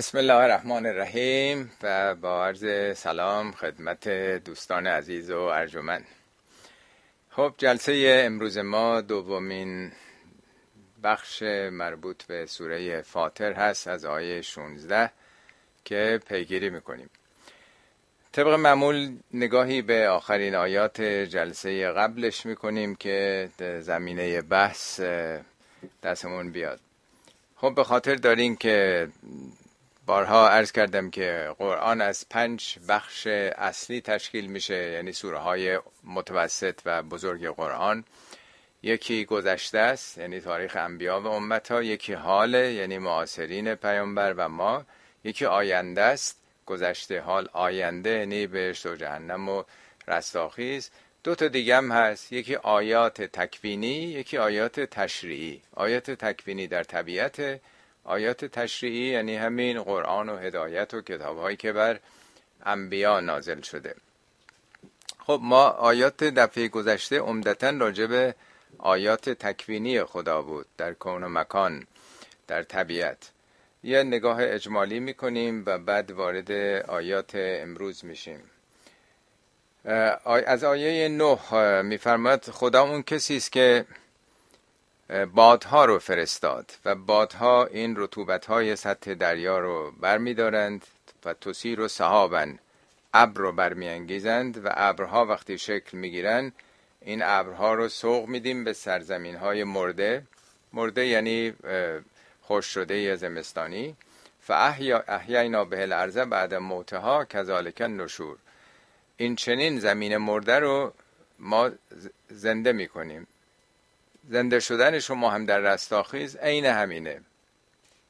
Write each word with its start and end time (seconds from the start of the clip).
بسم 0.00 0.18
الله 0.18 0.34
الرحمن 0.34 0.86
الرحیم 0.86 1.70
و 1.82 2.14
با 2.14 2.46
عرض 2.46 2.96
سلام 2.98 3.52
خدمت 3.52 4.08
دوستان 4.44 4.86
عزیز 4.86 5.30
و 5.30 5.38
ارجمند. 5.38 6.06
خب 7.30 7.54
جلسه 7.58 8.22
امروز 8.26 8.58
ما 8.58 9.00
دومین 9.00 9.92
بخش 11.02 11.42
مربوط 11.72 12.24
به 12.24 12.46
سوره 12.46 13.02
فاطر 13.02 13.52
هست 13.52 13.88
از 13.88 14.04
آیه 14.04 14.42
16 14.42 15.10
که 15.84 16.20
پیگیری 16.28 16.70
می‌کنیم. 16.70 17.10
طبق 18.32 18.48
معمول 18.48 19.12
نگاهی 19.34 19.82
به 19.82 20.08
آخرین 20.08 20.54
آیات 20.54 21.00
جلسه 21.02 21.92
قبلش 21.92 22.46
می‌کنیم 22.46 22.94
که 22.94 23.48
زمینه 23.80 24.42
بحث 24.42 25.00
دستمون 26.02 26.50
بیاد. 26.52 26.80
خب 27.56 27.74
به 27.74 27.84
خاطر 27.84 28.14
داریم 28.14 28.56
که 28.56 29.08
بارها 30.10 30.48
عرض 30.48 30.72
کردم 30.72 31.10
که 31.10 31.54
قرآن 31.58 32.00
از 32.00 32.28
پنج 32.30 32.78
بخش 32.88 33.26
اصلی 33.26 34.00
تشکیل 34.00 34.46
میشه 34.46 34.74
یعنی 34.74 35.12
سوره 35.12 35.38
های 35.38 35.78
متوسط 36.04 36.80
و 36.84 37.02
بزرگ 37.02 37.48
قرآن. 37.48 38.04
یکی 38.82 39.24
گذشته 39.24 39.78
است 39.78 40.18
یعنی 40.18 40.40
تاریخ 40.40 40.76
انبیا 40.76 41.20
و 41.20 41.26
امت 41.26 41.70
ها 41.70 41.82
یکی 41.82 42.12
حال 42.12 42.54
یعنی 42.54 42.98
معاصرین 42.98 43.74
پیامبر 43.74 44.34
و 44.36 44.48
ما. 44.48 44.84
یکی 45.24 45.46
آینده 45.46 46.02
است 46.02 46.36
گذشته 46.66 47.20
حال 47.20 47.48
آینده 47.52 48.10
یعنی 48.10 48.46
بهشت 48.46 48.86
و 48.86 48.96
جهنم 48.96 49.48
و 49.48 49.62
رستاخیز. 50.08 50.90
دو 51.24 51.34
تا 51.34 51.48
دیگه 51.48 51.76
هم 51.76 51.92
هست 51.92 52.32
یکی 52.32 52.56
آیات 52.56 53.22
تکوینی 53.22 53.96
یکی 53.96 54.38
آیات 54.38 54.80
تشریعی. 54.80 55.62
آیات 55.74 56.10
تکوینی 56.10 56.66
در 56.66 56.84
طبیعت 56.84 57.60
آیات 58.04 58.44
تشریعی 58.44 59.10
یعنی 59.12 59.36
همین 59.36 59.82
قرآن 59.82 60.28
و 60.28 60.36
هدایت 60.36 60.94
و 60.94 61.00
کتاب 61.02 61.38
هایی 61.38 61.56
که 61.56 61.72
بر 61.72 62.00
انبیا 62.66 63.20
نازل 63.20 63.60
شده. 63.60 63.94
خب 65.18 65.40
ما 65.42 65.68
آیات 65.68 66.24
دفعه 66.24 66.68
گذشته 66.68 67.18
عمدتا 67.18 67.70
راجع 67.70 68.06
به 68.06 68.34
آیات 68.78 69.30
تکوینی 69.30 70.04
خدا 70.04 70.42
بود 70.42 70.66
در 70.76 70.92
کون 70.92 71.24
و 71.24 71.28
مکان 71.28 71.86
در 72.46 72.62
طبیعت. 72.62 73.30
یه 73.84 74.02
نگاه 74.02 74.36
اجمالی 74.40 75.00
می‌کنیم 75.00 75.62
و 75.66 75.78
بعد 75.78 76.10
وارد 76.10 76.52
آیات 76.88 77.30
امروز 77.34 78.04
میشیم. 78.04 78.42
از 80.24 80.64
آیه 80.64 81.08
نه 81.08 81.38
میفرماد 81.82 82.44
خدا 82.44 82.82
اون 82.82 83.02
کسی 83.02 83.36
است 83.36 83.52
که 83.52 83.84
بادها 85.34 85.84
رو 85.84 85.98
فرستاد 85.98 86.72
و 86.84 86.94
بادها 86.94 87.64
این 87.64 87.94
رطوبت 87.96 88.46
های 88.46 88.76
سطح 88.76 89.14
دریا 89.14 89.58
رو 89.58 89.92
برمیدارند 90.00 90.86
و 91.24 91.34
تسیر 91.34 91.80
و 91.80 91.88
صحابن 91.88 92.58
ابر 93.14 93.40
رو 93.40 93.52
برمیانگیزند 93.52 94.64
و 94.64 94.68
ابرها 94.72 95.26
وقتی 95.26 95.58
شکل 95.58 95.98
می‌گیرن 95.98 96.52
این 97.00 97.22
ابرها 97.22 97.74
رو 97.74 97.88
سوق 97.88 98.28
میدیم 98.28 98.64
به 98.64 98.72
سرزمین 98.72 99.36
های 99.36 99.64
مرده. 99.64 100.22
مرده 100.72 101.06
یعنی 101.06 101.54
خوش 102.42 102.66
شده 102.66 103.16
زمستانی. 103.16 103.96
احیاینا 105.08 105.64
به 105.64 105.82
الارض 105.82 106.18
بعد 106.18 106.54
موتها 106.54 107.24
کذالک 107.24 107.80
نشور 107.80 108.36
این 109.16 109.36
چنین 109.36 109.78
زمین 109.78 110.16
مرده 110.16 110.58
رو 110.58 110.92
ما 111.38 111.70
زنده 112.30 112.72
می‌کنیم. 112.72 113.26
زنده 114.30 114.60
شدن 114.60 114.98
شما 114.98 115.30
هم 115.30 115.44
در 115.44 115.58
رستاخیز 115.58 116.36
عین 116.36 116.64
همینه. 116.66 117.20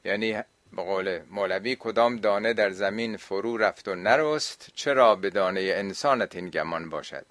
یعنی 0.05 0.33
به 0.73 0.81
قول 0.83 1.19
مولوی 1.31 1.77
کدام 1.79 2.15
دانه 2.15 2.53
در 2.53 2.69
زمین 2.69 3.17
فرو 3.17 3.57
رفت 3.57 3.87
و 3.87 3.95
نرست 3.95 4.71
چرا 4.75 5.15
به 5.15 5.29
دانه 5.29 5.61
انسانت 5.61 6.35
این 6.35 6.49
گمان 6.49 6.89
باشد؟ 6.89 7.25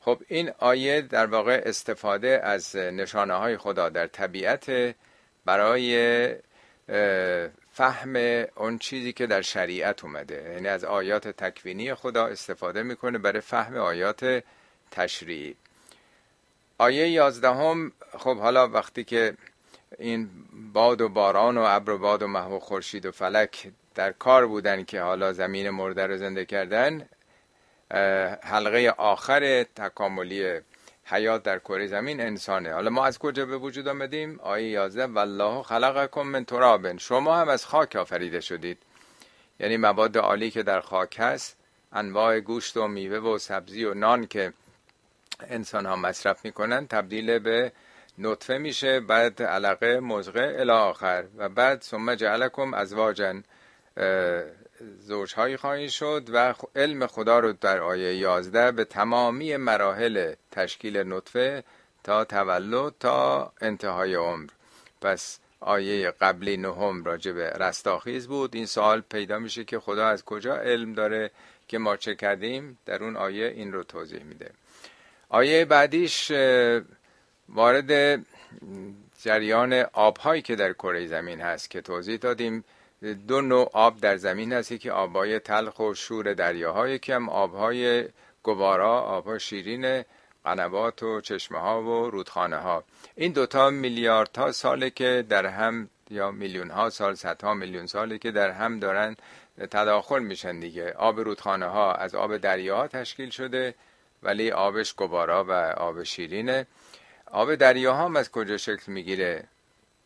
خب 0.00 0.22
این 0.28 0.52
آیه 0.58 1.00
در 1.00 1.26
واقع 1.26 1.62
استفاده 1.66 2.40
از 2.44 2.76
نشانه 2.76 3.34
های 3.34 3.56
خدا 3.56 3.88
در 3.88 4.06
طبیعت 4.06 4.94
برای 5.44 6.34
فهم 7.72 8.16
اون 8.56 8.78
چیزی 8.78 9.12
که 9.12 9.26
در 9.26 9.42
شریعت 9.42 10.04
اومده. 10.04 10.50
یعنی 10.52 10.68
از 10.68 10.84
آیات 10.84 11.28
تکوینی 11.28 11.94
خدا 11.94 12.26
استفاده 12.26 12.82
می‌کنه 12.82 13.18
برای 13.18 13.40
فهم 13.40 13.76
آیات 13.76 14.44
تشریعی. 14.90 15.56
آیه 16.78 17.08
یازدهم 17.08 17.92
خب 18.18 18.38
حالا 18.38 18.68
وقتی 18.68 19.04
که 19.04 19.36
این 19.98 20.30
باد 20.72 21.00
و 21.00 21.08
باران 21.08 21.58
و 21.58 21.64
ابر 21.66 21.90
و 21.90 21.98
باد 21.98 22.22
و 22.22 22.26
محو 22.26 22.56
و 22.56 22.58
خورشید 22.58 23.06
و 23.06 23.10
فلک 23.10 23.72
در 23.94 24.12
کار 24.12 24.46
بودن 24.46 24.84
که 24.84 25.00
حالا 25.00 25.32
زمین 25.32 25.70
مرده 25.70 26.06
رو 26.06 26.16
زنده 26.16 26.44
کردن 26.44 27.08
حلقه 28.42 28.94
آخر 28.98 29.62
تکاملی 29.62 30.60
حیات 31.04 31.42
در 31.42 31.58
کره 31.58 31.86
زمین 31.86 32.20
انسانه. 32.20 32.72
حالا 32.72 32.90
ما 32.90 33.06
از 33.06 33.18
کجا 33.18 33.46
به 33.46 33.58
وجود 33.58 33.88
آمدیم؟ 33.88 34.40
آیه 34.40 34.68
11 34.68 35.06
والله 35.06 35.62
خلقکم 35.62 36.22
من 36.22 36.44
ترابن. 36.44 36.98
شما 36.98 37.36
هم 37.36 37.48
از 37.48 37.66
خاک 37.66 37.96
آفریده 37.96 38.40
شدید. 38.40 38.78
یعنی 39.60 39.76
مواد 39.76 40.18
عالی 40.18 40.50
که 40.50 40.62
در 40.62 40.80
خاک 40.80 41.16
هست 41.18 41.56
انواع 41.92 42.40
گوشت 42.40 42.76
و 42.76 42.88
میوه 42.88 43.18
و 43.18 43.38
سبزی 43.38 43.84
و 43.84 43.94
نان 43.94 44.26
که 44.26 44.52
انسان 45.40 45.86
ها 45.86 45.96
مصرف 45.96 46.44
می‌کنن 46.44 46.86
تبدیل 46.86 47.38
به 47.38 47.72
نطفه 48.18 48.58
میشه 48.58 49.00
بعد 49.00 49.42
علقه 49.42 50.00
مزغه 50.00 50.56
الی 50.58 50.70
آخر. 50.70 51.24
و 51.36 51.48
بعد 51.48 51.82
ثم 51.82 52.14
جعلکم 52.14 52.74
ازواجا 52.74 53.34
زوجهایی 55.00 55.56
خواهی 55.56 55.90
شد 55.90 56.28
و 56.32 56.54
علم 56.76 57.06
خدا 57.06 57.38
رو 57.38 57.52
در 57.52 57.80
آیه 57.80 58.14
11 58.14 58.72
به 58.72 58.84
تمامی 58.84 59.56
مراحل 59.56 60.34
تشکیل 60.50 60.96
نطفه 60.96 61.64
تا 62.04 62.24
تولد 62.24 62.94
تا 63.00 63.52
انتهای 63.60 64.14
عمر. 64.14 64.50
پس 65.00 65.38
آیه 65.60 66.10
قبلی 66.10 66.56
نهم 66.56 67.04
راجع 67.04 67.32
به 67.32 67.50
رستاخیز 67.50 68.28
بود. 68.28 68.54
این 68.54 68.66
سوال 68.66 69.00
پیدا 69.00 69.38
میشه 69.38 69.64
که 69.64 69.78
خدا 69.78 70.06
از 70.06 70.24
کجا 70.24 70.56
علم 70.56 70.92
داره 70.92 71.30
که 71.68 71.78
ما 71.78 71.96
چه 71.96 72.14
کردیم؟ 72.14 72.78
در 72.86 73.04
اون 73.04 73.16
آیه 73.16 73.46
این 73.46 73.72
رو 73.72 73.82
توضیح 73.82 74.22
میده. 74.22 74.50
آیه 75.34 75.64
بعدیش 75.64 76.32
وارد 77.48 78.20
جریان 79.22 79.72
آبهایی 79.92 80.42
که 80.42 80.56
در 80.56 80.72
کره 80.72 81.06
زمین 81.06 81.40
هست 81.40 81.70
که 81.70 81.80
توضیح 81.80 82.16
دادیم. 82.16 82.64
دو 83.28 83.40
نوع 83.40 83.70
آب 83.72 84.00
در 84.00 84.16
زمین 84.16 84.52
هست 84.52 84.80
که 84.80 84.92
آبهای 84.92 85.38
تلخ 85.38 85.80
و 85.80 85.94
شور 85.94 86.34
دریاهایی 86.34 86.98
که 86.98 87.14
هم 87.14 87.28
آبهای 87.28 88.08
گوارا 88.42 89.00
آبهای 89.00 89.40
شیرین 89.40 90.04
قنوات 90.44 91.02
و 91.02 91.20
چشمه 91.20 91.58
ها 91.58 91.82
و 91.82 92.10
رودخانه 92.10 92.56
ها 92.56 92.84
این 93.16 93.32
دوتا 93.32 93.70
میلیاردها 93.70 94.52
ساله 94.52 94.90
که 94.90 95.24
در 95.28 95.46
هم 95.46 95.88
یا 96.10 96.30
میلیون 96.30 96.70
ها 96.70 96.90
سال 96.90 97.14
صدها 97.14 97.54
میلیون 97.54 97.86
ساله 97.86 98.18
که 98.18 98.30
در 98.30 98.50
هم 98.50 98.78
دارن 98.78 99.16
تداخل 99.70 100.22
میشن 100.22 100.60
دیگه. 100.60 100.92
آب 100.92 101.20
رودخانه 101.20 101.66
ها 101.66 101.92
از 101.92 102.14
آب 102.14 102.36
دریا 102.36 102.86
تشکیل 102.86 103.30
شده. 103.30 103.74
ولی 104.24 104.50
آبش 104.50 104.94
گوارا 104.94 105.44
و 105.44 105.52
آب 105.76 106.02
شیرینه. 106.02 106.66
آب 107.26 107.54
دریا 107.54 107.94
هم 107.94 108.16
از 108.16 108.30
کجا 108.30 108.56
شکل 108.56 108.92
می‌گیره؟ 108.92 109.44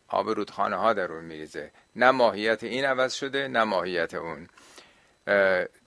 آب 0.08 0.30
رودخانه 0.30 0.76
ها 0.76 0.92
در 0.92 1.12
اون 1.12 1.24
میریزه. 1.24 1.70
نه 1.96 2.10
ماهیت 2.10 2.64
این 2.64 2.84
عوض 2.84 3.14
شده 3.14 3.48
نه 3.48 3.64
ماهیت 3.64 4.14
اون. 4.14 4.48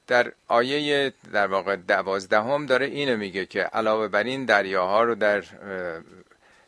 در 0.07 0.31
آیه 0.47 1.13
در 1.33 1.47
واقع 1.47 1.75
دوازدهم 1.75 2.65
داره 2.65 2.85
اینو 2.85 3.17
میگه 3.17 3.45
که 3.45 3.61
علاوه 3.61 4.07
بر 4.07 4.23
این 4.23 4.45
دریاها 4.45 5.03
رو 5.03 5.15
در 5.15 5.43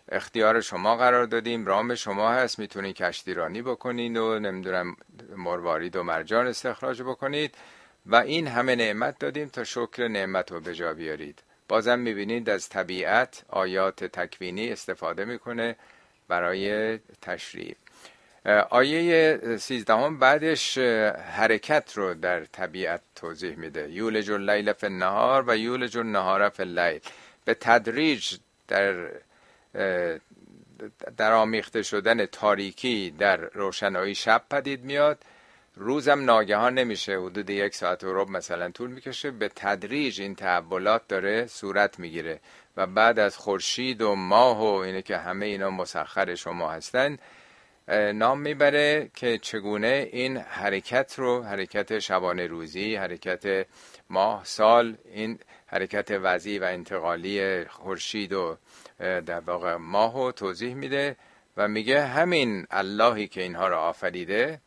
اختیار 0.09 0.62
شما 0.62 0.96
قرار 0.97 1.25
دادیم. 1.25 1.66
رام 1.66 1.96
شما 1.96 2.31
هست 2.31 2.59
می‌تونید 2.59 2.96
کشتیرانی 2.96 3.62
بکنید 3.62 4.18
و 4.18 4.40
نمی‌دونم 4.40 4.96
مروارید 5.35 5.96
و 5.96 6.03
مرجان 6.03 6.47
استخراج 6.47 7.02
بکنید. 7.02 7.55
و 8.05 8.16
این 8.16 8.47
همه 8.47 8.76
نعمت 8.76 9.20
دادیم 9.20 9.49
تا 9.49 9.64
شکر 9.64 10.08
نعمت 10.08 10.52
رو 10.52 10.59
به 10.59 10.76
جا 10.76 10.93
بیارید. 10.93 11.40
بازم 11.73 11.99
می‌بینید 11.99 12.49
از 12.49 12.70
طبیعت 12.70 13.43
آیات 13.49 14.03
تکوینی 14.03 14.72
استفاده 14.72 15.25
می‌کنه 15.25 15.75
برای 16.28 16.99
تشریف 17.22 17.78
آیه 18.70 19.40
سیزدهم 19.58 20.20
بعدش 20.20 20.78
حرکت 21.37 21.93
رو 21.96 22.14
در 22.14 22.46
طبیعت 22.46 23.02
توضیح 23.16 23.55
میده. 23.55 23.91
یولج 23.91 24.31
اللیل 24.31 24.73
فی 24.73 24.85
النهار 24.85 25.43
و 25.47 25.58
یولج 25.58 25.97
النهار 25.97 26.49
فی 26.49 26.64
اللیل. 26.64 26.99
به 27.46 27.53
تدریج 27.53 28.35
در 28.67 29.09
در 31.17 31.31
آمیخته 31.34 31.84
شدن 31.84 32.25
تاریکی 32.25 33.16
در 33.20 33.37
روشنایی 33.37 34.16
شب 34.16 34.41
پدید 34.49 34.84
میاد. 34.84 35.17
روزم 35.75 36.25
ناگهان 36.25 36.73
نمیشه. 36.73 37.20
حدود 37.20 37.49
یک 37.49 37.75
ساعت 37.75 38.03
و 38.03 38.14
رب 38.14 38.29
مثلا 38.29 38.72
طول 38.72 38.90
می‌کشه. 38.90 39.31
به 39.31 39.52
تدریج 39.55 40.22
این 40.22 40.35
تحولات 40.35 41.02
داره 41.08 41.47
صورت 41.47 41.99
می‌گیره. 41.99 42.40
و 42.78 42.87
بعد 42.87 43.20
از 43.20 43.37
خورشید 43.37 44.02
و 44.02 44.16
ماه 44.16 44.59
و 44.59 44.64
اینه 44.64 45.02
که 45.02 45.17
همه 45.17 45.46
اینا 45.46 45.70
مسخر 45.70 46.35
شما 46.35 46.72
هستن 46.72 47.17
نام 48.14 48.40
می‌بره 48.40 49.09
که 49.16 49.37
چگونه 49.37 50.09
این 50.11 50.37
حرکت 50.37 51.14
رو 51.17 51.43
حرکت 51.43 51.99
شبانه 51.99 52.47
روزی 52.47 52.96
حرکت 52.96 53.67
ماه 54.09 54.41
سال 54.46 54.97
این 55.14 55.40
حرکت 55.67 56.11
وضعی 56.11 56.59
و 56.59 56.64
انتقالی 56.64 57.66
خورشید 57.66 58.34
و 58.34 58.58
در 58.99 59.40
واقع 59.40 59.75
ماه 59.75 60.14
رو 60.14 60.31
توضیح 60.31 60.73
میده. 60.73 61.16
و 61.58 61.67
میگه 61.67 62.05
همین 62.05 62.67
اللهی 62.72 63.28
که 63.28 63.41
اینها 63.41 63.67
رو 63.67 63.75
آفریده 63.75 64.61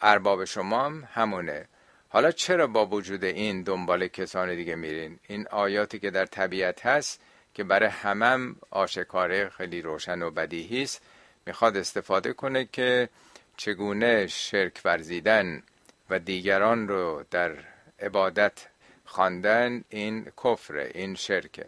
ارباب 0.00 0.44
شما 0.44 0.84
هم 0.84 1.08
همونه. 1.12 1.66
حالا 2.08 2.30
چرا 2.30 2.66
با 2.66 2.86
وجود 2.86 3.24
این 3.24 3.62
دنبال 3.62 4.08
کسان 4.08 4.54
دیگه 4.54 4.74
میرین؟ 4.74 5.18
این 5.28 5.48
آیاتی 5.48 5.98
که 5.98 6.10
در 6.10 6.26
طبیعت 6.26 6.86
هست 6.86 7.20
که 7.54 7.64
برای 7.64 7.88
همم 7.88 8.56
آشکاره 8.70 9.48
خیلی 9.48 9.82
روشن 9.82 10.22
و 10.22 10.30
بدیهی 10.30 10.82
است. 10.82 11.02
می‌خواد 11.46 11.76
استفاده 11.76 12.32
کنه 12.32 12.68
که 12.72 13.08
چگونه 13.56 14.26
شرک 14.26 14.80
ورزیدن 14.84 15.62
و 16.10 16.18
دیگران 16.18 16.88
رو 16.88 17.24
در 17.30 17.52
عبادت 18.00 18.66
خواندن 19.04 19.84
این 19.88 20.32
کفر 20.44 20.76
این 20.76 21.14
شرکه. 21.14 21.66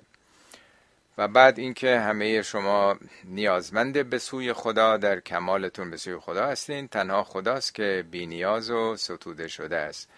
و 1.21 1.29
بعد 1.29 1.59
اینکه 1.59 1.99
همه 1.99 2.43
شما 2.43 2.99
نیازمند 3.25 4.11
به 4.11 4.19
سوی 4.19 4.53
خدا 4.53 4.97
در 4.97 5.21
کمالتون 5.21 5.91
به 5.91 5.97
سوی 5.97 6.17
خدا 6.17 6.47
هستین. 6.47 6.89
تنها 6.89 7.25
خداست 7.25 7.75
که 7.75 8.05
بی 8.11 8.27
نیاز 8.27 8.71
و 8.71 8.97
ستوده 8.97 9.49
شده 9.49 9.77
است. 9.77 10.09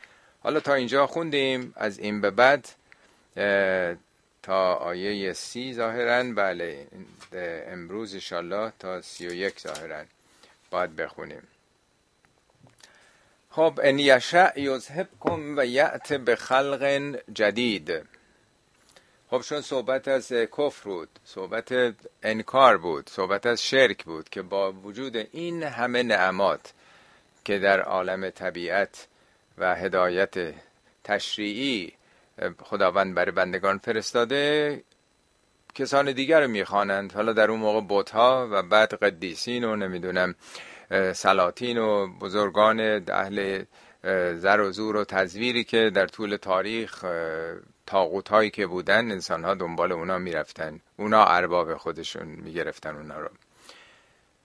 حالا 0.42 0.60
تا 0.60 0.74
اینجا 0.74 1.06
خوندیم. 1.06 1.72
از 1.76 1.98
این 1.98 2.20
به 2.20 2.30
بعد 2.30 2.68
تا 4.42 4.74
آیه 4.74 5.32
سی 5.32 5.74
ظاهرا 5.74 6.32
بله 6.32 6.86
امروز 7.66 8.14
انشالله 8.14 8.72
تا 8.78 9.00
سی 9.00 9.26
و 9.26 9.32
یک 9.32 9.60
ظاهرا 9.60 10.04
باید 10.70 10.96
بخونیم. 10.96 11.42
خب 13.50 13.80
ان 13.82 13.98
یشع 13.98 14.50
کن 15.20 15.54
و 15.58 15.64
یعت 15.64 16.12
به 16.12 16.36
خلق 16.36 17.14
جدید. 17.34 18.02
خب 19.32 19.40
چون 19.40 19.60
صحبت 19.60 20.08
از 20.08 20.32
کفر 20.32 20.84
بود 20.84 21.08
صحبت 21.24 21.94
انکار 22.22 22.78
بود 22.78 23.10
صحبت 23.10 23.46
از 23.46 23.62
شرک 23.62 24.04
بود 24.04 24.28
که 24.28 24.42
با 24.42 24.72
وجود 24.72 25.16
این 25.16 25.62
همه 25.62 26.02
نعمات 26.02 26.72
که 27.44 27.58
در 27.58 27.80
عالم 27.80 28.30
طبیعت 28.30 29.06
و 29.58 29.74
هدایت 29.74 30.54
تشریعی 31.04 31.92
خداوند 32.62 33.14
برای 33.14 33.30
بندگان 33.30 33.78
فرستاده 33.78 34.82
کسان 35.74 36.12
دیگر 36.12 36.40
رو 36.40 36.48
می‌خوانند. 36.48 37.12
حالا 37.12 37.32
در 37.32 37.50
اون 37.50 37.60
موقع 37.60 37.80
بوتها 37.80 38.48
و 38.50 38.62
بعد 38.62 38.94
قدیسین 38.94 39.64
و 39.64 39.76
نمی‌دونم 39.76 40.34
سلاطین 41.14 41.78
و 41.78 42.06
بزرگان 42.06 42.80
اهل 43.08 43.64
زر 44.34 44.60
و 44.60 44.72
زور 44.72 44.96
و 44.96 45.04
تزویری 45.04 45.64
که 45.64 45.90
در 45.94 46.06
طول 46.06 46.36
تاریخ 46.36 47.04
تاقوت 47.92 48.28
هایی 48.28 48.50
که 48.50 48.66
بودن 48.66 49.10
انسان 49.10 49.44
ها 49.44 49.54
دنبال 49.54 49.92
اونا 49.92 50.18
می‌رفتن. 50.18 50.80
اونا 50.96 51.24
ارباب 51.24 51.76
خودشون 51.76 52.26
می‌گرفتن 52.26 52.96
اونا 52.96 53.20
رو. 53.20 53.28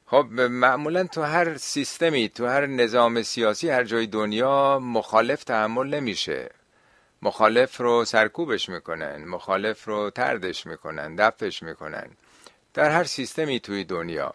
خب 0.05 0.25
معمولا 0.33 1.03
تو 1.03 1.21
هر 1.21 1.57
سیستمی 1.57 2.29
تو 2.29 2.45
هر 2.45 2.65
نظام 2.65 3.21
سیاسی 3.21 3.69
هر 3.69 3.83
جای 3.83 4.07
دنیا 4.07 4.79
مخالف 4.79 5.43
تحمل 5.43 5.87
نمیشه. 5.87 6.49
مخالف 7.21 7.81
رو 7.81 8.05
سرکوبش 8.05 8.69
می‌کنن 8.69 9.25
مخالف 9.25 9.85
رو 9.85 10.09
تردش 10.09 10.65
می‌کنن 10.65 11.15
دفش 11.15 11.63
می‌کنن. 11.63 12.07
در 12.73 12.89
هر 12.89 13.03
سیستمی 13.03 13.59
توی 13.59 13.83
دنیا. 13.83 14.33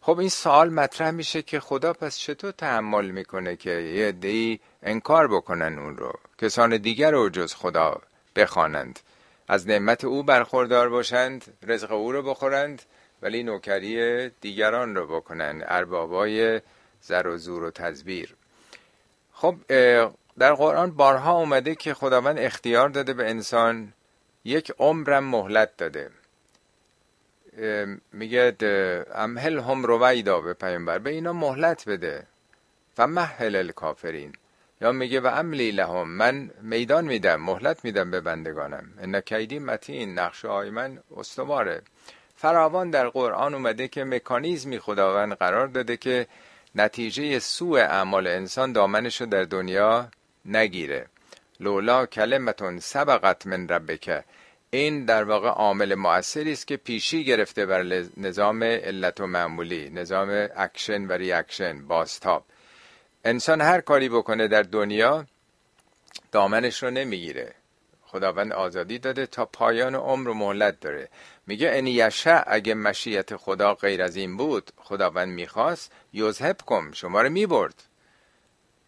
خب 0.00 0.18
این 0.18 0.28
سوال 0.28 0.70
مطرح 0.70 1.10
میشه 1.10 1.42
که 1.42 1.60
خدا 1.60 1.92
پس 1.92 2.18
چطور 2.18 2.50
تحمل 2.50 3.10
می‌کنه 3.10 3.56
که 3.56 3.70
یه 3.70 4.12
دی 4.12 4.60
انکار 4.82 5.28
بکنن 5.28 5.78
اون 5.78 5.96
رو؟ 5.96 6.12
کسان 6.38 6.76
دیگر 6.76 7.10
رو 7.10 7.28
جز 7.28 7.54
خدا 7.54 8.00
بخوانند. 8.36 9.00
از 9.48 9.68
نعمت 9.68 10.04
او 10.04 10.22
برخوردار 10.22 10.88
باشند 10.88 11.44
رزق 11.62 11.92
او 11.92 12.12
رو 12.12 12.22
بخورند 12.22 12.82
ولی 13.22 13.42
نوکری 13.42 14.28
دیگران 14.28 14.94
رو 14.94 15.06
بکنن 15.06 15.64
اربابای 15.66 16.60
زر 17.02 17.26
و 17.26 17.36
زور 17.36 17.62
و 17.64 17.70
تزبیر. 17.70 18.34
خب 19.32 19.54
در 20.38 20.54
قرآن 20.54 20.90
بارها 20.90 21.32
اومده 21.32 21.74
که 21.74 21.94
خداوند 21.94 22.38
اختیار 22.38 22.88
داده 22.88 23.12
به 23.12 23.30
انسان 23.30 23.92
یک 24.44 24.72
عمرم 24.78 25.24
مهلت 25.24 25.76
داده. 25.76 26.10
میگه 28.12 28.56
امهل 29.14 29.58
هم 29.58 29.84
رویدا 29.84 30.40
به 30.40 30.54
پیامبر 30.54 30.98
به 30.98 31.10
اینا 31.10 31.32
مهلت 31.32 31.88
بده. 31.88 32.26
و 32.98 33.06
محل 33.06 33.56
الکافرین. 33.56 34.32
یا 34.80 34.92
میگه 34.92 35.20
و 35.20 35.26
املی 35.26 35.70
لهم 35.70 36.08
من 36.08 36.50
میدان 36.62 37.04
میدم 37.04 37.36
مهلت 37.36 37.84
میدم 37.84 38.10
به 38.10 38.20
بندگانم. 38.20 38.92
ان 39.00 39.20
کیدی 39.20 39.58
متین 39.58 40.18
نقش 40.18 40.44
های 40.44 40.70
من 40.70 40.98
استواره. 41.16 41.82
فراوان 42.36 42.90
در 42.90 43.08
قرآن 43.08 43.54
اومده 43.54 43.88
که 43.88 44.04
مکانیزمی 44.04 44.78
خداوند 44.78 45.32
قرار 45.32 45.66
داده 45.66 45.96
که 45.96 46.26
نتیجه 46.74 47.38
سوء 47.38 47.80
اعمال 47.80 48.26
انسان 48.26 48.72
دامنشو 48.72 49.26
در 49.26 49.44
دنیا 49.44 50.08
نگیره. 50.44 51.06
لولا 51.60 52.06
کلمة 52.06 52.80
سبقت 52.80 53.46
من 53.46 53.68
ربک 53.68 54.24
این 54.70 55.04
در 55.04 55.24
واقع 55.24 55.48
عامل 55.48 55.94
مؤثری 55.94 56.52
است 56.52 56.66
که 56.66 56.76
پیشی 56.76 57.24
گرفته 57.24 57.66
بر 57.66 58.04
نظام 58.16 58.62
علت 58.62 59.20
و 59.20 59.26
معلولی 59.26 59.90
نظام 59.90 60.48
اکشن 60.56 61.06
و 61.06 61.12
reaction 61.12 61.86
بازتاب. 61.86 62.44
انسان 63.26 63.60
هر 63.60 63.80
کاری 63.80 64.08
بکنه 64.08 64.48
در 64.48 64.62
دنیا 64.62 65.26
دامنش 66.32 66.82
رو 66.82 66.90
نمی‌گیره. 66.90 67.54
خداوند 68.02 68.52
آزادی 68.52 68.98
داده 68.98 69.26
تا 69.26 69.44
پایان 69.44 69.94
عمر 69.94 70.28
و 70.28 70.34
مهلت 70.34 70.80
داره. 70.80 71.08
میگه 71.46 71.70
ان 71.72 71.86
یشأ 71.86 72.42
اگه 72.46 72.74
مشیت 72.74 73.36
خدا 73.36 73.74
غیر 73.74 74.02
از 74.02 74.16
این 74.16 74.36
بود 74.36 74.70
خداوند 74.76 75.28
می‌خواست 75.28 75.92
یذهبکم 76.12 76.90
شما 76.92 77.22
رو 77.22 77.30
می‌برد. 77.30 77.82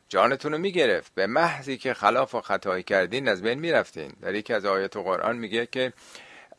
جانتون 0.08 0.52
رو 0.52 0.58
می‌گرفت. 0.58 1.12
به 1.14 1.26
محضی 1.26 1.79
که 1.79 1.94
خلاف 1.94 2.34
و 2.34 2.41
خطایی 2.41 2.82
کردین 2.82 3.29
از 3.29 3.43
بین 3.43 3.58
می‌رفتین. 3.58 4.12
در 4.23 4.34
یکی 4.34 4.55
از 4.55 4.64
آیات 4.64 4.96
قرآن 4.96 5.37
میگه 5.37 5.67
که 5.67 5.93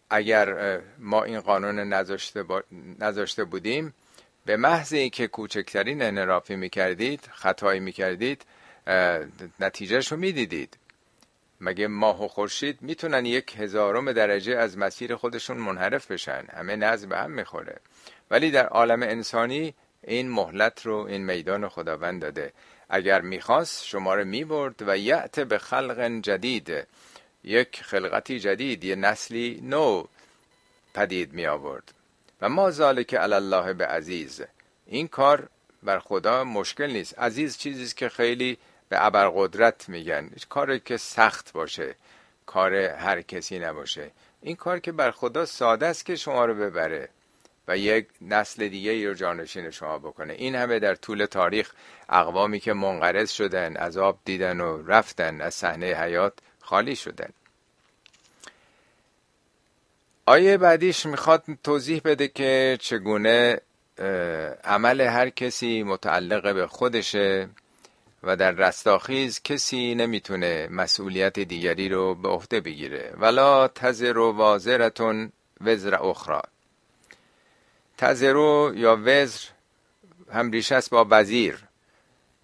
اگر 0.09 0.79
ما 0.97 1.23
این 1.23 1.39
قانون 1.39 1.79
نذاشته, 1.79 2.45
نذاشته 2.99 3.43
بودیم 3.43 3.93
به 4.49 4.57
محضی 4.57 5.09
که 5.09 5.27
کوچکترین 5.27 6.01
انرافی 6.01 6.55
می‌کردید 6.55 7.29
خطایی 7.31 7.79
می‌کردید 7.79 8.45
نتیجهش 9.59 10.11
رو 10.11 10.17
می‌دیدید. 10.17 10.77
مگه 11.61 11.87
ماه 11.87 12.25
و 12.25 12.27
خورشید 12.27 12.81
می‌تونن 12.81 13.25
یک 13.25 13.55
هزارم 13.57 14.11
درجه 14.11 14.57
از 14.57 14.77
مسیر 14.77 15.15
خودشون 15.15 15.57
منحرف 15.57 16.11
بشن؟ 16.11 16.45
همه 16.53 16.75
نظم 16.75 17.09
به 17.09 17.17
هم 17.17 17.31
می‌خوره. 17.31 17.79
ولی 18.31 18.51
در 18.51 18.67
عالم 18.67 19.03
انسانی 19.03 19.73
این 20.03 20.29
مهلت 20.29 20.85
رو 20.85 20.95
این 20.95 21.25
میدان 21.25 21.69
خداوند 21.69 22.21
داده. 22.21 22.53
اگر 22.89 23.21
می‌خواست 23.21 23.85
شما 23.85 24.15
رو 24.15 24.25
می‌برد 24.25 24.75
و 24.87 24.97
یعت 24.97 25.39
به 25.39 25.57
خلق 25.57 26.21
جدید 26.21 26.87
یک 27.43 27.83
خلقتی 27.83 28.39
جدید 28.39 28.83
یه 28.83 28.95
نسلی 28.95 29.59
نو 29.63 30.03
پدید 30.93 31.33
می 31.33 31.45
آورد 31.45 31.98
و 32.41 32.49
ما 32.49 32.71
ذالک 32.71 33.13
علی 33.13 33.33
الله 33.33 33.73
به 33.73 33.85
عزیز 33.85 34.41
این 34.85 35.07
کار 35.07 35.49
بر 35.83 35.99
خدا 35.99 36.43
مشکل 36.43 36.91
نیست. 36.91 37.19
عزیز 37.19 37.57
چیزی 37.57 37.95
که 37.95 38.09
خیلی 38.09 38.57
به 38.89 39.05
ابرقدرت 39.05 39.89
میگن. 39.89 40.29
کاری 40.49 40.79
که 40.79 40.97
سخت 40.97 41.53
باشه 41.53 41.95
کار 42.45 42.73
هر 42.75 43.21
کسی 43.21 43.59
نباشه. 43.59 44.11
این 44.41 44.55
کار 44.55 44.79
که 44.79 44.91
بر 44.91 45.11
خدا 45.11 45.45
ساده 45.45 45.85
است 45.85 46.05
که 46.05 46.15
شما 46.15 46.45
رو 46.45 46.55
ببره 46.55 47.09
و 47.67 47.77
یک 47.77 48.07
نسل 48.21 48.67
دیگه 48.67 48.91
ای 48.91 49.07
رو 49.07 49.13
جانشین 49.13 49.71
شما 49.71 49.99
بکنه. 49.99 50.33
این 50.33 50.55
همه 50.55 50.79
در 50.79 50.95
طول 50.95 51.25
تاریخ 51.25 51.71
اقوامی 52.09 52.59
که 52.59 52.73
منقرض 52.73 53.31
شدن 53.31 53.75
عذاب 53.75 54.19
دیدن 54.25 54.59
و 54.59 54.83
رفتن 54.87 55.41
از 55.41 55.53
صحنه 55.53 55.85
حیات 55.85 56.33
خالی 56.61 56.95
شدن. 56.95 57.29
آیه 60.29 60.57
بعدیش 60.57 61.05
می‌خواد 61.05 61.43
توضیح 61.63 62.01
بده 62.05 62.27
که 62.27 62.77
چگونه 62.81 63.61
عمل 64.63 65.01
هر 65.01 65.29
کسی 65.29 65.83
متعلق 65.83 66.53
به 66.53 66.67
خودشه 66.67 67.49
و 68.23 68.35
در 68.35 68.51
رستاخیز 68.51 69.41
کسی 69.43 69.95
نمی‌تونه 69.95 70.67
مسئولیت 70.71 71.39
دیگری 71.39 71.89
رو 71.89 72.15
به 72.15 72.29
عهده 72.29 72.61
بگیره. 72.61 73.13
ولا 73.17 73.67
تزر 73.67 74.17
و 74.17 74.31
وازرتون 74.31 75.31
وزر 75.61 75.95
اخرى 75.95 76.41
تزرو 77.97 78.71
یا 78.75 78.97
وزر 79.05 79.47
هم 80.33 80.51
ریشه 80.51 80.75
است 80.75 80.89
با 80.89 81.07
وزیر. 81.09 81.59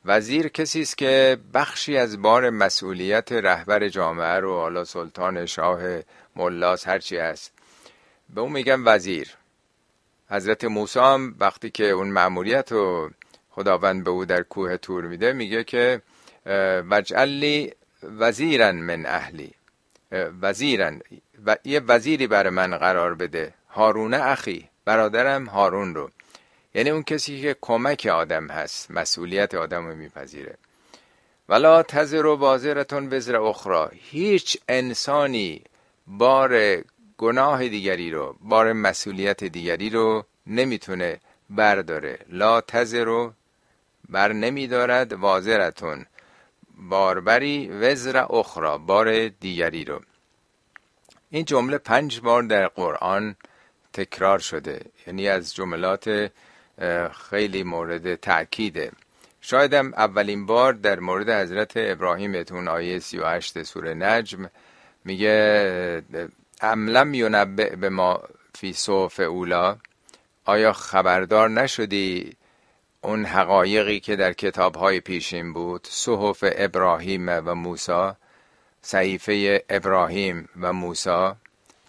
وزیر 0.06 0.48
کسی 0.48 0.82
است 0.82 0.98
که 0.98 1.38
بخشی 1.54 1.98
از 1.98 2.22
بار 2.22 2.50
مسئولیت 2.50 3.32
رهبر 3.32 3.88
جامعه 3.88 4.40
رو 4.40 4.60
حالا 4.60 4.84
سلطان 4.84 5.46
شاه 5.46 5.82
ملاس 6.36 6.88
هرچی 6.88 7.18
هست 7.18 7.55
به 8.30 8.42
اون 8.42 8.52
میگن 8.52 8.84
وزیر. 8.86 9.28
حضرت 10.30 10.66
موسی 10.66 11.00
هم 11.00 11.36
وقتی 11.40 11.70
که 11.70 11.90
اون 11.90 12.08
مأموریت 12.08 12.72
رو 12.72 13.12
خداوند 13.50 14.04
به 14.04 14.10
او 14.10 14.26
در 14.26 14.44
کوه 14.44 14.78
تور 14.78 15.04
میده 15.04 15.34
میگه 15.34 15.64
که 15.64 16.02
وجعلی 16.90 17.74
وزیرن 18.04 18.76
من 18.76 19.06
اهلی. 19.06 19.52
وزیرن 20.42 21.02
و 21.46 21.58
یه 21.64 21.80
وزیری 21.80 22.28
برای 22.28 22.50
من 22.50 22.78
قرار 22.78 23.16
بده. 23.16 23.54
هارون 23.70 24.14
اخی. 24.14 24.70
برادرم 24.86 25.46
هارون 25.46 25.96
رو. 25.96 26.12
یعنی 26.74 26.90
اون 26.90 27.04
کسی 27.04 27.42
که 27.42 27.56
کمک 27.62 28.06
آدم 28.06 28.48
هست 28.48 28.92
مسئولیت 28.92 29.56
آدم 29.56 29.88
رو 29.88 29.96
میپذیره. 29.96 30.58
ولا 31.50 31.84
تزر 31.84 32.26
و 32.26 32.38
بازرتون 32.38 33.14
وزر 33.14 33.36
اخرى 33.36 33.88
هیچ 33.92 34.58
انسانی 34.70 35.62
بار 36.08 36.84
گناه 37.18 37.68
دیگری 37.68 38.12
رو 38.12 38.36
بار 38.42 38.74
مسئولیت 38.74 39.44
دیگری 39.44 39.90
رو 39.90 40.26
نمی‌تونه 40.48 41.20
برداره. 41.50 42.20
لا 42.30 42.62
تزر 42.62 43.30
بر 44.10 44.34
نمیدارد 44.34 45.14
وازرتون 45.14 46.06
باربری 46.78 47.70
وزر 47.70 48.26
اخرى 48.30 48.78
بار 48.78 49.28
دیگری 49.28 49.86
رو. 49.86 50.02
این 51.30 51.46
جمله 51.46 51.78
پنج 51.78 52.20
بار 52.20 52.44
در 52.44 52.68
قرآن 52.68 53.36
تکرار 53.94 54.40
شده. 54.40 54.82
یعنی 55.08 55.28
از 55.28 55.56
جملات 55.56 56.32
خیلی 57.30 57.64
مورد 57.64 58.16
تأکیده. 58.16 58.92
شایدم 59.42 59.94
اولین 59.94 60.46
بار 60.46 60.74
در 60.74 61.00
مورد 61.00 61.30
حضرت 61.30 61.72
ابراهیم 61.76 62.44
تون 62.44 62.68
آیه 62.68 63.00
38 63.00 63.64
سوره 63.64 63.94
نجم 63.94 64.50
میگه 65.06 66.02
املم 66.62 67.14
ینبع 67.14 67.76
به 67.76 67.90
ما 67.90 68.24
فی 68.56 68.74
صوف 68.74 69.20
اولا؟ 69.20 69.78
آیا 70.46 70.74
خبردار 70.74 71.50
نشدی 71.50 72.34
اون 73.02 73.26
حقایقی 73.26 74.00
که 74.00 74.16
در 74.16 74.34
کتاب 74.34 74.76
های 74.76 75.00
پیشین 75.00 75.54
بود؟ 75.54 75.88
صحف 75.92 76.44
ابراهیم 76.58 77.30
و 77.30 77.56
موسا 77.56 78.18
صحیفه 78.82 79.64
ابراهیم 79.70 80.50
و 80.62 80.74
موسا 80.74 81.36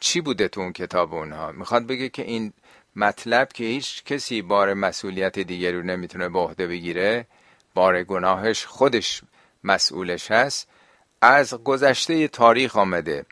چی 0.01 0.21
بوده 0.21 0.49
تو 0.49 0.61
اون 0.61 0.73
کتاب 0.73 1.15
اونها؟ 1.15 1.53
می‌خواد 1.53 1.87
بگه 1.87 2.09
که 2.09 2.23
این 2.23 2.53
مطلب 2.97 3.49
که 3.53 3.65
هیچ 3.65 4.05
کسی 4.05 4.43
بار 4.43 4.75
مسئولیت 4.75 5.39
دیگری 5.39 5.77
رو 5.77 5.83
نمی‌تونه 5.83 6.29
به 6.29 6.39
عهده 6.39 6.67
بگیره 6.67 7.27
بار 7.75 8.03
گناهش 8.03 8.65
خودش 8.65 9.23
مسئولش 9.65 10.31
هست 10.31 10.69
از 11.23 11.55
گذشته 11.55 12.29
تاریخ 12.29 12.77
آمده. 12.77 13.27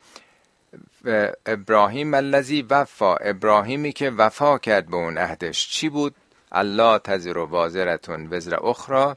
ابراهیم 1.46 2.14
الذی 2.14 2.62
وفا. 2.62 3.16
ابراهیمی 3.16 3.92
که 3.92 4.10
وفا 4.10 4.58
کرد 4.58 4.86
به 4.86 4.96
اون 4.96 5.18
عهدش 5.18 5.68
چی 5.68 5.88
بود؟ 5.88 6.14
الله 6.52 6.98
تزر 6.98 7.38
و 7.38 7.46
وازرتون 7.46 8.28
وزر 8.30 8.66
اخرى 8.66 9.14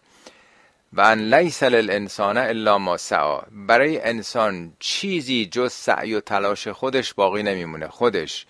و 0.94 1.01
ان 1.01 1.34
لیس 1.34 1.63
للانسان 1.63 2.38
الا 2.38 2.77
ما 2.77 2.98
سعا 2.98 3.41
برای 3.51 4.01
انسان 4.01 4.74
چیزی 4.79 5.46
جز 5.46 5.74
سعی 5.74 6.13
و 6.13 6.20
تلاش 6.20 6.67
خودش 6.67 7.13
باقی 7.13 7.44
نمیمونه 7.44 7.88
خودش. 7.88 8.46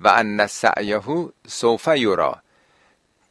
و 0.00 0.08
ان 0.08 0.46
سعیه 0.46 1.00
سوف 1.46 1.88
یورا 1.96 2.42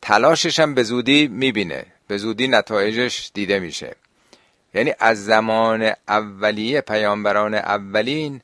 تلاشش 0.01 0.59
هم 0.59 0.73
به 0.75 0.83
زودی 0.83 1.27
می‌بینه 1.27 1.85
به 2.07 2.17
زودی 2.17 2.47
نتایجش 2.47 3.31
دیده 3.33 3.59
میشه. 3.59 3.95
یعنی 4.73 4.93
از 4.99 5.25
زمان 5.25 5.91
اولیه 6.07 6.81
پیامبران 6.81 7.53
اولین 7.53 8.41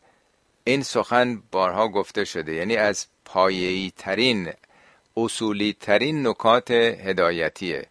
این 0.67 0.83
سخن 0.83 1.43
بارها 1.51 1.87
گفته 1.87 2.25
شده 2.25 2.53
یعنی 2.53 2.75
از 2.75 3.07
پایه‌ای 3.25 3.91
ترین 3.97 4.53
اصولی 5.17 5.77
ترین 5.79 6.27
نکات 6.27 6.71
هدایتیه 6.71 7.87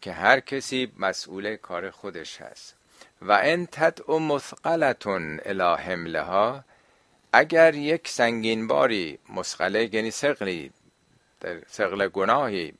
که 0.00 0.12
هر 0.12 0.40
کسی 0.40 0.92
مسئول 0.98 1.56
کار 1.56 1.90
خودش 1.90 2.40
هست. 2.40 2.74
و 3.22 3.40
ان 3.42 3.68
تدع 3.72 4.18
مثقلتون 4.18 5.40
الی 5.44 5.82
حملها 5.82 6.64
اگر 7.32 7.74
یک 7.74 8.08
سنگین 8.08 8.66
باری 8.66 9.18
مسقله 9.36 9.94
یعنی 9.94 10.10
سقلی 10.10 10.70
سقل 11.66 12.08
گناهی 12.08 12.72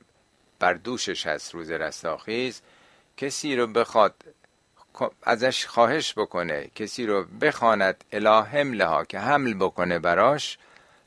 بر 0.59 0.73
دوشش 0.73 1.27
هست 1.27 1.53
روز 1.53 1.71
رستاخیز 1.71 2.61
کسی 3.17 3.55
رو 3.55 3.67
بخواد 3.67 4.15
ازش 5.23 5.65
خواهش 5.65 6.13
بکنه 6.17 6.67
کسی 6.75 7.05
رو 7.05 7.23
بخواند 7.41 8.03
الی 8.11 8.27
حملها 8.27 9.05
که 9.05 9.19
حمل 9.19 9.53
بکنه 9.53 9.99
براش 9.99 10.57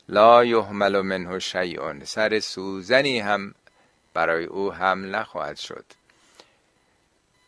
لا 0.09 0.45
یحمل 0.45 1.01
منه 1.01 1.39
شیء 1.39 2.03
سر 2.03 2.39
سوزنی 2.39 3.19
هم 3.19 3.55
برای 4.13 4.45
او 4.45 4.73
حمل 4.73 5.15
نخواهد 5.15 5.57
شد. 5.57 5.85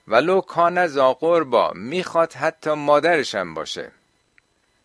ولو 0.08 0.42
کان 0.42 0.88
ذا 0.88 1.14
قربا 1.14 1.72
می‌خواد 1.76 2.34
حتی 2.34 2.74
مادرش 2.74 3.36
هم 3.36 3.54
باشه. 3.54 3.92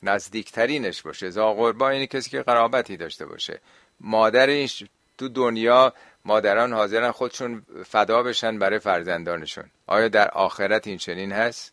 نزدیکترینش 0.02 1.02
باشه. 1.02 1.30
ذا 1.30 1.52
قربا 1.52 1.92
یعنی 1.92 2.06
کسی 2.06 2.30
که 2.30 2.42
قرابتی 2.42 2.96
داشته 2.96 3.26
باشه. 3.26 3.60
مادرش 4.00 4.84
تو 5.18 5.28
دنیا 5.28 5.92
مادران 6.26 6.72
حاضرن 6.72 7.10
خودشون 7.10 7.62
فدا 7.84 8.22
بشن 8.22 8.58
برای 8.58 8.78
فرزندانشون. 8.78 9.64
آیا 9.86 10.08
در 10.08 10.28
آخرت 10.28 10.86
این 10.86 10.98
چنین 10.98 11.32
هست؟ 11.32 11.72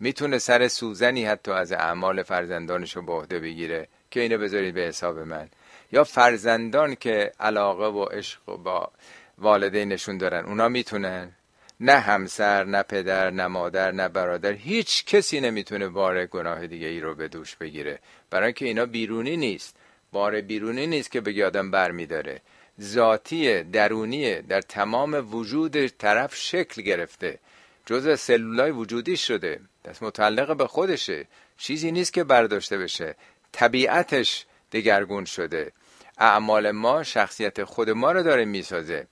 می‌تونه 0.00 0.38
سر 0.38 0.68
سوزنی 0.68 1.24
حتی 1.24 1.52
از 1.52 1.72
اعمال 1.72 2.22
فرزندانش 2.22 2.96
رو 2.96 3.02
به 3.02 3.12
عهده 3.12 3.40
بگیره 3.40 3.88
که 4.10 4.20
اینو 4.20 4.38
بذارید 4.38 4.74
به 4.74 4.80
حساب 4.80 5.18
من. 5.18 5.48
یا 5.92 6.04
فرزندان 6.04 6.94
که 6.94 7.32
علاقه 7.40 7.86
و 7.86 8.04
عشق 8.04 8.40
با 8.44 8.90
والدینشون 9.38 10.18
دارن 10.18 10.44
اونا 10.44 10.68
می‌تونن؟ 10.68 11.32
نه 11.80 11.92
همسر 11.92 12.64
نه 12.64 12.82
پدر 12.82 13.30
نه 13.30 13.46
مادر 13.46 13.92
نه 13.92 14.08
برادر 14.08 14.52
هیچ 14.52 15.04
کسی 15.04 15.40
نمی‌تونه 15.40 15.88
بار 15.88 16.26
گناه 16.26 16.66
دیگه 16.66 16.86
ای 16.86 17.00
رو 17.00 17.14
به 17.14 17.28
دوش 17.28 17.56
بگیره. 17.56 17.98
برای 18.30 18.46
اینکه 18.46 18.64
اینا 18.64 18.86
بیرونی 18.86 19.36
نیست. 19.36 19.76
بار 20.12 20.40
بیرونی 20.40 20.86
نیست 20.86 21.10
که 21.10 21.20
بگی 21.20 21.42
آدم 21.42 21.70
بر 21.70 21.90
میداره 21.90 22.40
ذاتی 22.80 23.62
درونیه 23.62 24.42
در 24.48 24.60
تمام 24.60 25.34
وجود 25.34 25.86
طرف 25.86 26.36
شکل 26.36 26.82
گرفته. 26.82 27.38
جز 27.86 28.20
سلولای 28.20 28.70
وجودی 28.70 29.16
شده. 29.16 29.60
دست 29.84 30.02
متعلق 30.02 30.56
به 30.56 30.66
خودشه. 30.66 31.26
چیزی 31.58 31.92
نیست 31.92 32.12
که 32.12 32.24
برداشته 32.24 32.78
بشه. 32.78 33.14
طبیعتش 33.52 34.46
دگرگون 34.72 35.24
شده. 35.24 35.72
اعمال 36.18 36.70
ما 36.70 37.02
شخصیت 37.02 37.64
خود 37.64 37.90
ما 37.90 38.12
رو 38.12 38.22
داره 38.22 38.44
می‌سازه. 38.44 39.06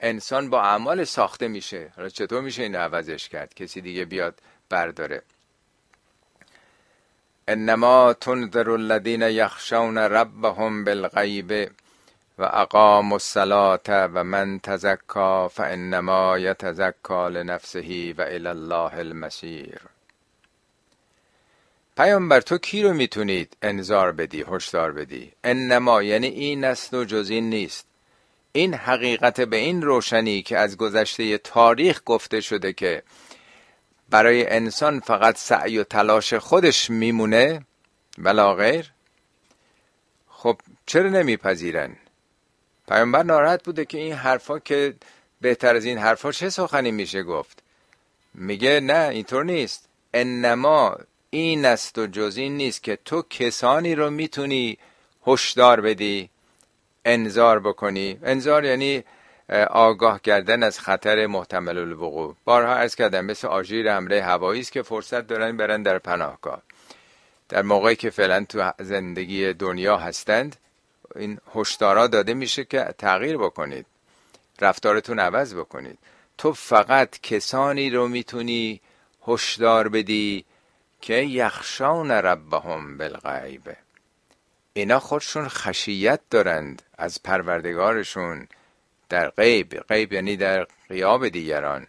انسان 0.00 0.50
با 0.50 0.62
اعمال 0.62 1.04
ساخته 1.04 1.48
میشه. 1.48 1.92
حالا 1.96 2.08
چطور 2.08 2.40
میشه 2.40 2.62
این 2.62 2.76
عوضش 2.76 3.28
کرد؟ 3.28 3.54
کسی 3.54 3.80
دیگه 3.80 4.04
بیاد 4.04 4.40
برداره. 4.68 5.22
انما 7.48 8.12
تنذر 8.12 8.70
الذین 8.70 9.22
یخشون 9.22 9.98
ربهم 9.98 10.84
بالغیب. 10.84 11.70
و 12.38 12.50
اقام 12.52 13.12
الصلاة 13.12 13.88
و 13.88 14.24
من 14.24 14.58
تزکا 14.58 15.48
فانما 15.48 16.38
یتزکا 16.38 17.28
لنفسه 17.28 18.14
و 18.18 18.20
الی 18.20 18.48
الله 18.48 18.94
المسیر 18.94 19.80
پیامبر 21.96 22.40
تو 22.40 22.58
کی 22.58 22.82
رو 22.82 22.94
می‌تونید 22.94 23.56
انذار 23.62 24.12
بدی 24.12 24.44
هشدار 24.48 24.92
بدی؟ 24.92 25.32
انما 25.44 26.02
یعنی 26.02 26.26
این 26.26 26.64
است 26.64 26.94
و 26.94 27.04
جز 27.04 27.30
این 27.30 27.50
نیست. 27.50 27.86
این 28.52 28.74
حقیقت 28.74 29.40
به 29.40 29.56
این 29.56 29.82
روشنی 29.82 30.42
که 30.42 30.58
از 30.58 30.76
گذشته 30.76 31.38
تاریخ 31.38 32.02
گفته 32.06 32.40
شده 32.40 32.72
که 32.72 33.02
برای 34.10 34.50
انسان 34.50 35.00
فقط 35.00 35.36
سعی 35.36 35.78
و 35.78 35.84
تلاش 35.84 36.34
خودش 36.34 36.90
میمونه 36.90 37.66
ولا 38.18 38.54
غیر 38.54 38.92
خب 40.28 40.60
چرا 40.86 41.08
نمیپذیرن؟ 41.08 41.96
پیامبر 42.88 43.22
ناراحت 43.22 43.64
بوده 43.64 43.84
که 43.84 43.98
این 43.98 44.12
حرفا 44.12 44.58
که 44.58 44.94
بهتر 45.40 45.76
از 45.76 45.84
این 45.84 45.98
حرفا 45.98 46.32
چه 46.32 46.50
سخنی 46.50 46.90
میشه 46.90 47.22
گفت؟ 47.22 47.62
میگه 48.34 48.80
نه 48.80 49.08
اینطور 49.08 49.44
نیست. 49.44 49.88
انما 50.14 50.96
این 51.30 51.64
است 51.64 51.98
و 51.98 52.06
جز 52.06 52.36
این 52.36 52.56
نیست 52.56 52.82
که 52.82 52.98
تو 53.04 53.22
کسانی 53.30 53.94
رو 53.94 54.10
می‌تونی 54.10 54.78
هشدار 55.26 55.80
بدی 55.80 56.30
انذار 57.04 57.60
بکنی. 57.60 58.18
انذار 58.22 58.64
یعنی 58.64 59.04
آگاه 59.70 60.20
کردن 60.20 60.62
از 60.62 60.80
خطر 60.80 61.26
محتمل 61.26 61.78
الوقوع. 61.78 62.36
بارها 62.44 62.74
ارز 62.74 62.94
کردم 62.94 63.24
مثل 63.24 63.48
آژیر 63.48 63.92
حمله 63.92 64.22
هوایی 64.22 64.60
است 64.60 64.72
که 64.72 64.82
فرصت 64.82 65.26
دارن 65.26 65.56
برن 65.56 65.82
در 65.82 65.98
پناهگاه. 65.98 66.62
در 67.48 67.62
موقعی 67.62 67.96
که 67.96 68.10
فعلا 68.10 68.44
تو 68.48 68.72
زندگی 68.80 69.52
دنیا 69.52 69.96
هستند 69.96 70.56
این 71.16 71.38
هشدارا 71.54 72.06
داده 72.06 72.34
میشه 72.34 72.64
که 72.64 72.94
تغییر 72.98 73.36
بکنید. 73.36 73.86
رفتارتون 74.60 75.18
عوض 75.18 75.54
بکنید. 75.54 75.98
تو 76.38 76.52
فقط 76.52 77.20
کسانی 77.20 77.90
رو 77.90 78.08
می‌تونی 78.08 78.80
هشدار 79.26 79.88
بدی 79.88 80.44
که 81.00 81.14
یخشان 81.14 82.10
ربهم 82.10 82.98
بالغیب. 82.98 83.76
اینا 84.72 84.98
خودشون 84.98 85.48
خشیت 85.48 86.20
دارند 86.30 86.82
از 86.98 87.22
پروردگارشون 87.22 88.48
در 89.08 89.30
غیب. 89.30 89.80
غیب 89.80 90.12
یعنی 90.12 90.36
در 90.36 90.66
قیاب 90.88 91.28
دیگران. 91.28 91.86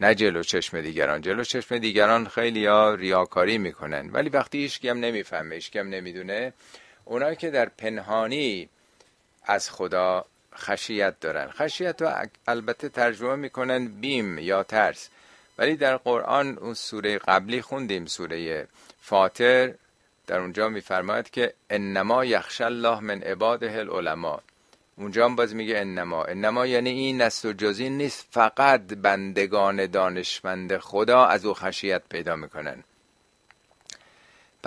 نه 0.00 0.14
جلو 0.14 0.42
چشم 0.42 0.80
دیگران. 0.80 1.20
جلو 1.20 1.44
چشم 1.44 1.78
دیگران 1.78 2.28
خیلی 2.28 2.66
ها 2.66 2.94
ریاکاری 2.94 3.58
می‌کنن. 3.58 4.10
ولی 4.10 4.28
وقتی 4.28 4.58
هیچ 4.58 4.84
هم 4.84 4.98
نمی‌فهمه 4.98 5.54
هیچ 5.54 5.76
هم 5.76 5.88
نمی‌دونه 5.88 6.52
اونایی 7.08 7.36
که 7.36 7.50
در 7.50 7.68
پنهانی 7.68 8.68
از 9.44 9.70
خدا 9.70 10.24
خشیت 10.54 11.20
دارن. 11.20 11.50
خشیت 11.50 12.02
رو 12.02 12.12
البته 12.48 12.88
ترجمه 12.88 13.36
می‌کنن 13.36 13.88
بیم 13.88 14.38
یا 14.38 14.62
ترس. 14.62 15.08
ولی 15.58 15.76
در 15.76 15.96
قرآن 15.96 16.58
اون 16.58 16.74
سوره 16.74 17.18
قبلی 17.18 17.62
خوندیم 17.62 18.06
سوره 18.06 18.68
فاطر 19.00 19.74
در 20.26 20.38
اونجا 20.38 20.68
میفرماید 20.68 21.30
که 21.30 21.54
انما 21.70 22.24
یخش 22.24 22.60
الله 22.60 23.00
من 23.00 23.22
عباده 23.22 23.78
العلماء. 23.78 24.40
اونجا 24.96 25.24
هم 25.24 25.36
باز 25.36 25.54
میگه 25.54 25.78
انما. 25.78 26.24
انما 26.24 26.66
یعنی 26.66 26.90
این 26.90 27.22
نست 27.22 27.44
و 27.44 27.52
جزی 27.52 27.90
نیست. 27.90 28.26
فقط 28.30 28.80
بندگان 28.80 29.86
دانشمند 29.86 30.78
خدا 30.78 31.26
از 31.26 31.44
او 31.44 31.54
خشیت 31.54 32.02
پیدا 32.10 32.36
می‌کنن. 32.36 32.84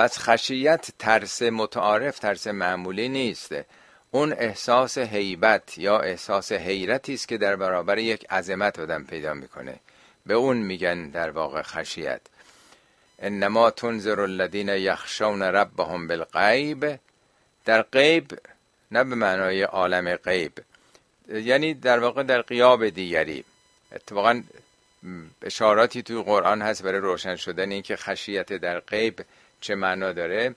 پس 0.02 0.20
خشیت 0.20 0.90
ترس 1.00 1.42
متعارف 1.42 2.20
ترس 2.20 2.48
معمولی 2.48 3.10
نیست. 3.10 3.56
اون 4.12 4.34
احساس 4.34 4.98
حیبت 4.98 5.78
یا 5.78 6.00
احساس 6.00 6.52
حیرتی 6.52 7.14
است 7.14 7.28
که 7.28 7.38
در 7.38 7.56
برابر 7.56 7.98
یک 7.98 8.26
عظمت 8.30 8.80
آدم 8.80 9.04
پیدا 9.04 9.34
می‌کنه. 9.34 9.76
به 10.26 10.34
اون 10.34 10.58
میگن 10.58 11.10
در 11.10 11.30
واقع 11.30 11.62
خشیت. 11.62 12.22
انما 13.20 13.72
تنظر 13.72 14.22
الذین 14.22 14.70
یخشون 14.70 15.42
ربهم 15.42 16.08
بالغیب. 16.08 17.00
در 17.66 17.82
غیب 17.82 18.40
نه 18.92 19.04
به 19.04 19.16
معنای 19.16 19.62
عالم 19.62 20.16
غیب. 20.16 20.54
یعنی 21.28 21.74
در 21.74 22.00
واقع 22.00 22.24
در 22.24 22.42
قیاب 22.42 22.90
دیگری. 22.90 23.44
اتفاقا 23.92 24.44
اشاراتی 25.42 26.04
توی 26.04 26.24
قرآن 26.24 26.62
هست 26.62 26.84
برای 26.84 27.00
روشن 27.00 27.36
شدن 27.36 27.72
اینکه 27.72 27.96
خشیت 27.96 28.54
در 28.54 28.80
غیب 28.80 29.26
چه 29.62 29.76
معنا 29.76 30.12
داره. 30.12 30.56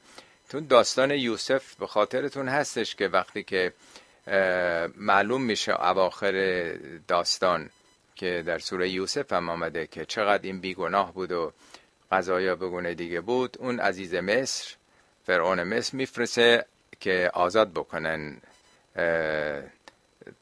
تو 0.48 0.60
داستان 0.60 1.10
یوسف 1.10 1.74
به 1.74 1.86
خاطرتون 1.86 2.48
هستش 2.48 2.94
که 2.94 3.08
وقتی 3.08 3.42
که 3.42 3.72
معلوم 4.96 5.42
میشه 5.42 5.80
اواخر 5.82 6.32
داستان 7.08 7.70
که 8.14 8.42
در 8.46 8.58
سوره 8.58 8.88
یوسف 8.88 9.32
هم 9.32 9.48
آمده 9.48 9.86
که 9.86 10.04
چقدر 10.04 10.42
این 10.42 10.60
بیگناه 10.60 11.12
بود 11.14 11.32
و 11.32 11.52
قضایا 12.12 12.56
بگونه 12.56 12.94
دیگه 12.94 13.20
بود. 13.20 13.56
اون 13.60 13.80
عزیز 13.80 14.14
مصر 14.14 14.74
فرعون 15.26 15.62
مصر 15.62 15.96
میفرسه 15.96 16.66
که 17.00 17.30
آزاد 17.34 17.70
بکنن 17.72 18.40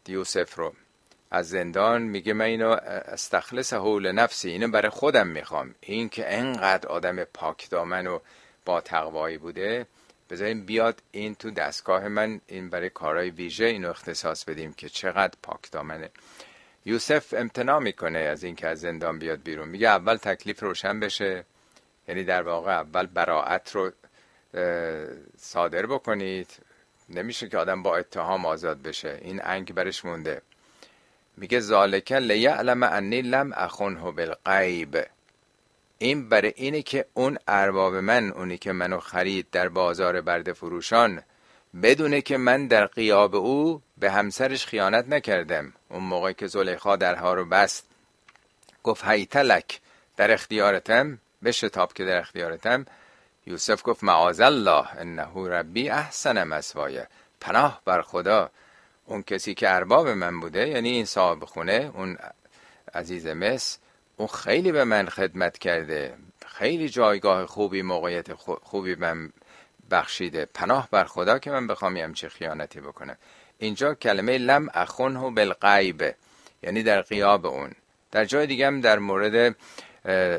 یوسف 0.08 0.54
رو. 0.54 0.74
از 1.30 1.48
زندان 1.48 2.02
میگه 2.02 2.32
من 2.32 2.44
اینو 2.44 2.68
استخلص 3.06 3.72
حول 3.72 4.12
نفسی 4.12 4.50
اینو 4.50 4.68
برای 4.68 4.90
خودم 4.90 5.26
می‌خوام. 5.26 5.74
این 5.80 6.08
که 6.08 6.34
انقدر 6.34 6.88
آدم 6.88 7.24
پاک 7.24 7.70
دامن 7.70 8.06
و 8.06 8.18
با 8.64 8.80
تقوایی 8.80 9.38
بوده. 9.38 9.86
بذاریم 10.30 10.66
بیاد 10.66 11.02
این 11.10 11.34
تو 11.34 11.50
دستگاه 11.50 12.08
من 12.08 12.40
این 12.46 12.70
برای 12.70 12.90
کارهای 12.90 13.30
ویژه 13.30 13.64
اینو 13.64 13.90
اختصاص 13.90 14.44
بدیم 14.44 14.72
که 14.72 14.88
چقدر 14.88 15.34
پاک 15.42 15.70
دامنه. 15.70 16.10
یوسف 16.84 17.34
امتناع 17.34 17.78
می‌کنه 17.78 18.18
از 18.18 18.44
اینکه 18.44 18.68
از 18.68 18.80
زندان 18.80 19.18
بیاد 19.18 19.42
بیرون. 19.42 19.68
میگه 19.68 19.88
اول 19.88 20.16
تکلیف 20.16 20.62
روشن 20.62 21.00
بشه 21.00 21.44
یعنی 22.08 22.24
در 22.24 22.42
واقع 22.42 22.72
اول 22.72 23.06
براعت 23.06 23.74
رو 23.74 23.92
صادر 25.38 25.86
بکنید. 25.86 26.50
نمیشه 27.08 27.48
که 27.48 27.58
آدم 27.58 27.82
با 27.82 27.96
اتهام 27.96 28.46
آزاد 28.46 28.82
بشه. 28.82 29.18
این 29.22 29.40
انگ 29.44 29.74
برش 29.74 30.04
مونده. 30.04 30.42
میگه 31.36 31.60
ذالک 31.60 32.12
لیعلم 32.12 32.82
انی 32.82 33.22
لم 33.22 33.52
اخونه 33.52 34.10
بالغیب. 34.10 35.06
این 36.02 36.28
برای 36.28 36.52
اینه 36.56 36.82
که 36.82 37.04
اون 37.14 37.38
ارباب 37.48 37.94
من 37.94 38.30
اونی 38.30 38.58
که 38.58 38.72
منو 38.72 39.00
خرید 39.00 39.46
در 39.52 39.68
بازار 39.68 40.20
برد 40.20 40.52
فروشان 40.52 41.22
بدونه 41.82 42.20
که 42.20 42.36
من 42.36 42.66
در 42.66 42.86
قیاب 42.86 43.34
او 43.34 43.82
به 43.98 44.10
همسرش 44.10 44.66
خیانت 44.66 45.08
نکردم. 45.08 45.72
اون 45.88 46.02
موقع 46.02 46.32
که 46.32 46.46
زلیخا 46.46 46.96
درها 46.96 47.34
رو 47.34 47.44
بست 47.44 47.86
گفت 48.82 49.04
هیتلک 49.04 49.80
در 50.16 50.32
اختیارتم 50.32 51.18
به 51.42 51.52
شتاب 51.52 51.92
که 51.92 52.04
در 52.04 52.18
اختیارتم. 52.18 52.86
یوسف 53.46 53.82
گفت 53.84 54.04
معاذ 54.04 54.40
الله 54.40 54.96
انه 54.96 55.48
ربی 55.48 55.90
احسن 55.90 56.44
مسوایه 56.44 57.08
پناه 57.40 57.82
بر 57.84 58.02
خدا. 58.02 58.50
اون 59.06 59.22
کسی 59.22 59.54
که 59.54 59.74
ارباب 59.74 60.08
من 60.08 60.40
بوده 60.40 60.68
یعنی 60.68 60.90
این 60.90 61.04
صاحب 61.04 61.44
خونه 61.44 61.90
اون 61.94 62.18
عزیز 62.94 63.26
مس 63.26 63.78
اون 64.22 64.28
خیلی 64.28 64.72
به 64.72 64.84
من 64.84 65.08
خدمت 65.08 65.58
کرده. 65.58 66.14
خیلی 66.46 66.88
جایگاه 66.88 67.46
خوبی 67.46 67.82
موقعیت 67.82 68.34
خوبی 68.62 68.94
من 68.94 69.30
بخشیده. 69.90 70.44
پناه 70.54 70.88
بر 70.90 71.04
خدا 71.04 71.38
که 71.38 71.50
من 71.50 71.66
بخوام 71.66 71.96
یه 71.96 72.12
چه 72.14 72.28
خیانتی 72.28 72.80
بکنم. 72.80 73.16
اینجا 73.58 73.94
کلمه 73.94 74.38
لم 74.38 74.68
اخونه 74.74 75.30
بالغیب 75.30 76.14
یعنی 76.62 76.82
در 76.82 77.02
قیاب 77.02 77.46
اون. 77.46 77.70
در 78.10 78.24
جای 78.24 78.46
دیگه 78.46 78.66
هم 78.66 78.80
در 78.80 78.98
مورد 78.98 79.56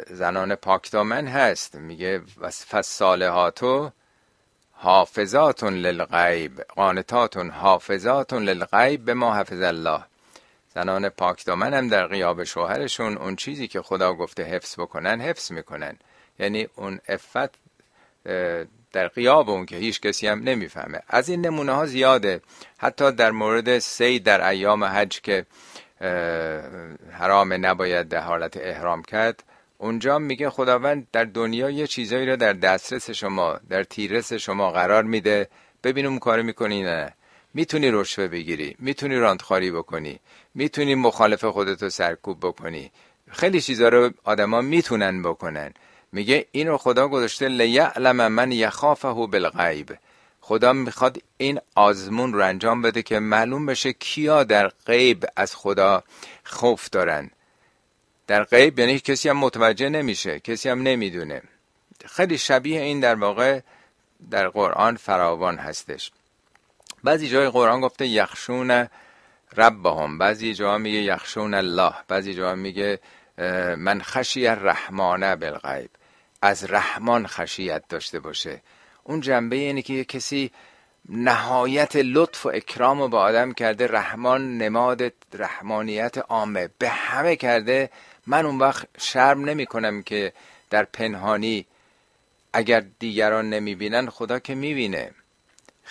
زنان 0.10 0.56
پاکدامن 0.56 1.28
هست. 1.28 1.76
میگه 1.76 2.22
فالصالحاتو 2.52 3.92
حافظاتون 4.72 5.74
للغیب. 5.74 6.62
قانتاتون 6.62 7.50
حافظاتون 7.50 8.44
للغیب 8.44 9.06
به 9.06 9.14
ما 9.14 9.36
حفظ 9.36 9.62
الله. 9.62 10.04
زنان 10.74 11.10
پاکدامن 11.10 11.74
هم 11.74 11.88
در 11.88 12.08
قیاب 12.08 12.44
شوهرشون 12.44 13.18
اون 13.18 13.36
چیزی 13.36 13.68
که 13.68 13.82
خدا 13.82 14.14
گفته 14.14 14.44
حفظ 14.44 14.80
بکنن 14.80 15.22
حفظ 15.22 15.52
می‌کنن. 15.52 15.98
یعنی 16.40 16.68
اون 16.76 17.00
افت 17.08 17.56
در 18.92 19.08
قیاب 19.08 19.50
اون 19.50 19.66
که 19.66 19.76
هیچ 19.76 20.02
کسی 20.02 20.28
هم 20.28 20.40
نمی‌فهمه. 20.40 21.00
از 21.08 21.30
این 21.30 21.46
نمونه 21.46 21.72
ها 21.72 21.86
زیاده. 21.86 22.42
حتی 22.78 23.12
در 23.12 23.32
مورد 23.32 23.80
سید 23.80 24.24
در 24.24 24.48
ایام 24.48 24.84
حج 24.84 25.22
که 25.22 25.46
حرام 27.12 27.66
نباید 27.66 28.10
در 28.10 28.22
حالت 28.22 28.58
احرام 28.58 29.04
کرد 29.04 29.44
اونجا 29.78 30.20
میگه 30.20 30.50
خداوند 30.50 31.08
در 31.12 31.24
دنیا 31.24 31.70
یه 31.70 31.88
چیزایی 31.88 32.26
رو 32.26 32.36
در 32.36 32.54
دسترس 32.54 33.10
شما 33.10 33.60
در 33.70 33.84
تیرس 33.84 34.34
شما 34.34 34.72
قرار 34.72 35.04
میده. 35.04 35.50
ببینم 35.84 36.20
کار 36.20 36.42
می‌کنی 36.42 36.84
نه. 36.84 37.14
می‌تونی 37.54 37.92
رشوه 37.92 38.28
بگیری 38.28 38.76
می‌تونی 38.80 39.16
راندخاری 39.16 39.72
بکنی 39.72 40.20
می‌تونی 40.56 40.96
مخالف 40.96 41.46
خودتو 41.46 41.90
سرکوب 41.90 42.40
بکنی. 42.40 42.92
خیلی 43.32 43.62
چیزا 43.62 43.90
رو 43.90 44.12
آدما 44.24 44.62
می‌تونن 44.62 45.22
بکنن. 45.22 45.74
میگه 46.12 46.46
اینو 46.52 46.78
خدا 46.78 47.08
گذاشته 47.08 47.48
لیعلم 47.48 48.28
من 48.28 48.52
یخافه 48.52 49.14
بالغیب. 49.14 49.98
خدا 50.42 50.74
می‌خواد 50.74 51.18
این 51.38 51.60
آزمون 51.76 52.34
رو 52.34 52.46
انجام 52.46 52.82
بده 52.82 53.02
که 53.02 53.20
معلوم 53.20 53.66
بشه 53.66 53.94
کیا 53.94 54.44
در 54.44 54.68
غیب 54.68 55.26
از 55.36 55.56
خدا 55.56 56.04
خوف 56.44 56.90
دارن. 56.90 57.32
در 58.28 58.44
غیب 58.44 58.80
یعنی 58.80 59.00
کسی 59.00 59.30
هم 59.30 59.38
متوجه 59.38 59.90
نمیشه 59.90 60.40
کسی 60.40 60.70
هم 60.70 60.82
نمی‌دونه. 60.82 61.42
خیلی 62.06 62.38
شبیه 62.38 62.82
این 62.82 63.00
در 63.00 63.16
واقع 63.16 63.60
در 64.32 64.48
قرآن 64.48 64.96
فراوان 64.96 65.58
هستش. 65.58 66.12
بعضی 67.04 67.30
جای 67.30 67.50
قرآن 67.50 67.82
گفته 67.82 68.08
یخشون 68.08 68.88
ربهم 69.58 70.18
بعضی 70.18 70.54
جا 70.54 70.78
میگه 70.78 71.00
یخشون 71.00 71.54
الله 71.54 71.94
بعضی 72.08 72.34
جا 72.34 72.56
میگه 72.56 73.00
من 73.78 74.02
خشی 74.02 74.46
رحمانه 74.46 75.36
بالغیب. 75.36 75.90
از 76.42 76.72
رحمان 76.72 77.28
خشیت 77.28 77.84
داشته 77.90 78.20
باشه. 78.20 78.62
اون 79.04 79.22
جنبه 79.22 79.56
اینه 79.56 79.82
که 79.82 79.94
یه 79.94 80.04
کسی 80.04 80.52
نهایت 81.10 81.96
لطف 81.96 82.46
و 82.46 82.50
اکرام 82.50 83.02
رو 83.02 83.08
به 83.08 83.18
آدم 83.18 83.52
کرده 83.52 83.88
رحمان 83.88 84.58
نماد 84.58 85.14
رحمانیت 85.34 86.18
عامه. 86.18 86.70
به 86.78 86.90
همه 86.90 87.36
کرده. 87.36 87.90
من 88.28 88.46
اون 88.46 88.60
وقت 88.60 88.88
شرم 88.98 89.46
نمی 89.46 89.66
کنم 89.66 90.04
که 90.04 90.34
در 90.70 90.84
پنهانی 90.84 91.66
اگر 92.54 92.84
دیگران 93.00 93.50
نمی 93.50 93.76
بینن 93.76 94.10
خدا 94.10 94.40
که 94.40 94.56
می 94.56 94.74
بینه 94.74 95.12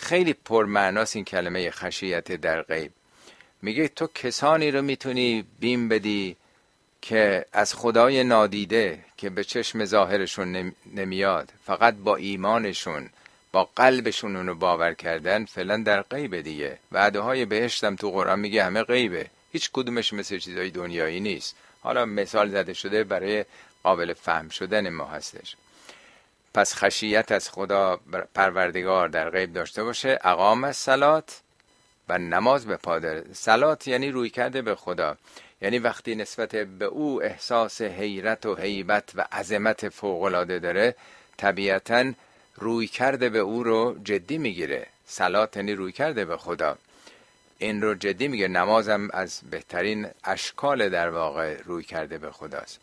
خیلی 0.03 0.33
پرمعناست 0.33 1.17
این 1.17 1.25
کلمه 1.25 1.71
خشیت 1.71 2.33
در 2.33 2.63
غیب. 2.63 2.91
میگه 3.63 3.89
تو 3.89 4.07
کسانی 4.07 4.71
رو 4.71 4.83
می‌تونی 4.83 5.45
بیم 5.61 5.89
بدی 5.89 6.37
که 7.03 7.47
از 7.53 7.75
خدای 7.75 8.25
نادیده 8.25 9.05
که 9.17 9.31
به 9.31 9.45
چشم 9.45 9.85
ظاهرشون 9.85 10.73
نمیاد 10.95 11.53
فقط 11.67 11.95
با 11.95 12.17
ایمانشون 12.17 13.11
با 13.53 13.69
قلبشون 13.77 14.37
اونو 14.37 14.55
باور 14.55 14.95
کردن 14.95 15.45
فعلا 15.45 15.77
در 15.77 16.03
غیبه 16.03 16.43
دیگه. 16.43 16.79
وعده 16.93 17.21
های 17.21 17.45
بهشتم 17.45 17.97
تو 17.97 18.11
قرآن 18.11 18.41
میگه 18.41 18.65
همه 18.65 18.83
غیبه. 18.83 19.27
هیچ 19.53 19.71
کدومش 19.73 20.13
مثل 20.13 20.39
چیزای 20.39 20.71
دنیایی 20.71 21.21
نیست. 21.21 21.57
حالا 21.81 22.05
مثال 22.05 22.51
زده 22.51 22.75
شده 22.75 23.05
برای 23.05 23.45
قابل 23.83 24.13
فهم 24.13 24.49
شدن 24.49 24.89
ما 24.89 25.05
هستش. 25.05 25.57
پس 26.55 26.75
خشیت 26.75 27.33
از 27.33 27.51
خدا 27.51 28.01
پروردگار 28.35 29.09
در 29.09 29.31
غیب 29.31 29.53
داشته 29.53 29.85
باشه. 29.85 30.19
اقام 30.25 30.73
سلات 30.73 31.41
و 32.09 32.19
نماز 32.19 32.67
به 32.67 32.77
پادر 32.77 33.23
سلات 33.33 33.89
یعنی 33.89 34.11
روی 34.11 34.31
کرده 34.31 34.63
به 34.63 34.75
خدا. 34.75 35.17
یعنی 35.63 35.79
وقتی 35.79 36.15
نسبت 36.15 36.57
به 36.57 36.85
او 36.85 37.23
احساس 37.23 37.83
حیرت 37.83 38.47
و 38.47 38.55
حیبت 38.55 39.11
و 39.15 39.27
عظمت 39.33 39.89
فوقالعاده 39.89 40.59
داره 40.59 40.95
طبیعتا 41.37 42.13
روی 42.57 42.87
کرده 42.87 43.29
به 43.29 43.39
او 43.39 43.63
رو 43.63 43.99
جدی 44.05 44.39
می‌گیره. 44.39 44.87
سلات 45.07 45.57
یعنی 45.57 45.73
روی 45.73 45.93
کرده 45.93 46.25
به 46.25 46.37
خدا. 46.37 46.79
این 47.59 47.83
رو 47.83 47.95
جدی 47.95 48.29
میگه 48.29 48.49
نمازم 48.49 49.09
از 49.13 49.41
بهترین 49.51 50.07
اشکال 50.25 50.89
در 50.89 51.11
واقع 51.11 51.57
روی 51.65 51.85
کرده 51.85 52.19
به 52.19 52.31
خداست. 52.31 52.81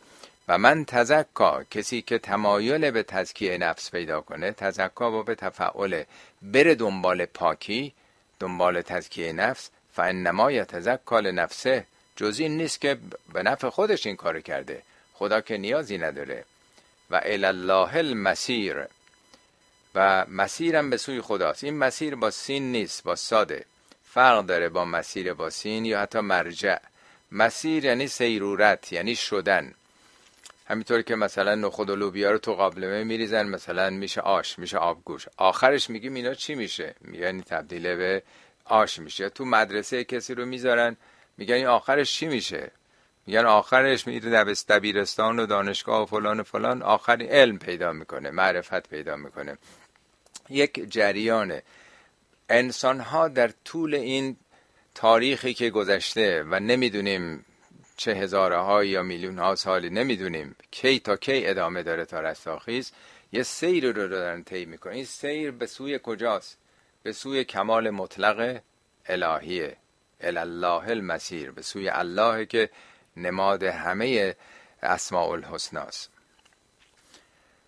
و 0.49 0.57
من 0.57 0.85
تزکا 0.85 1.63
کسی 1.63 2.01
که 2.01 2.17
تمایل 2.17 2.91
به 2.91 3.03
تزکیه 3.03 3.57
نفس 3.57 3.91
پیدا 3.91 4.21
کنه 4.21 4.51
تزکا 4.51 5.19
و 5.19 5.23
به 5.23 5.35
تفعله 5.35 6.07
بره 6.41 6.75
دنبال 6.75 7.25
پاکی 7.25 7.93
دنبال 8.39 8.81
تزکیه 8.81 9.33
نفس 9.33 9.69
فانما 9.93 10.51
یتزکا 10.51 11.19
نفسه 11.19 11.85
جز 12.19 12.39
این 12.39 12.57
نیست 12.57 12.81
که 12.81 12.97
به 13.33 13.43
نفع 13.43 13.69
خودش 13.69 14.07
این 14.07 14.15
کار 14.15 14.41
کرده. 14.41 14.81
خدا 15.13 15.41
که 15.41 15.57
نیازی 15.57 15.97
نداره. 15.97 16.45
و 17.09 17.21
الله 17.23 17.95
المسیر. 17.95 18.87
و 19.95 20.25
مسیرم 20.29 20.89
به 20.89 20.97
سوی 20.97 21.21
خداست. 21.21 21.63
این 21.63 21.77
مسیر 21.77 22.15
با 22.15 22.31
سین 22.31 22.71
نیست 22.71 23.03
با 23.03 23.15
ساده. 23.15 23.65
فرق 24.05 24.45
داره 24.45 24.69
با 24.69 24.85
مسیر 24.85 25.33
با 25.33 25.49
سین 25.49 25.85
یا 25.85 25.99
حتی 26.01 26.19
مرجع. 26.19 26.77
مسیر 27.31 27.85
یعنی 27.85 28.07
سیرورت 28.07 28.93
یعنی 28.93 29.15
شدن. 29.15 29.73
همینطور 30.69 31.01
که 31.01 31.15
مثلا 31.15 31.55
نخود 31.55 31.89
و 31.89 31.95
لوبیا 31.95 32.31
رو 32.31 32.37
تو 32.37 32.53
قابلمه 32.53 33.03
میریزن 33.03 33.47
مثلا 33.47 33.89
میشه 33.89 34.21
آش 34.21 34.59
میشه 34.59 34.77
آبگوش. 34.77 35.27
آخرش 35.37 35.89
میگیم 35.89 36.13
اینا 36.13 36.33
چی 36.33 36.55
میشه؟ 36.55 36.95
یعنی 37.13 37.41
تبدیل 37.41 37.95
به 37.95 38.23
آش 38.65 38.99
میشه. 38.99 39.29
تو 39.29 39.45
مدرسه 39.45 40.03
کسی 40.03 40.33
رو 40.33 40.45
می‌ذارن 40.45 40.97
میگن 41.37 41.55
این 41.55 41.67
آخرش 41.67 42.13
چی 42.13 42.27
میشه؟ 42.27 42.71
میگن 43.27 43.45
آخرش 43.45 44.07
میره 44.07 44.45
دبیرستان 44.69 45.39
و 45.39 45.45
دانشگاه 45.45 46.03
و 46.03 46.05
فلان 46.05 46.39
و 46.39 46.43
فلان 46.43 46.81
آخر 46.81 47.27
علم 47.29 47.57
پیدا 47.57 47.91
می‌کنه 47.91 48.31
معرفت 48.31 48.89
پیدا 48.89 49.15
می‌کنه. 49.15 49.57
یک 50.49 50.91
جریانه. 50.91 51.63
انسان 52.49 52.99
ها 52.99 53.27
در 53.27 53.51
طول 53.65 53.95
این 53.95 54.37
تاریخی 54.95 55.53
که 55.53 55.69
گذشته 55.69 56.43
و 56.43 56.59
نمی‌دونیم 56.59 57.45
چه 57.99 58.13
هزاره 58.13 58.57
ها 58.57 58.83
یا 58.83 59.03
میلیون 59.03 59.39
ها 59.39 59.55
سالی 59.55 59.89
نمی‌دونیم. 59.89 60.55
کی 60.71 60.99
تا 60.99 61.15
کی 61.15 61.47
ادامه 61.47 61.83
داره 61.83 62.05
تا 62.05 62.19
رستاخیز؟ 62.19 62.91
یه 63.31 63.43
سیر 63.43 63.91
رو 63.91 64.07
دارن 64.07 64.43
طی 64.43 64.65
می‌کنه 64.65 64.93
این 64.93 65.05
سیر 65.05 65.51
به 65.51 65.65
سوی 65.65 65.99
کجاست؟ 66.03 66.57
به 67.03 67.11
سوی 67.11 67.43
کمال 67.43 67.89
مطلق 67.89 68.61
الهیه. 69.05 69.77
الله 70.21 70.89
المسیر. 70.89 71.51
به 71.51 71.61
سوی 71.61 71.89
الله 71.89 72.45
که 72.45 72.69
نماد 73.17 73.63
همه 73.63 74.35
اسماء 74.83 75.31
الحسناست 75.31 76.09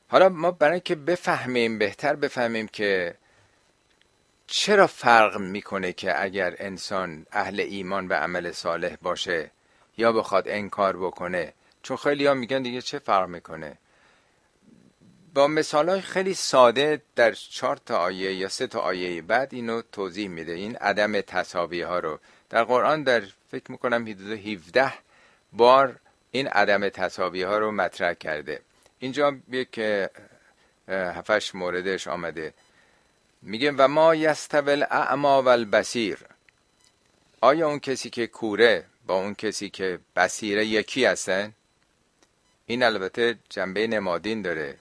حالا 0.08 0.30
ما 0.30 0.52
برای 0.52 0.80
که 0.80 0.96
بفهمیم 0.96 1.78
بهتر 1.78 2.16
بفهمیم 2.16 2.68
که 2.68 3.16
چرا 4.48 4.88
فرق 4.88 5.38
می‌کنه 5.38 5.94
که 5.94 6.24
اگر 6.24 6.56
انسان 6.60 7.26
اهل 7.32 7.60
ایمان 7.60 8.08
و 8.08 8.14
عمل 8.14 8.52
صالح 8.52 8.96
باشه 9.02 9.52
یا 10.02 10.12
بخواد 10.12 10.48
انکار 10.48 10.98
بکنه. 10.98 11.54
چون 11.84 11.98
خیلی 11.98 12.26
ها 12.26 12.34
میگن 12.34 12.62
دیگه 12.62 12.82
چه 12.82 13.00
فرق 13.00 13.28
می‌کنه؟ 13.30 13.78
با 15.34 15.48
مثال 15.48 15.90
های 15.90 16.02
خیلی 16.02 16.34
ساده 16.34 17.02
در 17.16 17.32
چهار 17.32 17.78
تا 17.78 17.98
آیه 17.98 18.34
یا 18.34 18.50
سه 18.50 18.68
تا 18.68 18.80
آیه 18.80 19.22
بعد 19.22 19.54
اینو 19.54 19.82
توضیح 19.92 20.30
میده. 20.30 20.52
این 20.52 20.76
عدم 20.76 21.22
تصاوی 21.22 21.82
ها 21.82 22.00
رو. 22.00 22.20
در 22.50 22.64
قرآن 22.64 23.04
در 23.04 23.24
فکر 23.52 23.72
می‌کنم 23.72 24.02
حدود 24.02 24.32
17 24.32 24.94
بار 25.54 26.00
این 26.32 26.48
عدم 26.48 26.90
تصاوی 26.90 27.44
ها 27.44 27.58
رو 27.58 27.72
مطرح 27.72 28.14
کرده. 28.14 28.62
اینجا 29.00 29.38
یک 29.52 29.80
هفش 30.90 31.56
موردش 31.56 32.08
آمده. 32.08 32.54
میگه 33.42 33.72
و 33.72 33.88
ما 33.88 34.16
یستول 34.16 34.84
اعما 34.84 35.42
و 35.42 35.48
البصیر. 35.50 36.18
آیا 37.42 37.68
اون 37.68 37.80
کسی 37.80 38.10
که 38.10 38.28
کوره 38.28 38.86
با 39.08 39.16
اون 39.16 39.34
کسی 39.34 39.70
که 39.70 40.00
بصیره 40.16 40.66
یکی 40.66 41.06
هستن؟ 41.06 41.54
این 42.66 42.84
البته 42.84 43.38
جنبه 43.50 43.88
نمادین 43.88 44.42
داره. 44.42 44.78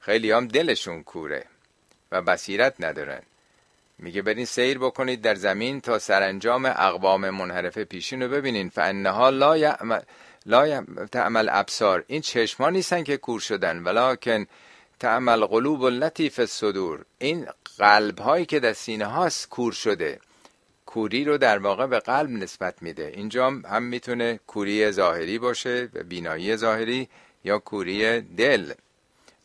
خیلی 0.00 0.30
هم 0.30 0.48
دلشون 0.48 1.02
کوره 1.02 1.44
و 2.12 2.22
بصیرت 2.22 2.74
ندارن. 2.80 3.22
میگه 3.98 4.22
برین 4.22 4.44
سیر 4.44 4.78
بکنید 4.78 5.22
در 5.22 5.34
زمین 5.34 5.80
تا 5.80 5.98
سرانجام 5.98 6.66
اقوام 6.66 7.30
منحرف 7.30 7.78
پیشین 7.78 8.22
رو 8.22 8.28
ببینین. 8.28 8.68
فانها 8.68 9.30
لا 9.30 9.56
یعمل 9.56 10.00
لا 10.46 10.84
تعمل 11.12 11.48
ابصار. 11.52 12.04
این 12.06 12.20
چشما 12.20 12.70
نیستن 12.70 13.04
که 13.04 13.16
کور 13.16 13.40
شدن 13.40 13.82
ولکن 13.82 14.46
تعمل 15.00 15.46
قلوب 15.46 15.82
التي 15.82 16.30
فی 16.30 16.42
الصدور. 16.42 17.04
این 17.18 17.46
قلب 17.78 18.18
هایی 18.18 18.46
که 18.46 18.60
در 18.60 18.72
سینه 18.72 19.06
هاست 19.06 19.48
کور 19.48 19.72
شده. 19.72 20.20
کوری 20.86 21.24
رو 21.24 21.38
در 21.38 21.58
واقع 21.58 21.86
به 21.86 21.98
قلب 21.98 22.30
نسبت 22.30 22.82
میده. 22.82 23.12
اینجا 23.14 23.46
هم 23.46 23.82
می‌تونه 23.82 24.40
کوری 24.46 24.90
ظاهری 24.90 25.38
باشه 25.38 25.88
و 25.94 26.02
بینایی 26.02 26.56
ظاهری 26.56 27.08
یا 27.44 27.58
کوری 27.58 28.20
دل 28.20 28.72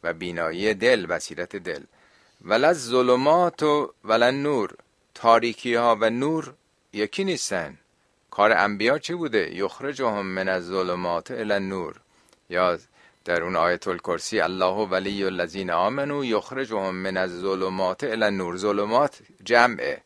و 0.04 0.14
بینایی 0.14 0.74
دل 0.74 1.06
بصیرت 1.06 1.56
دل. 1.56 1.84
ولا 2.46 2.74
ظلمات 2.74 3.64
و 3.64 3.94
ولا 4.04 4.32
نور. 4.32 4.74
تاریکی 5.14 5.76
ها 5.76 5.98
و 6.02 6.10
نور 6.10 6.54
یکی 6.94 7.24
نیستن. 7.24 7.78
کار 8.30 8.52
انبیا 8.52 9.00
چی 9.00 9.14
بوده؟ 9.14 9.56
یخرجهم 9.56 10.26
من 10.26 10.50
الظلمات 10.50 11.32
الى 11.32 11.54
النور. 11.54 11.96
یا 12.50 12.80
در 13.26 13.44
اون 13.44 13.56
آیت 13.56 13.88
الکرسی 13.88 14.40
الله 14.40 14.88
ولی 14.88 15.24
الذین 15.24 15.72
آمنو 15.72 16.26
یخرجهم 16.26 16.96
من 16.96 17.18
الظلمات 17.18 18.04
الى 18.04 18.24
النور. 18.24 18.58
ظلمات 18.58 19.20
جمعه. 19.44 20.02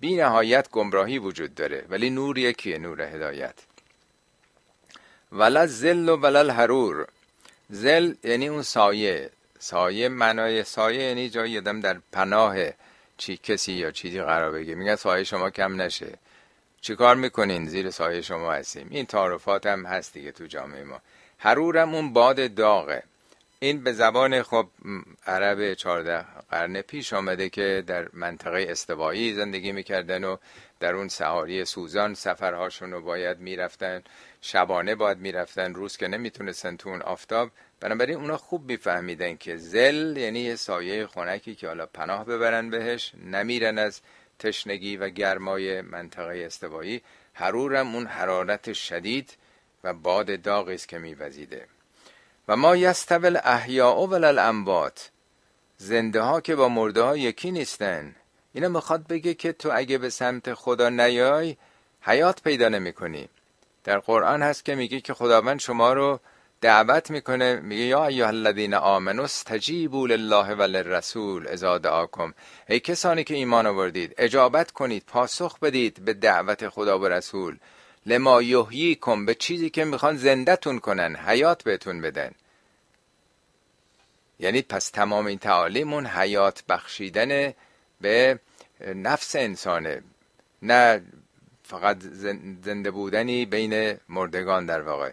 بی 0.00 0.16
نهایت 0.16 0.70
گمراهی 0.70 1.18
وجود 1.18 1.54
داره 1.54 1.84
ولی 1.88 2.10
نور 2.10 2.38
یکیه 2.38 2.78
نور 2.78 3.00
هدایت. 3.00 3.54
ولا 5.32 5.66
زل 5.66 6.08
و 6.08 6.16
ولا 6.16 6.38
الحرور 6.38 7.06
زل 7.70 8.14
یعنی 8.24 8.48
اون 8.48 8.62
سایه. 8.62 9.30
سایه 9.58 10.08
معنای 10.08 10.64
سایه 10.64 11.02
یعنی 11.02 11.30
جایی 11.30 11.58
آدم 11.58 11.80
در 11.80 11.96
پناه 12.12 12.56
چی 13.18 13.36
کسی 13.36 13.72
یا 13.72 13.90
چیزی 13.90 14.22
قرار 14.22 14.52
بگه 14.52 14.74
میگن 14.74 14.96
سایه 14.96 15.24
شما 15.24 15.50
کم 15.50 15.82
نشه. 15.82 16.18
چیکار 16.80 17.16
می‌کنین؟ 17.16 17.68
زیر 17.68 17.90
سایه 17.90 18.20
شما 18.20 18.52
هستیم. 18.52 18.88
این 18.90 19.06
تعارفات 19.06 19.66
هم 19.66 19.86
هست 19.86 20.12
دیگه 20.12 20.32
تو 20.32 20.46
جامعه 20.46 20.84
ما. 20.84 21.00
حرورم 21.38 21.94
اون 21.94 22.12
باد 22.12 22.54
داغه. 22.54 23.02
این 23.60 23.82
به 23.82 23.92
زبان 23.92 24.42
خب 24.42 24.66
عرب 25.26 25.74
14 25.74 26.24
قرن 26.50 26.80
پیش 26.80 27.12
آمده 27.12 27.48
که 27.48 27.84
در 27.86 28.08
منطقه 28.12 28.66
استوایی 28.68 29.34
زندگی 29.34 29.72
می‌کردن 29.72 30.24
و 30.24 30.36
در 30.80 30.94
اون 30.94 31.08
سهاری 31.08 31.64
سوزان 31.64 32.14
سفرهاشون 32.14 32.92
رو 32.92 33.00
باید 33.00 33.38
می‌رفتن. 33.38 34.02
شبانه 34.40 34.94
باید 34.94 35.18
می‌رفتن 35.18 35.74
روز 35.74 35.96
که 35.96 36.08
نمی‌تونستن 36.08 36.76
تو 36.76 36.88
اون 36.88 37.02
آفتاب. 37.02 37.50
بنابراین 37.80 38.16
اونا 38.16 38.36
خوب 38.36 38.70
میفهمیدن 38.70 39.36
که 39.36 39.56
زل 39.56 40.16
یعنی 40.16 40.40
یه 40.40 40.56
سایه 40.56 41.06
خونکی 41.06 41.54
که 41.54 41.66
حالا 41.66 41.86
پناه 41.86 42.24
ببرن 42.24 42.70
بهش 42.70 43.12
نمیرن 43.24 43.78
از 43.78 44.00
تشنگی 44.38 44.96
و 44.96 45.08
گرمای 45.08 45.80
منطقه 45.80 46.42
استوایی. 46.46 47.02
حرورم 47.32 47.94
اون 47.94 48.06
حرارت 48.06 48.72
شدید 48.72 49.36
و 49.84 49.94
باد 49.94 50.42
داغی 50.42 50.74
است 50.74 50.88
که 50.88 50.98
میوزیده. 50.98 51.66
و 52.48 52.56
ما 52.56 52.76
یستول 52.76 53.38
احیاء 53.44 54.06
و 54.06 54.14
الاموات 54.14 55.10
زنده 55.76 56.20
ها 56.20 56.40
که 56.40 56.56
با 56.56 56.68
مرده 56.68 57.02
ها 57.02 57.16
یکی 57.16 57.50
نیستن. 57.50 58.14
اینا 58.52 58.68
می‌خواد 58.68 59.06
بگه 59.06 59.34
که 59.34 59.52
تو 59.52 59.70
اگه 59.72 59.98
به 59.98 60.10
سمت 60.10 60.54
خدا 60.54 60.88
نیای 60.88 61.56
حیات 62.00 62.42
پیدا 62.42 62.68
نمی 62.68 62.92
کنی 62.92 63.28
در 63.84 63.98
قرآن 63.98 64.42
هست 64.42 64.64
که 64.64 64.74
میگه 64.74 65.00
که 65.00 65.14
خداوند 65.14 65.60
شما 65.60 65.92
رو 65.92 66.20
دعوت 66.60 67.10
می‌کنه 67.10 67.56
میگه 67.56 67.82
یا 67.82 68.06
ایها 68.06 68.28
الذین 68.28 68.74
آمنوا 68.74 69.24
استجیبوا 69.24 70.06
لله 70.06 70.54
و 70.54 70.62
للرسول 70.62 71.48
اذا 71.48 71.78
دعاکم. 71.78 72.34
ای 72.68 72.80
کسانی 72.80 73.24
که 73.24 73.34
ایمان 73.34 73.66
آوردید 73.66 74.14
اجابت 74.18 74.70
کنید 74.70 75.04
پاسخ 75.06 75.58
بدید 75.58 76.04
به 76.04 76.14
دعوت 76.14 76.68
خدا 76.68 76.98
و 76.98 77.06
رسول. 77.06 77.56
لما 78.06 78.42
کن 79.00 79.26
به 79.26 79.34
چیزی 79.34 79.70
که 79.70 79.84
می‌خوان 79.84 80.16
زندهتون 80.16 80.78
کنن 80.78 81.16
حیات 81.16 81.64
بهتون 81.64 82.00
بدن. 82.00 82.30
یعنی 84.40 84.62
پس 84.62 84.90
تمام 84.90 85.26
این 85.26 85.38
تعالیمون 85.38 86.06
حیات 86.06 86.64
بخشیدن 86.68 87.52
به 88.00 88.38
نفس 88.94 89.36
انسانه. 89.36 90.02
نه 90.62 91.02
فقط 91.62 91.96
زنده 92.64 92.90
بودنی 92.90 93.46
بین 93.46 93.98
مردگان 94.08 94.66
در 94.66 94.82
واقع. 94.82 95.12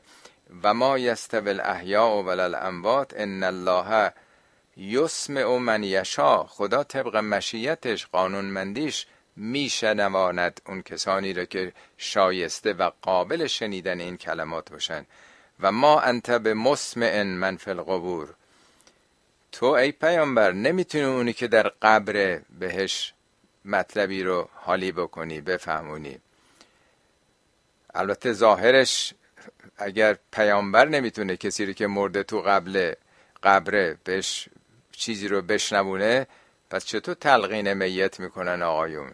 و 0.64 0.74
ما 0.74 0.98
یستوی 0.98 1.50
الاحیاء 1.50 2.22
و 2.22 2.28
الاموات 2.30 3.14
ان 3.18 3.44
الله 3.44 4.12
یسمع 4.78 5.58
من 5.58 5.84
یشا 5.84 6.44
خدا 6.44 6.84
طبق 6.84 7.16
مشیتش 7.16 8.08
قانونمندیش 8.08 9.08
میشنواند 9.36 10.62
اون 10.65 10.82
کسانی 10.82 11.34
را 11.34 11.46
که 11.46 11.74
شایسته 11.98 12.74
و 12.74 12.91
قابل 13.02 13.48
شنیدن 13.48 14.00
این 14.00 14.17
کلمات 14.17 14.72
باشن 14.72 15.06
و 15.60 15.72
ما 15.72 16.00
انت 16.00 16.32
به 16.32 16.54
مسمع 16.54 17.24
من 17.24 17.58
فی 17.58 17.72
القبور. 17.72 18.34
تو 19.52 19.65
ای 19.65 19.91
پیامبر 19.91 20.52
نمی‌تونی 20.52 21.04
اونی 21.04 21.34
که 21.34 21.48
در 21.48 21.67
قبر 21.82 22.41
بهش 22.60 23.13
مطلبی 23.65 24.24
رو 24.24 24.50
حالی 24.54 24.91
بکنی 24.91 25.41
بفهمونی. 25.41 26.19
البته 27.96 28.34
ظاهرش 28.34 29.13
اگر 29.78 30.17
پیامبر 30.32 30.86
نمی‌تونه 30.86 31.38
کسی 31.38 31.65
رو 31.65 31.74
که 31.74 31.88
مرده 31.88 32.24
تو 32.24 32.41
قبل 32.41 32.93
قبره 33.43 33.98
بهش 34.04 34.50
چیزی 34.91 35.28
رو 35.28 35.41
بشنوونه 35.41 36.28
پس 36.69 36.86
چطور 36.86 37.15
تلقین 37.15 37.74
میت 37.74 38.19
می‌کنن 38.19 38.62
آقایون؟ 38.62 39.12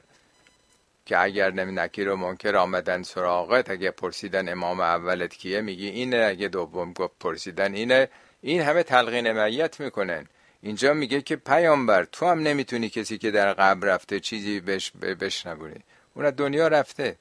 که 1.10 1.20
اگر 1.20 1.52
نمی 1.52 1.72
نکیر 1.72 2.10
و 2.10 2.16
منکر 2.16 2.56
آمدن 2.56 3.04
سراغت 3.04 3.70
اگه 3.70 3.92
پرسیدن 3.92 4.50
امام 4.50 4.80
اولت 4.80 5.34
کیه 5.34 5.62
میگی 5.62 5.88
اینه 5.88 6.26
اگه 6.30 6.48
دوم 6.48 6.94
گفت 6.94 7.14
پرسیدن 7.20 7.74
اینه. 7.74 8.08
این 8.42 8.62
همه 8.62 8.84
تلقین 8.84 9.44
میت 9.44 9.80
می‌کنن. 9.80 10.26
اینجا 10.62 10.94
میگه 10.94 11.22
که 11.22 11.36
پیامبر 11.36 12.04
تو 12.04 12.26
هم 12.26 12.40
نمی‌تونی 12.40 12.90
کسی 12.90 13.18
که 13.18 13.32
در 13.32 13.54
قبر 13.54 13.88
رفته 13.88 14.20
چیزی 14.20 14.60
بش 14.60 14.92
بشنوونی 14.92 15.84
اون 16.14 16.30
دنیا 16.30 16.68
رفته. 16.68 17.16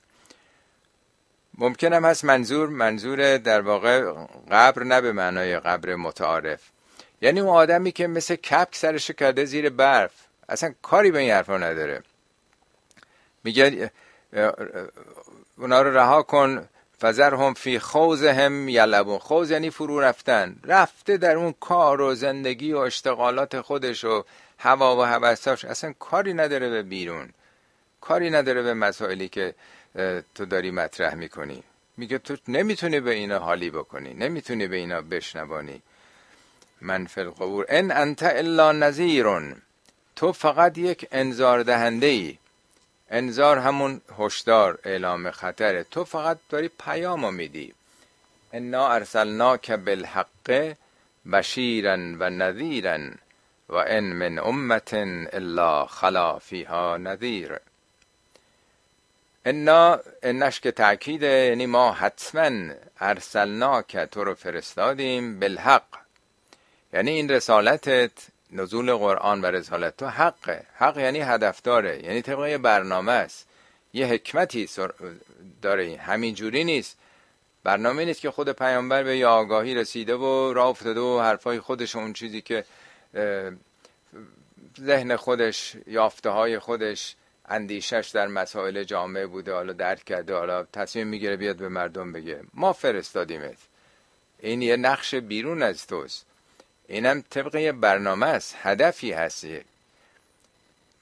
ممکنم 1.58 2.04
هست 2.04 2.24
منظور 2.24 2.68
منظور 2.68 3.36
در 3.38 3.60
واقع 3.60 4.12
قبر 4.50 4.84
نه 4.84 5.00
به 5.00 5.12
معنای 5.12 5.60
قبر 5.60 5.94
متعارف. 5.94 6.60
یعنی 7.22 7.40
اون 7.40 7.56
آدمی 7.56 7.92
که 7.92 8.06
مثل 8.06 8.36
کپک 8.36 8.76
سرش 8.76 9.10
کرده 9.10 9.44
زیر 9.44 9.70
برف. 9.70 10.12
اصلا 10.48 10.74
کاری 10.82 11.10
به 11.10 11.18
این 11.18 11.30
حرفا 11.30 11.58
نداره. 11.58 12.02
میگه 13.48 13.90
اونا 15.58 15.82
رو 15.82 15.96
رها 15.96 16.22
کن 16.22 16.68
فزر 17.00 17.34
هم 17.34 17.54
فی 17.54 17.78
خوز 17.78 18.24
هم 18.24 18.68
یلبون. 18.68 19.18
خوز 19.18 19.50
یعنی 19.50 19.70
فرو 19.70 20.00
رفتن. 20.00 20.56
رفته 20.64 21.16
در 21.16 21.36
اون 21.36 21.54
کار 21.60 22.00
و 22.00 22.14
زندگی 22.14 22.72
و 22.72 22.78
اشتغالات 22.78 23.60
خودش 23.60 24.04
و 24.04 24.24
هوا 24.58 24.96
و 24.96 25.02
هوساش 25.02 25.64
اصلا 25.64 25.94
کاری 25.98 26.34
نداره 26.34 26.68
به 26.68 26.82
بیرون. 26.82 27.28
کاری 28.00 28.30
نداره 28.30 28.62
به 28.62 28.74
مسائلی 28.74 29.28
که 29.28 29.54
تو 30.34 30.44
داری 30.46 30.70
مطرح 30.70 31.14
می‌کنی. 31.14 31.62
میگه 31.96 32.18
تو 32.18 32.36
نمی‌تونی 32.48 33.00
به 33.00 33.10
اینا 33.10 33.38
حالی 33.38 33.70
بکنی. 33.70 34.14
نمی‌تونی 34.14 34.66
به 34.66 34.76
اینا 34.76 35.00
بشنوانی. 35.00 35.82
من 36.80 37.06
فی 37.06 37.20
القبور. 37.20 37.66
ان 37.68 37.90
انت 37.90 38.22
الا 38.22 38.72
نذیرون. 38.72 39.62
تو 40.16 40.32
فقط 40.32 40.78
یک 40.78 41.08
انذار 41.12 41.62
دهنده 41.62 42.06
ای 42.06 42.38
انذار 43.10 43.58
همون 43.58 44.00
هشدار 44.18 44.78
اعلام 44.84 45.30
خطره 45.30 45.84
تو 45.90 46.04
فقط 46.04 46.38
داری 46.48 46.70
پیام 46.84 47.34
میدی. 47.34 47.74
انا 48.52 48.88
ارسلناک 48.88 49.70
بالحق 49.70 50.74
بشیرا 51.32 51.96
و 51.96 52.30
نذیرا 52.30 52.98
و 53.68 53.74
ان 53.74 54.04
من 54.04 54.38
امت 54.38 54.94
الا 55.32 55.86
خلا 55.86 56.38
فیها 56.38 56.96
نذیر. 56.96 57.58
انا 59.44 60.00
انش 60.22 60.60
که 60.60 60.72
تأکیده 60.72 61.26
یعنی 61.26 61.66
ما 61.66 61.92
حتما 61.92 62.74
ارسلناک 63.00 63.96
تو 63.96 64.24
رو 64.24 64.34
فرستادیم 64.34 65.40
بالحق. 65.40 65.84
یعنی 66.92 67.10
این 67.10 67.28
رسالتت 67.28 68.12
نزول 68.52 68.94
قرآن 68.94 69.40
و 69.40 69.46
رسالت 69.46 69.96
تو 69.96 70.06
حقه. 70.06 70.66
حق 70.74 70.98
یعنی 70.98 71.18
هدفداره 71.20 72.04
یعنی 72.04 72.22
طبق 72.22 72.46
یه 72.46 72.58
برنامه 72.58 73.12
است. 73.12 73.48
یه 73.92 74.06
حکمتی 74.06 74.68
داره. 75.62 75.96
همین 75.96 76.34
جوری 76.34 76.64
نیست. 76.64 76.98
برنامه 77.64 78.04
نیست 78.04 78.20
که 78.20 78.30
خود 78.30 78.52
پیامبر 78.52 79.02
به 79.02 79.18
یه 79.18 79.26
آگاهی 79.26 79.74
رسیده 79.74 80.14
و 80.14 80.52
راه 80.52 80.66
افتاده 80.66 81.00
و 81.00 81.20
حرفای 81.20 81.60
خودش 81.60 81.96
اون 81.96 82.12
چیزی 82.12 82.40
که 82.40 82.64
ذهن 84.80 85.16
خودش 85.16 85.76
یافته 85.86 86.30
های 86.30 86.58
خودش 86.58 87.16
اندیشش 87.48 88.10
در 88.14 88.26
مسائل 88.26 88.84
جامعه 88.84 89.26
بوده 89.26 89.52
حالا 89.52 89.72
درک 89.72 90.04
کرده 90.04 90.34
حالا 90.34 90.64
تصمیم 90.64 91.06
می‌گیره 91.06 91.36
بیاد 91.36 91.56
به 91.56 91.68
مردم 91.68 92.12
بگه. 92.12 92.40
ما 92.54 92.72
فرستادیمت. 92.72 93.58
این 94.38 94.62
یه 94.62 94.76
نقش 94.76 95.14
بیرون 95.14 95.62
از 95.62 95.86
توست. 95.86 96.26
اینم 96.88 97.24
طبق 97.30 97.54
یه 97.54 97.72
برنامه 97.72 98.26
است 98.26 98.56
هدفی 98.62 99.12
هستی 99.12 99.60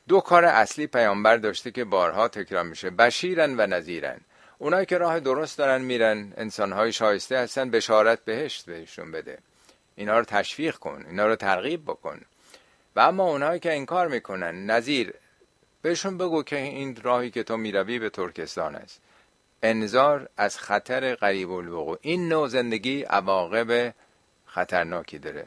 دو 0.09 0.20
کار 0.20 0.44
اصلی 0.44 0.87
پیامبر 0.87 1.37
داشته 1.37 1.70
که 1.70 1.85
بارها 1.85 2.29
تکرار 2.29 2.64
میشه 2.64 2.90
بشیرن 2.90 3.55
و 3.61 3.66
نظیرن 3.66 4.20
اونایی 4.59 4.87
که 4.87 4.99
راه 4.99 5.20
درست 5.20 5.59
دارن 5.59 5.83
میرن 5.83 6.33
انسانهای 6.37 6.92
شایسته 6.92 7.38
هستن 7.38 7.70
بشارت 7.70 8.25
بهشت 8.25 8.66
بهشون 8.66 9.12
بده. 9.12 9.38
اینا 9.96 10.18
رو 10.18 10.25
تشویق 10.25 10.77
کن 10.77 11.05
اینا 11.09 11.27
رو 11.27 11.37
ترغیب 11.37 11.85
بکن. 11.85 12.20
و 12.96 13.01
اما 13.01 13.25
اونایی 13.25 13.61
که 13.61 13.75
انکار 13.75 14.09
می‌کنن 14.09 14.66
نظیر 14.66 15.14
بهشون 15.83 16.18
بگو 16.18 16.42
که 16.42 16.57
این 16.57 16.96
راهی 17.03 17.31
که 17.31 17.42
تو 17.42 17.57
می‌روی 17.57 17.99
به 17.99 18.11
ترکستان 18.11 18.77
است. 18.77 19.01
انذار 19.62 20.29
از 20.37 20.59
خطر 20.59 21.14
قریب 21.14 21.51
الوقوع. 21.51 21.99
این 22.01 22.29
نوع 22.29 22.49
زندگی 22.49 23.03
عواقب 23.03 23.94
خطرناکی 24.46 25.18
داره. 25.18 25.46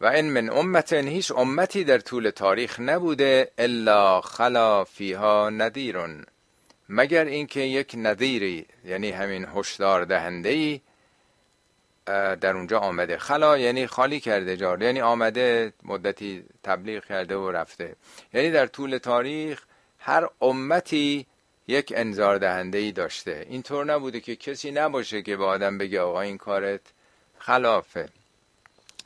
و 0.00 0.06
این 0.06 0.30
من 0.32 0.50
امت 0.50 0.92
هیچ 0.92 1.32
امتی 1.32 1.84
در 1.84 1.98
طول 1.98 2.30
تاریخ 2.30 2.80
نبوده 2.80 3.50
الا 3.58 4.20
خلا 4.20 4.84
فیها 4.84 5.50
ندیرون 5.50 6.24
مگر 6.88 7.24
اینکه 7.24 7.60
یک 7.60 7.94
نظیری 7.98 8.66
یعنی 8.84 9.10
همین 9.10 9.46
هشدار 9.54 10.04
دهنده 10.04 10.48
ای 10.48 10.80
در 12.40 12.56
اونجا 12.56 12.78
آمده. 12.78 13.18
خلا 13.18 13.58
یعنی 13.58 13.86
خالی 13.86 14.20
کرده 14.20 14.56
جار. 14.56 14.82
یعنی 14.82 15.00
آمده 15.00 15.72
مدتی 15.82 16.44
تبلیغ 16.62 17.04
کرده 17.04 17.36
و 17.36 17.50
رفته. 17.50 17.96
یعنی 18.34 18.50
در 18.50 18.66
طول 18.66 18.98
تاریخ 18.98 19.62
هر 19.98 20.28
امتی 20.42 21.26
یک 21.68 21.92
انذار 21.96 22.38
دهنده 22.38 22.78
ای 22.78 22.92
داشته. 22.92 23.46
اینطور 23.50 23.84
نبوده 23.84 24.20
که 24.20 24.36
کسی 24.36 24.70
نباشه 24.70 25.22
که 25.22 25.36
به 25.36 25.44
آدم 25.44 25.78
بگه 25.78 26.00
آقا 26.00 26.20
این 26.20 26.38
کارت 26.38 26.80
خلافه. 27.38 28.08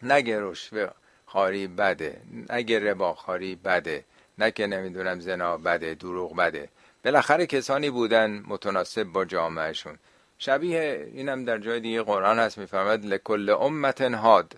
نگه 0.02 0.40
رشوه 0.40 0.88
خاری 1.26 1.66
بده 1.66 2.20
نگه 2.50 2.78
ربا 2.78 3.14
خاری 3.14 3.54
بده 3.54 4.04
نگه 4.38 4.66
نمی‌دونم 4.66 5.20
زنا 5.20 5.56
بده 5.56 5.94
دروغ 5.94 6.36
بده. 6.36 6.68
بالاخره 7.04 7.46
کسانی 7.46 7.90
بودن 7.90 8.42
متناسب 8.46 9.02
با 9.02 9.24
جامعهشون. 9.24 9.98
شبیه 10.38 11.08
اینم 11.12 11.44
در 11.44 11.58
جای 11.58 11.80
دیگه 11.80 12.02
قرآن 12.02 12.38
هست 12.38 12.58
میفرماد 12.58 13.04
لکل 13.04 13.50
امت 13.50 14.00
هاد. 14.00 14.54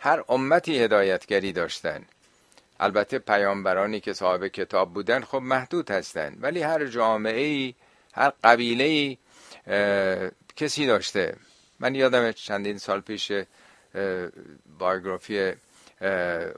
هر 0.00 0.24
امتی 0.28 0.78
هدایتگری 0.78 1.52
داشتن. 1.52 2.04
البته 2.80 3.18
پیامبرانی 3.18 4.00
که 4.00 4.12
صاحب 4.12 4.46
کتاب 4.46 4.94
بودن 4.94 5.20
خب 5.20 5.38
محدود 5.38 5.90
هستند 5.90 6.38
ولی 6.40 6.62
هر 6.62 6.86
جامعه 6.86 7.40
ای 7.40 7.74
هر 8.12 8.32
قبیله 8.44 9.16
کسی 10.56 10.86
داشته. 10.86 11.36
من 11.80 11.94
یادم 11.94 12.32
چندین 12.32 12.78
سال 12.78 13.00
پیش 13.00 13.32
بایوگرافی 14.78 15.52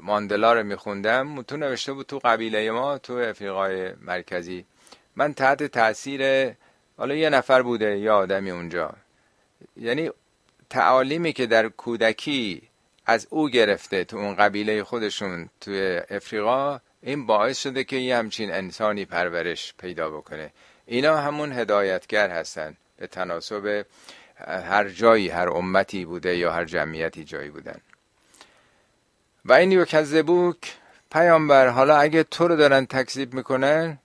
ماندلا 0.01 0.53
رو 0.53 0.63
میخوندم. 0.63 1.43
تو 1.43 1.57
نوشته 1.57 1.93
بود 1.93 2.07
تو 2.07 2.19
قبیله 2.19 2.71
ما 2.71 2.99
تو 2.99 3.15
افریقای 3.15 3.93
مرکزی. 4.01 4.65
من 5.17 5.35
تحت 5.35 5.63
تاثیر 5.63 6.53
حالا 6.97 7.15
یه 7.15 7.31
نفر 7.31 7.63
بوده 7.63 7.99
یه 7.99 8.11
آدمی 8.11 8.51
اونجا. 8.51 8.93
یعنی 9.77 10.11
تعالیمی 10.71 11.33
که 11.33 11.47
در 11.47 11.69
کودکی 11.69 12.63
از 13.07 13.27
او 13.31 13.49
گرفته 13.49 14.05
تو 14.05 14.17
اون 14.17 14.35
قبیله 14.35 14.85
خودشون 14.85 15.49
توی 15.61 16.01
افریقا 16.11 16.81
این 17.03 17.27
باعث 17.27 17.63
شده 17.63 17.85
که 17.85 17.97
یه 17.97 18.17
همچین 18.17 18.53
انسانی 18.53 19.05
پرورش 19.05 19.75
پیدا 19.79 20.11
بکنه. 20.11 20.53
اینا 20.87 21.17
همون 21.17 21.53
هدایتگر 21.53 22.31
هستن 22.31 22.77
به 22.97 23.07
تناسب 23.07 23.87
هر 24.47 24.89
جایی 24.89 25.29
هر 25.29 25.49
امتی 25.49 26.05
بوده 26.05 26.37
یا 26.37 26.53
هر 26.53 26.65
جمعیتی 26.65 27.25
جایی 27.25 27.51
بودن. 27.51 27.81
و 29.45 29.53
این 29.53 29.73
یکذبوک 29.73 30.77
پیامبر 31.13 31.69
حالا 31.69 31.97
اگه 31.97 32.23
تو 32.23 32.49
رو 32.49 32.57
دارن 32.57 32.87
تکذیب 32.87 33.35
می‌کنن 33.35 33.99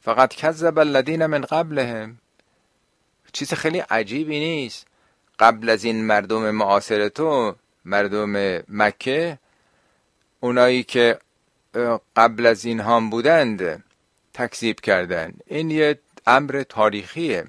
فقط 0.00 0.34
کذب 0.34 0.78
الذین 0.78 1.26
من 1.26 1.40
قبلهم. 1.40 2.18
چیز 3.32 3.54
خیلی 3.54 3.78
عجیبی 3.78 4.38
نیست. 4.38 4.86
قبل 5.38 5.70
از 5.70 5.84
این 5.84 6.04
مردم 6.04 6.50
معاصر 6.50 7.08
تو 7.08 7.56
مردم 7.84 8.62
مکه 8.68 9.38
اونایی 10.40 10.82
که 10.82 11.18
قبل 12.16 12.46
از 12.46 12.64
این 12.64 12.80
هم 12.80 13.10
بودند 13.10 13.84
تکذیب 14.34 14.80
کردن. 14.80 15.32
این 15.46 15.70
یه 15.70 15.98
امر 16.26 16.64
تاریخیه. 16.68 17.44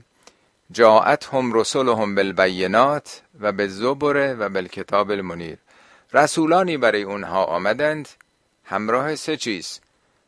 جاعت 0.71 1.25
هم 1.33 1.53
رسول 1.53 1.89
هم 1.89 2.15
بالبینات 2.15 3.21
و 3.39 3.51
به 3.51 3.67
زبره 3.67 4.33
و 4.33 4.49
بالکتاب 4.49 5.11
المنیر. 5.11 5.57
رسولانی 6.13 6.77
برای 6.77 7.03
اونها 7.03 7.43
آمدند. 7.43 8.09
همراه 8.63 9.15
سه 9.15 9.37
چیز. 9.37 9.79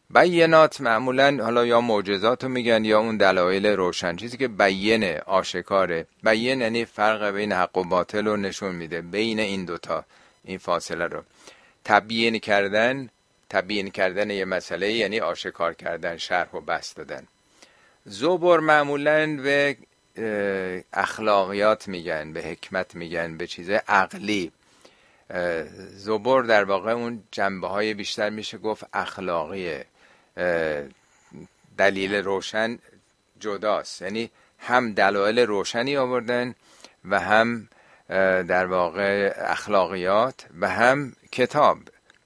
بینات 0.09 0.81
معمولا 0.81 1.43
حالا 1.43 1.65
یا 1.65 1.81
معجزات 1.81 2.43
رو 2.43 2.49
میگن 2.49 2.85
یا 2.85 2.99
اون 2.99 3.17
دلایل 3.17 3.65
روشن. 3.65 4.15
چیزی 4.15 4.37
که 4.37 4.47
بین 4.47 5.17
آشکاره. 5.17 6.07
بین 6.23 6.61
یعنی 6.61 6.85
فرق 6.85 7.31
بین 7.31 7.51
حق 7.51 7.77
و 7.77 7.83
باطل 7.83 8.27
رو 8.27 8.37
نشون 8.37 8.75
میده. 8.75 9.01
بین 9.01 9.39
این 9.39 9.65
دوتا 9.65 10.05
این 10.43 10.57
فاصله 10.57 11.05
رو. 11.05 11.23
تبیین 11.85 12.39
کردن 12.39 13.09
تبیین 13.49 13.89
کردن 13.89 14.29
یه 14.29 14.45
مسئله 14.45 14.91
یعنی 14.91 15.19
آشکار 15.19 15.73
کردن 15.73 16.17
شرح 16.17 16.55
و 16.55 16.61
بست 16.61 16.97
دادن. 16.97 17.27
زبر 18.05 18.59
معمولا 18.59 19.37
به 19.37 19.77
اخلاقیات 20.93 21.87
میگن 21.87 22.33
به 22.33 22.41
حکمت 22.41 22.95
میگن 22.95 23.37
به 23.37 23.47
چیز 23.47 23.69
عقلی. 23.69 24.51
زبر 25.89 26.41
در 26.41 26.63
واقع 26.63 26.91
اون 26.91 27.23
جنبه 27.31 27.67
های 27.67 27.93
بیشتر 27.93 28.29
میشه 28.29 28.57
گفت 28.57 28.83
اخلاقیه 28.93 29.85
دلیل 31.77 32.15
روشن 32.15 32.79
جداست. 33.39 34.01
یعنی 34.01 34.29
هم 34.59 34.93
دلایل 34.93 35.39
روشنی 35.39 35.97
آوردن 35.97 36.55
و 37.05 37.19
هم 37.19 37.69
در 38.47 38.65
واقع 38.65 39.33
اخلاقیات 39.37 40.45
و 40.61 40.69
هم 40.69 41.13
کتاب. 41.31 41.77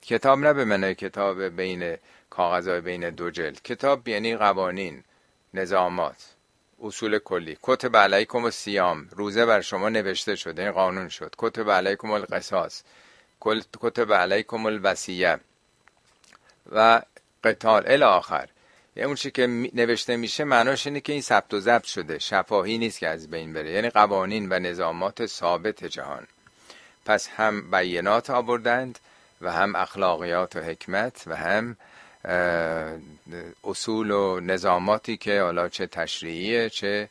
کتاب 0.02 0.40
نه 0.40 0.54
به 0.54 0.66
معنی 0.66 0.96
کتاب 0.96 1.44
بین 1.44 1.98
کاغذهای 2.30 2.82
بین 2.82 3.10
دو 3.10 3.30
جلد. 3.30 3.62
کتاب 3.64 4.08
یعنی 4.08 4.38
قوانین 4.38 5.04
نظامات. 5.54 6.36
اصول 6.82 7.20
کلی. 7.20 7.58
کتب 7.62 7.98
علیکم 7.98 8.50
سیام 8.50 9.08
روزه 9.12 9.46
بر 9.46 9.62
شما 9.62 9.90
نوشته 9.90 10.36
شده 10.36 10.62
این 10.62 10.72
قانون 10.72 11.10
شد. 11.10 11.36
کتب 11.38 11.72
علیکم 11.72 12.12
القصاص. 12.12 12.84
کتب 13.82 14.14
علیکم 14.14 14.66
الوسیه 14.66 15.40
و 16.72 17.02
قتال. 17.44 17.84
ال 17.88 18.04
آخر. 18.04 18.50
یه 18.96 19.04
اون 19.04 19.16
که 19.16 19.48
نوشته 19.74 20.18
میشه 20.18 20.44
معناش 20.44 20.88
اینه 20.88 21.00
که 21.00 21.14
این 21.14 21.22
ثبت 21.22 21.54
و 21.54 21.60
ضبط 21.60 21.86
شده. 21.86 22.20
شفاهی 22.20 22.78
نیست 22.78 23.00
که 23.00 23.08
از 23.08 23.30
بین 23.30 23.54
بره. 23.54 23.72
یعنی 23.72 23.90
قوانین 23.90 24.48
و 24.52 24.60
نظامات 24.60 25.26
ثابت 25.26 25.84
جهان. 25.84 26.28
پس 27.06 27.28
هم 27.28 27.72
بینات 27.72 28.30
آوردند 28.30 29.00
و 29.42 29.52
هم 29.52 29.76
اخلاقیات 29.76 30.56
و 30.56 30.60
حکمت 30.60 31.24
و 31.28 31.36
هم 31.36 31.78
اصول 33.64 34.12
و 34.12 34.40
نظاماتی 34.40 35.18
که 35.18 35.42
حالا 35.42 35.70
چه 35.70 35.88
تشریعیه 35.88 36.70
چه 36.70 37.10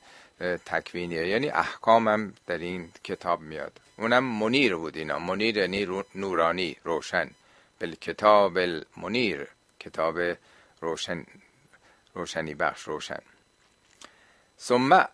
تکوینیه. 0.66 1.26
یعنی 1.26 1.48
احکام 1.48 2.08
هم 2.08 2.34
در 2.46 2.58
این 2.58 2.88
کتاب 3.04 3.40
میاد. 3.40 3.72
اونم 3.96 4.24
منیر 4.24 4.76
بود 4.76 4.96
اینا. 4.96 5.18
منیر 5.18 5.56
یعنی 5.56 6.04
نورانی 6.14 6.76
روشن. 6.84 7.30
بالکتاب 7.80 8.56
المنیر. 8.56 9.46
کتاب 9.80 10.18
روشن 10.80 11.24
روشنی 12.14 12.54
بخش 12.54 12.82
روشن. 12.82 13.20
ثم 14.58 15.04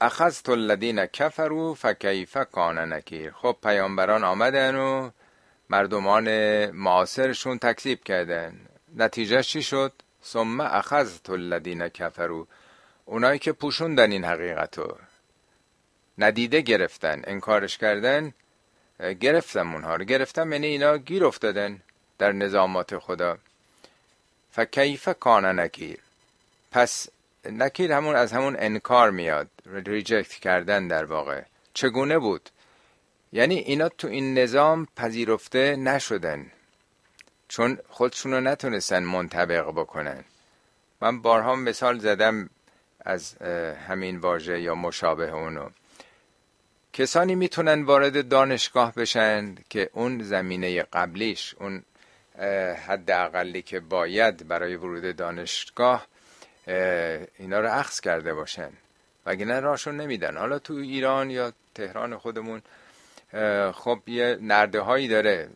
اخذت 0.00 0.48
الذین 0.48 1.06
کفروا 1.06 1.74
فکیف 1.74 2.36
کان 2.52 2.92
نکیر. 2.92 3.30
خب 3.30 3.56
پیامبران 3.62 4.24
آمدن 4.24 4.74
و 4.74 5.10
مردمان 5.70 6.66
معاصرشون 6.70 7.58
تکذیب 7.58 8.04
کردن. 8.04 8.60
نتیجه 8.96 9.42
چی 9.42 9.62
شد؟ 9.62 9.92
ثم 10.24 10.60
اخذت 10.60 11.30
الذین 11.30 11.88
کفروا. 11.88 12.46
اونایی 13.04 13.38
که 13.38 13.52
پوشوندن 13.52 14.12
این 14.12 14.24
حقیقتو 14.24 14.96
ندیده 16.18 16.60
گرفتن 16.60 17.22
انکارش 17.24 17.78
کردن 17.78 18.34
گرفتم 19.20 19.74
اونها 19.74 19.96
رو. 19.96 20.04
گرفتم 20.04 20.52
یعنی 20.52 20.66
اینا 20.66 20.96
گیر 20.96 21.24
افتادن 21.24 21.80
در 22.18 22.32
نظامات 22.32 22.98
خدا. 22.98 23.38
فکیف 24.50 25.08
کان 25.20 25.60
نکیر. 25.60 25.98
پس 26.70 27.08
نکیر 27.44 27.92
همون 27.92 28.16
از 28.16 28.32
همون 28.32 28.56
انکار 28.58 29.10
میاد 29.10 29.48
ریجکت 29.66 30.32
کردن 30.32 30.88
در 30.88 31.04
واقع. 31.04 31.42
چگونه 31.74 32.18
بود؟ 32.18 32.50
یعنی 33.32 33.54
اینا 33.54 33.88
تو 33.88 34.08
این 34.08 34.38
نظام 34.38 34.86
پذیرفته 34.96 35.76
نشدن. 35.76 36.52
چون 37.50 37.78
خودشون 37.88 38.32
رو 38.32 38.40
نتونستن 38.40 39.02
منطبق 39.02 39.70
بکنن. 39.70 40.24
من 41.00 41.22
بارها 41.22 41.56
مثال 41.56 41.98
زدم 41.98 42.50
از 43.00 43.36
همین 43.88 44.16
واژه 44.18 44.60
یا 44.60 44.74
مشابه 44.74 45.30
اونو. 45.32 45.68
کسانی 46.92 47.34
می‌تونن 47.34 47.82
وارد 47.82 48.28
دانشگاه 48.28 48.94
بشن 48.94 49.54
که 49.68 49.90
اون 49.92 50.22
زمینه 50.22 50.82
قبلیش 50.82 51.54
اون 51.60 51.82
حد 52.86 53.10
اقلی 53.10 53.62
که 53.62 53.80
باید 53.80 54.48
برای 54.48 54.76
ورود 54.76 55.16
دانشگاه 55.16 56.06
اینا 57.38 57.60
رو 57.60 57.72
اخذ 57.72 58.00
کرده 58.00 58.34
باشن. 58.34 58.70
وگرنه 59.26 59.60
راشون 59.60 59.96
نمیدن؟ 59.96 60.36
حالا 60.36 60.58
تو 60.58 60.74
ایران 60.74 61.30
یا 61.30 61.52
تهران 61.74 62.18
خودمون 62.18 62.62
خب 63.72 63.98
یه 64.06 64.38
نرده 64.40 64.80
هایی 64.80 65.08
داره. 65.08 65.48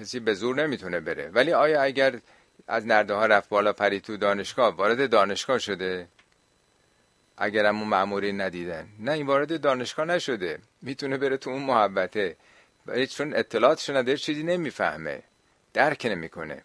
کسی 0.00 0.20
به 0.20 0.34
زور 0.34 0.56
نمی‌تونه 0.56 1.00
بره. 1.00 1.28
ولی 1.28 1.52
آیا 1.52 1.82
اگر 1.82 2.20
از 2.68 2.86
نرده 2.86 3.14
ها 3.14 3.26
رفت 3.26 3.48
بالا 3.48 3.72
پری 3.72 4.00
تو 4.00 4.16
دانشگاه 4.16 4.76
وارد 4.76 5.10
دانشگاه 5.10 5.58
شده؟ 5.58 6.08
اگر 7.38 7.66
اون 7.66 7.88
معموری 7.88 8.32
ندیدن. 8.32 8.88
نه 8.98 9.12
این 9.12 9.26
وارد 9.26 9.60
دانشگاه 9.60 10.06
نشده. 10.06 10.58
می‌تونه 10.82 11.16
بره 11.16 11.36
تو 11.36 11.50
اون 11.50 11.62
محبته. 11.62 12.36
ولی 12.86 13.06
چون 13.06 13.34
اطلاعاتش 13.34 13.90
نداره 13.90 14.16
چیزی 14.16 14.42
نمی‌فهمه. 14.42 15.22
درک 15.72 16.06
نمی‌کنه. 16.06 16.62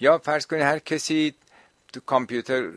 یا 0.00 0.18
فرض 0.18 0.46
کنید 0.46 0.62
هر 0.62 0.78
کسی 0.78 1.34
تو 1.92 2.00
کامپیوتر 2.00 2.70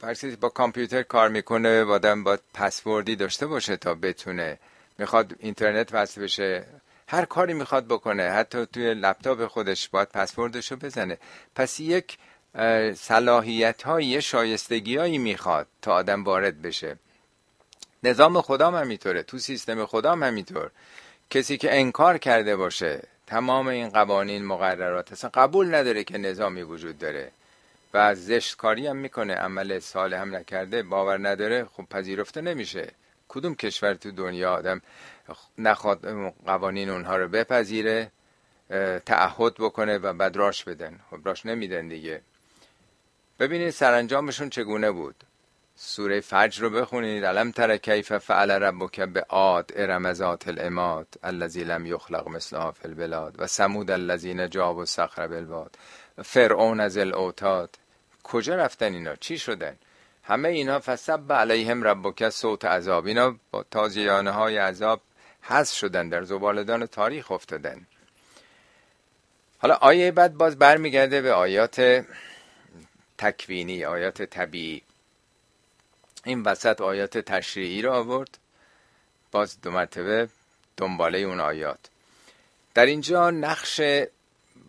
فرض 0.00 0.36
با 0.36 0.48
کامپیوتر 0.48 1.02
کار 1.02 1.28
می‌کنه 1.28 1.84
و 1.84 1.90
آدم 1.90 2.24
با 2.24 2.38
پسوردی 2.54 3.16
داشته 3.16 3.46
باشه 3.46 3.76
تا 3.76 3.94
بتونه. 3.94 4.58
می‌خواد 4.98 5.36
اینترنت 5.38 5.88
وصل 5.92 6.22
بشه. 6.22 6.64
هر 7.12 7.24
کاری 7.24 7.54
می‌خواد 7.54 7.86
بکنه 7.86 8.30
حتی 8.30 8.66
توی 8.66 8.94
لپتاپ 8.94 9.46
خودش 9.46 9.88
باید 9.88 10.08
پسوردش 10.08 10.70
رو 10.70 10.76
بزنه. 10.76 11.18
پس 11.54 11.80
یک 11.80 12.18
صلاحیت 12.94 13.82
های 13.82 14.22
شایستگی 14.22 14.96
هایی 14.96 15.18
می‌خواد 15.18 15.66
تا 15.82 15.92
آدم 15.94 16.24
وارد 16.24 16.62
بشه. 16.62 16.96
نظام 18.02 18.40
خدا 18.40 18.66
هم 18.66 18.74
همینطوره 18.74 19.22
تو 19.22 19.38
سیستم 19.38 19.86
خدا 19.86 20.12
هم 20.12 20.22
همینطور 20.22 20.70
کسی 21.30 21.56
که 21.56 21.80
انکار 21.80 22.18
کرده 22.18 22.56
باشه 22.56 23.02
تمام 23.26 23.66
این 23.66 23.88
قوانین 23.88 24.44
مقررات 24.44 25.12
اصلا 25.12 25.30
قبول 25.34 25.74
نداره 25.74 26.04
که 26.04 26.18
نظامی 26.18 26.62
وجود 26.62 26.98
داره 26.98 27.30
و 27.94 28.14
زشت 28.14 28.56
کاری 28.56 28.86
هم 28.86 28.96
می‌کنه. 28.96 29.34
عمل 29.34 29.78
سال 29.78 30.14
هم 30.14 30.36
نکرده 30.36 30.82
باور 30.82 31.28
نداره 31.28 31.64
خب 31.64 31.84
پذیرفته 31.90 32.40
نمیشه. 32.40 32.92
کدوم 33.32 33.54
کشور 33.54 33.94
تو 33.94 34.10
دنیا 34.10 34.52
آدم 34.52 34.80
نخواد 35.58 36.00
قوانین 36.46 36.90
اونها 36.90 37.16
رو 37.16 37.28
بپذیره 37.28 38.10
تعهد 39.06 39.54
بکنه 39.54 39.98
و 39.98 40.12
بعد 40.12 40.36
راش 40.36 40.64
بدن؟ 40.64 41.00
خب 41.10 41.18
راش 41.24 41.46
نمیدن 41.46 41.88
دیگه. 41.88 42.20
ببینید 43.38 43.70
سرانجامشون 43.70 44.50
چگونه 44.50 44.90
بود؟ 44.90 45.14
سوره 45.76 46.20
فجر 46.20 46.62
رو 46.62 46.70
بخونید. 46.70 47.24
علم 47.24 47.50
تر 47.50 47.76
کیف 47.76 48.12
فعل 48.12 48.50
ربک 48.50 49.00
به 49.00 49.20
عاد 49.20 49.72
ارم 49.76 50.12
ذات 50.12 50.48
الاماد 50.48 51.06
الذی 51.22 51.64
لم 51.64 51.86
یخلق 51.86 52.28
مثلها 52.28 52.72
فی 52.72 52.88
البلاد 52.88 53.34
و 53.38 53.46
سمود 53.46 53.90
الذین 53.90 54.50
جابوا 54.50 54.82
الصخر 54.82 55.26
بالواد 55.26 55.78
فرعون 56.24 56.80
از 56.80 56.98
الاوتاد. 56.98 57.78
کجا 58.22 58.54
رفتن 58.54 58.92
اینا؟ 58.92 59.16
چی 59.16 59.38
شدن؟ 59.38 59.76
همه 60.22 60.48
اینا 60.48 60.80
فسب 60.80 61.32
علیهم 61.32 61.82
ربک 61.82 62.30
صوت 62.30 62.64
عذاب. 62.64 63.06
اینا 63.06 63.36
با 63.50 63.62
تازیانه 63.62 64.30
های 64.30 64.58
عذاب 64.58 65.00
حذف 65.42 65.74
شدن 65.74 66.08
در 66.08 66.22
زبالدان 66.22 66.86
تاریخ 66.86 67.30
افتادن. 67.30 67.86
حالا 69.58 69.74
آیه 69.74 70.10
بعد 70.10 70.34
باز 70.34 70.58
برمیگرده 70.58 71.20
به 71.20 71.32
آیات 71.32 72.04
تکوینی 73.18 73.84
آیات 73.84 74.22
طبیعی. 74.22 74.82
این 76.24 76.42
وسط 76.42 76.80
آیات 76.80 77.18
تشریعی 77.18 77.82
رو 77.82 77.92
آورد. 77.92 78.38
باز 79.32 79.60
دو 79.60 79.70
مرتبه 79.70 80.28
دنباله 80.76 81.18
اون 81.18 81.40
آیات. 81.40 81.78
در 82.74 82.86
اینجا 82.86 83.30
نقش 83.30 83.80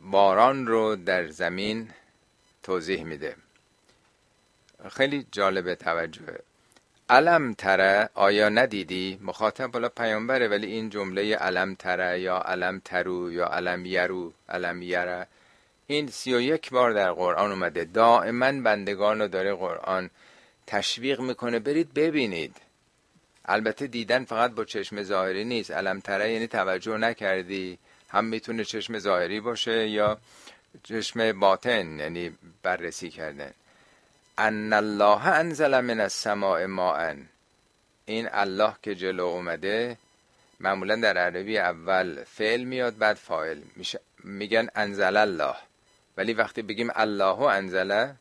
باران 0.04 0.68
رو 0.68 0.96
در 0.96 1.28
زمین 1.28 1.90
توضیح 2.64 3.04
میده. 3.04 3.36
خیلی 4.90 5.28
جالب 5.32 5.76
توجه 5.76 6.38
علم 7.12 7.54
تره 7.54 8.10
آیا 8.14 8.50
ندیدی؟ 8.50 9.20
مخاطب 9.22 9.68
بالا 9.68 9.90
پیامبره 9.90 10.48
ولی 10.48 10.68
این 10.68 10.90
جمله 10.90 11.36
علم 11.36 11.76
تره 11.76 12.20
یا 12.20 12.38
علم 12.38 12.82
ترو 12.86 13.32
یا 13.32 13.46
علم 13.46 13.86
یرو 13.86 14.34
علم 14.50 14.82
یره. 14.82 15.28
این 15.88 16.08
سی 16.08 16.34
و 16.34 16.42
یک 16.42 16.70
بار 16.70 16.94
در 16.94 17.12
قرآن 17.12 17.52
اومده. 17.52 17.84
دائما 17.86 18.52
بندگان 18.52 19.22
رو 19.22 19.28
داره 19.28 19.54
قرآن 19.54 20.10
تشویق 20.68 21.20
می‌کنه. 21.20 21.60
برید 21.60 21.94
ببینید. 21.94 22.56
البته 23.46 23.88
دیدن 23.88 24.24
فقط 24.26 24.52
با 24.52 24.66
چشم 24.66 25.04
ظاهری 25.04 25.44
نیست. 25.44 25.72
علم 25.72 26.00
تره 26.00 26.34
یعنی 26.34 26.48
توجه 26.48 26.98
نکردی. 26.98 27.78
هم 28.10 28.26
می‌تونه 28.26 28.64
چشم 28.64 29.00
ظاهری 29.00 29.40
باشه 29.40 29.88
یا 29.88 30.18
چشم 30.84 31.40
باطن 31.40 32.00
یعنی 32.00 32.38
بررسی 32.64 33.10
کردن. 33.10 33.52
ان 34.42 34.74
الله 34.74 35.28
انزل 35.28 35.80
من 35.80 36.00
السماء 36.00 36.68
ماء. 36.68 37.16
این 38.06 38.30
الله 38.32 38.76
که 38.84 38.96
جلو 38.96 39.26
اومده 39.26 39.98
معمولا 40.60 40.96
در 40.96 41.18
عربی 41.18 41.58
اول 41.58 42.24
فعل 42.24 42.64
میاد 42.64 42.98
بعد 42.98 43.16
فاعل. 43.16 43.62
میشه 43.76 44.00
میگن 44.24 44.70
انزل 44.76 45.18
الله. 45.18 45.56
ولی 46.18 46.34
وقتی 46.34 46.62
بگیم 46.62 46.90
الله 46.96 47.42
انزله 47.42 48.16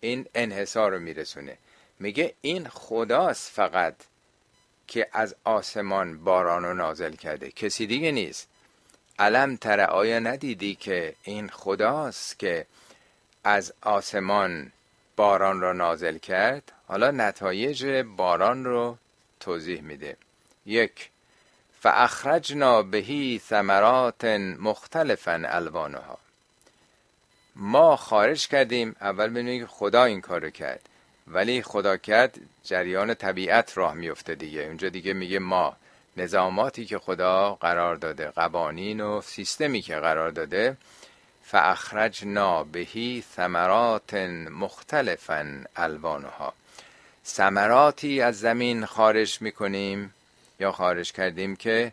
این 0.00 0.26
انحصار 0.34 0.92
رو 0.92 0.98
میرسونه. 0.98 1.58
میگه 2.00 2.34
این 2.40 2.68
خداست 2.68 3.50
فقط 3.50 3.94
که 4.86 5.08
از 5.12 5.34
آسمان 5.44 6.24
باران 6.24 6.64
رو 6.64 6.74
نازل 6.74 7.12
کرده. 7.12 7.50
کسی 7.50 7.86
دیگه 7.86 8.12
نیست. 8.12 8.48
علم 9.18 9.56
تر 9.56 9.80
آیا 9.80 10.18
ندیدی 10.18 10.74
که 10.74 11.14
این 11.22 11.48
خداست 11.48 12.38
که 12.38 12.66
از 13.44 13.72
آسمان 13.82 14.72
باران 15.18 15.60
را 15.60 15.72
نازل 15.72 16.18
کرد 16.18 16.72
حالا 16.86 17.10
نتایج 17.10 17.86
باران 18.16 18.64
رو 18.64 18.96
توضیح 19.40 19.80
میده. 19.80 20.16
یک 20.66 21.10
فاخرجنا 21.80 22.82
بهی 22.82 23.40
ثمرات 23.48 24.24
مختلفا 24.58 25.42
الوانها. 25.46 26.18
ما 27.56 27.96
خارج 27.96 28.48
کردیم 28.48 28.96
اول 29.00 29.28
ببینیم 29.28 29.66
خدا 29.66 30.04
این 30.04 30.20
کارو 30.20 30.50
کرد 30.50 30.88
ولی 31.26 31.62
خدا 31.62 31.96
کرد 31.96 32.38
جریان 32.64 33.14
طبیعت 33.14 33.78
راه 33.78 33.94
میفته 33.94 34.34
دیگه. 34.34 34.60
اونجا 34.60 34.88
دیگه 34.88 35.12
میگه 35.12 35.38
ما 35.38 35.76
نظاماتی 36.16 36.84
که 36.84 36.98
خدا 36.98 37.54
قرار 37.54 37.96
داده 37.96 38.30
قوانین 38.30 39.00
و 39.00 39.20
سیستمی 39.20 39.82
که 39.82 39.96
قرار 39.96 40.30
داده 40.30 40.76
فاخرجنا 41.50 42.64
بهی 42.64 43.24
ثمرات 43.36 44.14
مختلفا 44.50 45.64
الوانها. 45.76 46.54
ثمراتی 47.26 48.20
از 48.20 48.40
زمین 48.40 48.84
خارج 48.84 49.42
می‌کنیم 49.42 50.14
یا 50.60 50.72
خارج 50.72 51.12
کردیم 51.12 51.56
که 51.56 51.92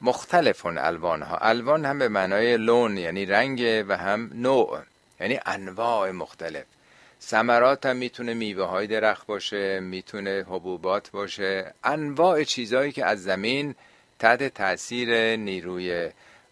مختلف 0.00 0.66
الوانها. 0.66 1.36
الوان 1.36 1.84
هم 1.84 1.98
به 1.98 2.08
معنای 2.08 2.56
لون 2.56 2.98
یعنی 2.98 3.26
رنگ 3.26 3.84
و 3.88 3.96
هم 3.96 4.30
نوع 4.34 4.78
یعنی 5.20 5.40
انواع 5.46 6.10
مختلف. 6.10 6.64
ثمرات 7.20 7.86
هم 7.86 7.96
می‌تونه 7.96 8.34
میوه 8.34 8.64
های 8.64 8.86
درخت 8.86 9.26
باشه 9.26 9.80
می‌تونه 9.80 10.44
حبوبات 10.48 11.10
باشه. 11.10 11.74
انواع 11.84 12.44
چیزهایی 12.44 12.92
که 12.92 13.04
از 13.04 13.22
زمین 13.22 13.74
تحت 14.18 14.54
تاثیر 14.54 15.36
نیروی 15.36 16.10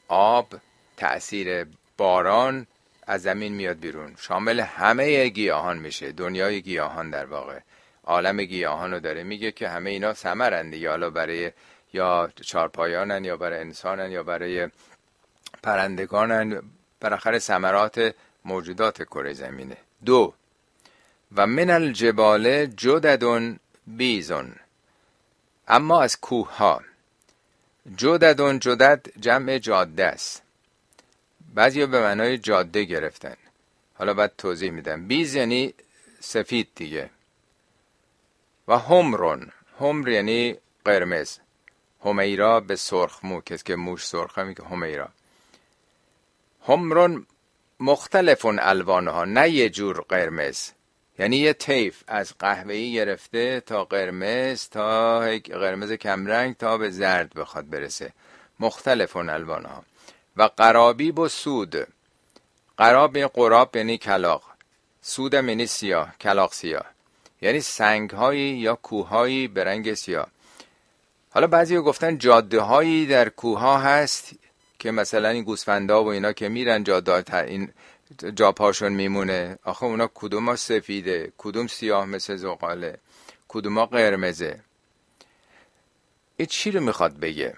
آب 0.08 0.54
تاثیر 0.96 1.66
باران 2.00 2.66
از 3.06 3.22
زمین 3.22 3.52
میاد 3.52 3.80
بیرون. 3.80 4.14
شامل 4.18 4.60
همه 4.60 5.28
گیاهان 5.28 5.78
میشه. 5.78 6.12
دنیای 6.12 6.62
گیاهان 6.62 7.10
در 7.10 7.26
واقع. 7.26 7.58
عالم 8.04 8.44
گیاهان 8.44 8.90
رو 8.90 9.00
داره. 9.00 9.22
میگه 9.22 9.52
که 9.52 9.68
همه 9.68 9.90
اینا 9.90 10.14
ثمرن 10.14 10.70
دیگه. 10.70 10.90
حالا 10.90 11.10
برای 11.10 11.52
یا 11.92 12.30
چارپایانن 12.42 13.24
یا 13.24 13.36
برای 13.36 13.60
انسانن 13.60 14.10
یا 14.10 14.22
برای 14.22 14.68
پرندگانن. 15.62 16.62
بالاخره 17.00 17.38
ثمرات 17.38 18.14
موجودات 18.44 19.02
کره 19.02 19.32
زمینه. 19.32 19.76
دو. 20.04 20.34
و 21.36 21.46
من 21.46 21.70
الجبال 21.70 22.66
جددون 22.66 23.58
بیزون 23.86 24.54
اما 25.68 26.02
از 26.02 26.20
کوه 26.20 26.56
ها 26.56 26.82
جددون 27.96 28.58
جدد 28.58 29.06
جمع 29.20 29.58
جاده 29.58 30.06
است. 30.06 30.42
بعضی 31.54 31.86
به 31.86 32.00
معنای 32.00 32.38
جاده 32.38 32.84
گرفتن. 32.84 33.36
حالا 33.94 34.14
بعد 34.14 34.32
توضیح 34.38 34.70
میدم. 34.70 35.06
بیز 35.06 35.34
یعنی 35.34 35.74
سفید 36.20 36.68
دیگه. 36.74 37.10
و 38.68 38.78
همرون 38.78 39.52
همر 39.80 40.08
یعنی 40.08 40.56
قرمز. 40.84 41.38
همیرا 42.04 42.60
به 42.60 42.76
سرخ 42.76 43.24
مو 43.24 43.40
کسی 43.40 43.64
که 43.64 43.76
موش 43.76 44.06
سرخه 44.06 44.42
میگه 44.42 44.64
همیرا 44.64 45.08
همرون 46.68 47.26
مختلفون 47.80 48.58
الوانها. 48.58 49.24
نه 49.24 49.50
یه 49.50 49.68
جور 49.68 50.00
قرمز. 50.08 50.70
یعنی 51.18 51.36
یه 51.36 51.52
طیف 51.52 52.02
از 52.06 52.34
قهوه‌ای 52.38 52.92
گرفته 52.92 53.60
تا 53.60 53.84
قرمز 53.84 54.68
تا 54.68 55.20
قرمز 55.44 55.92
کمرنگ 55.92 56.56
تا 56.56 56.78
به 56.78 56.90
زرد 56.90 57.34
بخواد 57.34 57.70
برسه. 57.70 58.12
مختلفون 58.60 59.30
الوانها. 59.30 59.84
و 60.36 60.42
قرابی 60.42 61.10
و 61.10 61.28
سود. 61.28 61.86
قراب 62.76 63.16
یعنی 63.16 63.28
قراب 63.28 63.76
یعنی 63.76 63.98
کلاق 63.98 64.42
سودم 65.02 65.48
یعنی 65.48 65.66
سیاه 65.66 66.14
کلاق 66.20 66.52
سیاه. 66.52 66.86
یعنی 67.40 67.60
سنگ 67.60 68.10
هایی 68.10 68.56
یا 68.56 68.74
کوههایی 68.74 69.48
به 69.48 69.64
رنگ 69.64 69.94
سیاه. 69.94 70.28
حالا 71.30 71.46
بعضی 71.46 71.76
گفتن 71.76 72.18
جاده 72.18 72.60
هایی 72.60 73.06
در 73.06 73.28
کوه 73.28 73.58
ها 73.60 73.78
هست 73.78 74.32
که 74.78 74.90
مثلا 74.90 75.28
این 75.28 75.44
گوسفندا 75.44 76.04
و 76.04 76.08
اینا 76.08 76.32
که 76.32 76.48
میرن 76.48 76.84
جاده 76.84 77.40
این 77.44 77.72
جا 78.34 78.52
پاشون 78.52 78.92
میمونه. 78.92 79.58
آخه 79.64 79.84
اونا 79.84 80.10
کدوم 80.14 80.56
سفیده؟ 80.56 81.32
کدوم 81.38 81.66
سیاه 81.66 82.04
مثل 82.06 82.36
زغاله؟ 82.36 82.98
کدوم 83.48 83.84
قرمزه؟ 83.84 84.60
این 86.36 86.46
چی 86.46 86.70
رو 86.70 86.80
می‌خواد 86.80 87.20
بگه؟ 87.20 87.54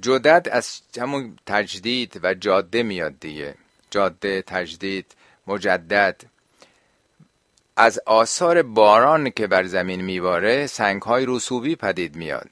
جدد 0.00 0.48
از 0.52 0.80
همون 1.00 1.38
تجدید 1.46 2.20
و 2.22 2.34
جاده 2.34 2.82
میاد 2.82 3.20
دیگه. 3.20 3.54
جاده 3.90 4.42
تجدید 4.42 5.06
مجدد. 5.46 6.20
از 7.76 8.00
آثار 8.06 8.62
باران 8.62 9.30
که 9.30 9.46
بر 9.46 9.64
زمین 9.64 10.00
میباره 10.00 10.66
سنگ 10.66 11.02
های 11.02 11.24
رسوبی 11.28 11.76
پدید 11.76 12.16
میاد. 12.16 12.50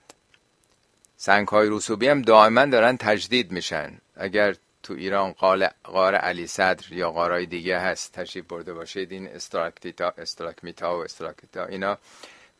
سنگ 1.16 1.48
های 1.48 1.68
رسوبی 1.70 2.08
هم 2.08 2.22
دائما 2.22 2.66
دارن 2.66 2.96
تجدید 2.96 3.52
میشن. 3.52 3.98
اگر 4.16 4.54
تو 4.82 4.94
ایران 4.94 5.32
قال 5.32 5.68
غار 5.84 6.14
علی 6.14 6.46
صدر 6.46 6.92
یا 6.92 7.10
غارای 7.10 7.46
دیگه 7.46 7.78
هست 7.78 8.12
تشریف 8.12 8.44
برده 8.44 8.74
باشید 8.74 9.12
این 9.12 9.28
استراکتیتا 9.28 10.14
استراکمیتا 10.18 10.98
و 10.98 11.04
استراکتیتا 11.04 11.64
اینا 11.64 11.98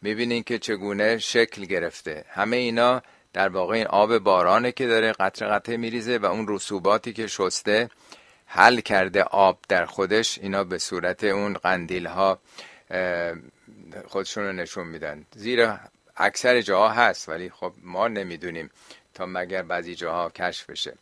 می‌بینین 0.03 0.43
که 0.43 0.59
چگونه 0.59 1.19
شکل 1.19 1.65
گرفته. 1.65 2.25
همه 2.29 2.57
اینا 2.57 3.03
در 3.33 3.49
واقع 3.49 3.75
این 3.75 3.87
آب 3.87 4.19
بارانه 4.19 4.73
که 4.73 4.87
داره 4.87 5.13
قطره 5.13 5.49
قطره 5.49 5.77
میریزه 5.77 6.19
و 6.19 6.27
اون 6.27 6.47
رسوباتی 6.49 7.13
که 7.13 7.27
شسته 7.27 7.91
حل 8.47 8.81
کرده 8.81 9.23
آب 9.23 9.59
در 9.69 9.87
خودش 9.87 10.39
اینا 10.39 10.65
به 10.65 10.79
صورت 10.79 11.25
اون 11.25 11.53
قندیل 11.53 12.07
ها 12.07 12.39
خودشون 14.09 14.45
رو 14.45 14.53
نشون 14.53 14.87
میدن. 14.87 15.27
زیرا 15.37 15.79
اکثر 16.17 16.61
جاها 16.61 16.89
هست 16.89 17.29
ولی 17.29 17.51
خب 17.51 17.73
ما 17.83 18.09
نمی‌دونیم 18.09 18.71
تا 19.15 19.27
مگر 19.27 19.63
بعضی 19.63 19.95
جاها 19.95 20.31
کشف 20.31 20.71
بشه. 20.71 20.95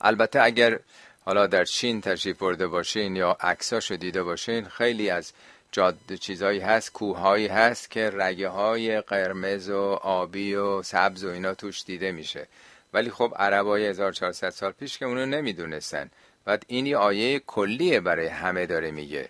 البته 0.00 0.42
اگر 0.42 0.78
حالا 1.24 1.46
در 1.46 1.64
چین 1.64 2.00
تشریف 2.00 2.38
برده 2.38 2.66
باشین 2.66 3.16
یا 3.16 3.36
عکساشو 3.40 3.96
دیده 3.96 4.22
باشین 4.22 4.64
خیلی 4.64 5.10
از 5.10 5.32
جاده 5.76 6.16
چیزایی 6.16 6.60
هست 6.60 6.92
کوههایی 6.92 7.46
هست 7.46 7.90
که 7.90 8.10
رگه 8.14 8.48
های 8.48 9.00
قرمز 9.00 9.68
و 9.68 9.80
آبی 10.02 10.54
و 10.54 10.82
سبز 10.82 11.24
و 11.24 11.28
اینا 11.28 11.54
توش 11.54 11.84
دیده 11.84 12.12
میشه. 12.12 12.46
ولی 12.92 13.10
خب 13.10 13.32
عربای 13.36 13.86
1400 13.86 14.50
سال 14.50 14.72
پیش 14.72 14.98
که 14.98 15.04
اونو 15.04 15.26
نمی‌دونستن. 15.26 16.10
بعد 16.44 16.64
این 16.66 16.86
یه 16.86 16.96
آیه 16.96 17.38
کلیه 17.38 18.00
برای 18.00 18.26
همه 18.26 18.66
داره 18.66 18.90
میگه. 18.90 19.28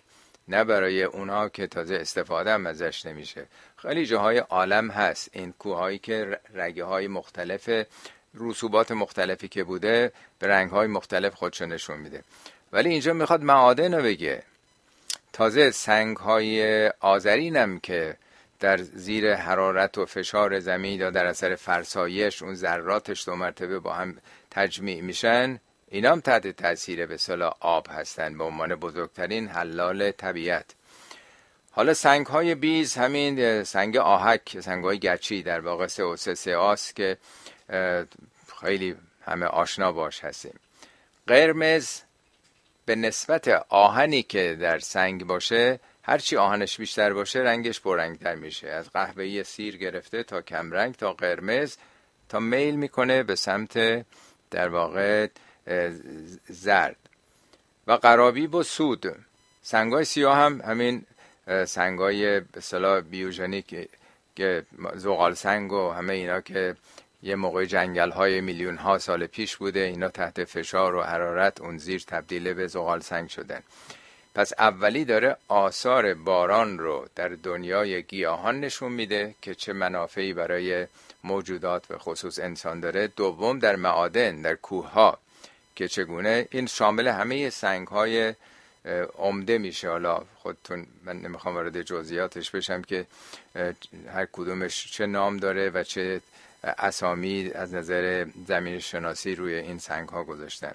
نه 0.49 0.65
برای 0.65 1.03
اونها 1.03 1.49
که 1.49 1.67
تازه 1.67 1.95
استفاده 1.95 2.53
هم 2.53 2.67
ازش 2.67 3.07
نمیشه. 3.07 3.47
خیلی 3.77 4.07
جاهای 4.07 4.39
عالم 4.39 4.91
هست. 4.91 5.31
این 5.33 5.53
کوههایی 5.59 5.99
که 5.99 6.41
رگه 6.55 6.85
های 6.85 7.09
مختلف 7.09 7.71
رسوبات 8.35 8.93
مختلفی 8.93 9.49
که 9.49 9.65
بوده 9.65 10.13
به 10.39 10.47
رنگ 10.47 10.71
های 10.71 10.87
مختلف 10.87 11.35
خودشو 11.35 11.67
نشون 11.67 11.99
میده. 11.99 12.23
ولی 12.73 12.89
اینجا 12.89 13.13
می‌خواد 13.13 13.43
معادن 13.43 13.95
رو 13.95 14.03
بگه. 14.03 14.43
تازه 15.37 15.71
سنگ 15.71 16.17
های 16.17 16.89
آذرینم 16.89 17.81
که 17.81 18.17
در 18.61 18.77
زیر 18.77 19.35
حرارت 19.35 19.99
و 19.99 20.07
فشار 20.07 20.61
زمین 20.61 21.01
یا 21.01 21.11
در 21.11 21.27
اثر 21.27 21.55
فرسایش 21.55 22.43
اون 22.43 22.55
ذراتش 22.55 23.27
دو 23.29 23.37
مرتبه 23.37 23.79
با 23.79 23.93
هم 23.93 24.17
تجمیع 24.51 25.01
میشن 25.01 25.61
اینا 25.89 26.13
هم 26.13 26.21
تحت 26.21 26.49
تاثیر 26.49 27.07
به 27.07 27.17
صلاح 27.17 27.55
آب 27.61 27.87
هستن 27.91 28.39
به 28.39 28.45
عنوان 28.45 28.75
بزرگترین 28.75 29.49
حلال 29.49 30.11
طبیعت. 30.11 30.65
حالا 31.71 31.95
سنگ 31.95 32.27
های 32.27 32.55
بیز 32.55 32.95
همین 32.95 33.65
سنگ 33.65 33.97
آهک 33.97 34.61
سنگ 34.61 34.85
های 34.85 34.99
گچی 34.99 35.43
در 35.43 35.61
واقع 35.61 35.87
سه 35.87 36.05
و 36.05 36.17
سه 36.17 36.35
سه 36.35 36.57
آس 36.57 36.93
که 36.93 37.17
خیلی 38.61 38.97
همه 39.27 39.47
آشنا 39.47 39.93
باش 39.93 40.25
هستیم. 40.25 40.55
قرمز 41.27 42.01
به 42.87 42.97
نسبت 42.97 43.49
آهنی 43.69 44.23
که 44.23 44.57
در 44.61 44.79
سنگ 44.79 45.25
باشه 45.25 45.81
هرچی 46.03 46.37
آهنش 46.37 46.79
بیشتر 46.79 47.13
باشه 47.13 47.39
رنگش 47.39 47.81
پررنگتر 47.81 48.35
میشه. 48.35 48.69
از 48.69 48.91
قهوه‌ای 48.91 49.45
سیر 49.45 49.77
گرفته 49.77 50.23
تا 50.23 50.43
کمرنگ 50.43 50.95
تا 50.95 51.13
قرمز 51.13 51.77
تا 52.29 52.41
میل 52.41 52.77
می‌کنه 52.77 53.23
به 53.23 53.35
سمت 53.35 54.05
در 54.51 54.69
واقع 54.69 55.27
زرد. 56.49 56.97
و 57.87 57.93
قرابی 57.93 58.47
و 58.47 58.63
سود. 58.63 59.17
سنگای 59.63 60.05
سیاه 60.05 60.37
هم 60.37 60.61
همین 60.61 61.07
سنگای 61.67 62.41
به 62.41 62.61
صلاح 62.61 63.01
بیوژنیک 63.01 63.89
که 64.37 64.63
زغال 64.95 65.35
سنگ 65.35 65.73
و 65.73 65.91
همه 65.91 66.13
اینا 66.13 66.41
که 66.41 66.77
یه 67.27 67.35
موقع 67.35 67.65
جنگل 67.65 68.11
های 68.11 68.41
میلیون 68.41 68.77
ها 68.77 68.99
سال 68.99 69.27
پیش 69.27 69.57
بوده 69.57 69.81
اینا 69.81 70.09
تحت 70.09 70.45
فشار 70.45 70.95
و 70.95 71.03
حرارت 71.03 71.61
اون 71.61 71.79
زیر 71.79 72.05
تبدیل 72.07 72.53
به 72.53 72.67
زغال 72.67 73.01
سنگ 73.01 73.29
شدن. 73.29 73.63
پس 74.35 74.53
اولی 74.59 75.05
داره 75.05 75.37
آثار 75.49 76.15
باران 76.15 76.79
رو 76.79 77.09
در 77.15 77.29
دنیای 77.29 78.03
گیاهان 78.03 78.61
نشون 78.61 78.93
میده 78.93 79.35
که 79.43 79.55
چه 79.55 79.73
منافعی 79.73 80.33
برای 80.33 80.87
موجودات 81.25 81.91
و 81.91 81.99
خصوص 81.99 82.39
انسان 82.39 82.81
داره. 82.81 83.07
دوم 83.07 83.59
در 83.59 83.77
معادن 83.77 84.43
در 84.43 84.55
کوه 84.55 84.91
ها 84.91 85.19
که 85.77 85.89
چگونه 85.89 86.49
این 86.51 86.67
شامل 86.67 87.09
همه 87.09 87.51
سنگ 87.51 87.89
های 87.89 88.35
عمده 89.19 89.59
میشه. 89.59 89.89
حالا 89.89 90.23
خودتون 90.37 90.87
من 91.05 91.21
نمی‌خوام 91.21 91.55
وارد 91.55 91.83
جزئیاتش 91.83 92.51
بشم 92.51 92.83
که 92.83 93.07
هر 94.13 94.27
کدومش 94.33 94.93
چه 94.93 95.07
نام 95.07 95.37
داره 95.37 95.71
و 95.71 95.83
چه 95.83 96.21
اسامی 96.67 97.51
از 97.55 97.75
نظر 97.75 98.27
زمین 98.47 98.79
شناسی 98.79 99.35
روی 99.35 99.55
این 99.55 99.79
سنگ 99.79 100.09
ها 100.09 100.25
گذاشتن. 100.25 100.75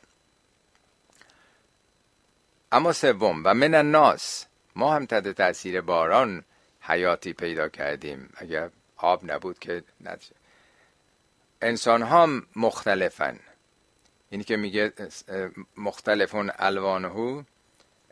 اما 2.72 2.94
سوم 2.94 3.42
و 3.46 3.54
من 3.54 3.74
الناس 3.74 4.46
ما 4.76 4.94
هم 4.94 5.06
تحت 5.06 5.28
تاثیر 5.28 5.82
باران 5.82 6.44
حیاتی 6.82 7.34
پیدا 7.34 7.70
کردیم. 7.70 8.30
اگر 8.36 8.70
آب 8.98 9.32
نبود 9.32 9.60
که 9.60 9.84
نتیجه. 10.02 10.36
انسان 11.62 12.02
ها 12.02 12.30
مختلفن. 12.56 13.40
اینی 14.30 14.44
که 14.44 14.58
میگه 14.58 14.94
مختلفون 15.78 16.52
الوانهو. 16.60 17.44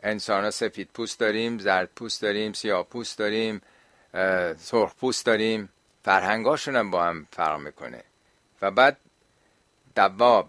انسان 0.02 0.44
ها 0.44 0.50
سفید 0.50 0.88
پوست 0.94 1.20
داریم 1.20 1.58
زرد 1.58 1.90
پوست 1.96 2.22
داریم 2.22 2.52
سیاه 2.52 2.86
پوست 2.86 3.18
داریم 3.18 3.62
سرخ 4.58 4.94
پوست 4.94 5.26
داریم. 5.26 5.68
فرهنگاشون 6.04 6.76
هم 6.76 6.90
با 6.90 7.04
هم 7.04 7.26
فرق 7.32 7.60
می‌کنه. 7.60 8.02
و 8.62 8.70
بعد 8.70 8.96
دواب 9.94 10.48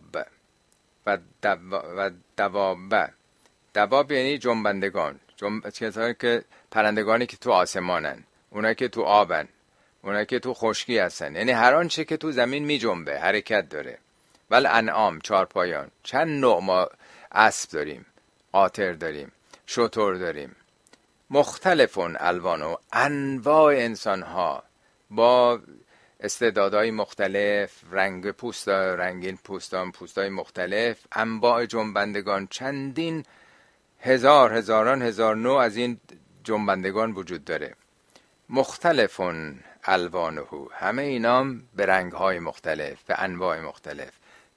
و, 1.05 1.17
و 1.97 2.11
دواب. 2.37 3.09
دواب 3.73 4.11
یعنی 4.11 4.37
جنبندگان. 4.37 5.19
جنب... 5.35 5.69
که 6.19 6.43
پرندگانی 6.71 7.25
که 7.25 7.37
تو 7.37 7.51
آسمانن 7.51 8.23
اونایی 8.49 8.75
که 8.75 8.87
تو 8.87 9.01
آبن 9.01 9.47
اونایی 10.01 10.25
که 10.25 10.39
تو 10.39 10.53
خشکی 10.53 10.97
هستن. 10.97 11.35
یعنی 11.35 11.51
هر 11.51 11.73
آنچه 11.73 12.05
که 12.05 12.17
تو 12.17 12.31
زمین 12.31 12.65
می 12.65 12.77
جنبه 12.77 13.19
حرکت 13.19 13.69
داره. 13.69 13.97
ول 14.49 14.65
انعام 14.65 15.19
پایان 15.49 15.91
چند 16.03 16.41
نوع 16.41 16.61
ما 16.63 16.89
اسب 17.31 17.71
داریم 17.71 18.05
قاطر 18.51 18.93
داریم 18.93 19.31
شطور 19.65 20.15
داریم. 20.15 20.55
مختلفون 21.29 22.17
الوان 22.19 22.61
و 22.61 22.75
انواع 22.93 23.73
انسان 23.75 24.21
ها 24.21 24.63
با 25.11 25.59
استعدادهای 26.19 26.91
مختلف 26.91 27.71
رنگ 27.91 28.31
پوست 28.31 28.69
رنگین 28.69 29.37
پوستان 29.43 29.91
پوستای 29.91 30.29
مختلف 30.29 30.97
انواع 31.11 31.65
جنبندگان. 31.65 32.47
چندین 32.47 33.25
هزار 33.99 34.53
هزاران 34.53 35.01
هزار 35.01 35.35
نوع 35.35 35.57
از 35.57 35.77
این 35.77 35.99
جنبندگان 36.43 37.11
وجود 37.11 37.45
داره. 37.45 37.75
مختلفون 38.49 39.59
الوانه 39.83 40.43
همه 40.71 41.01
اینام 41.01 41.63
به 41.75 41.85
رنگ 41.85 42.11
های 42.11 42.39
مختلف 42.39 43.03
به 43.03 43.15
انواع 43.19 43.61
مختلف. 43.61 44.11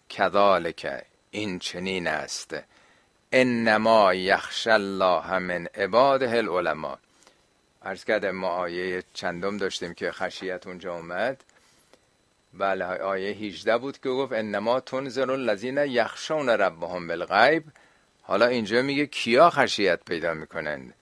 کذالک 0.08 1.04
این 1.30 1.58
چنین 1.58 2.06
است. 2.06 2.56
انما 3.32 4.14
یخش 4.14 4.66
الله 4.66 5.38
من 5.38 5.66
عباده 5.74 6.36
العلماء. 6.36 6.98
عرض 7.84 8.04
کردم 8.04 8.30
ما 8.30 8.48
آیه 8.48 9.02
چندم 9.12 9.56
داشتیم 9.56 9.94
که 9.94 10.12
خشیت 10.12 10.66
اونجا 10.66 10.94
اومد. 10.94 11.44
بله 12.54 12.84
آیه 12.84 13.30
18 13.30 13.78
بود 13.78 13.98
که 13.98 14.08
گفت 14.08 14.32
انما 14.32 14.80
تنزل 14.80 15.30
الذین 15.30 15.78
یخشون 15.78 16.48
ربهم 16.48 17.08
بالغیب. 17.08 17.64
حالا 18.22 18.46
اینجا 18.46 18.82
میگه 18.82 19.06
کیا 19.06 19.50
خشیت 19.50 20.00
پیدا 20.04 20.34
می‌کنن. 20.34 20.92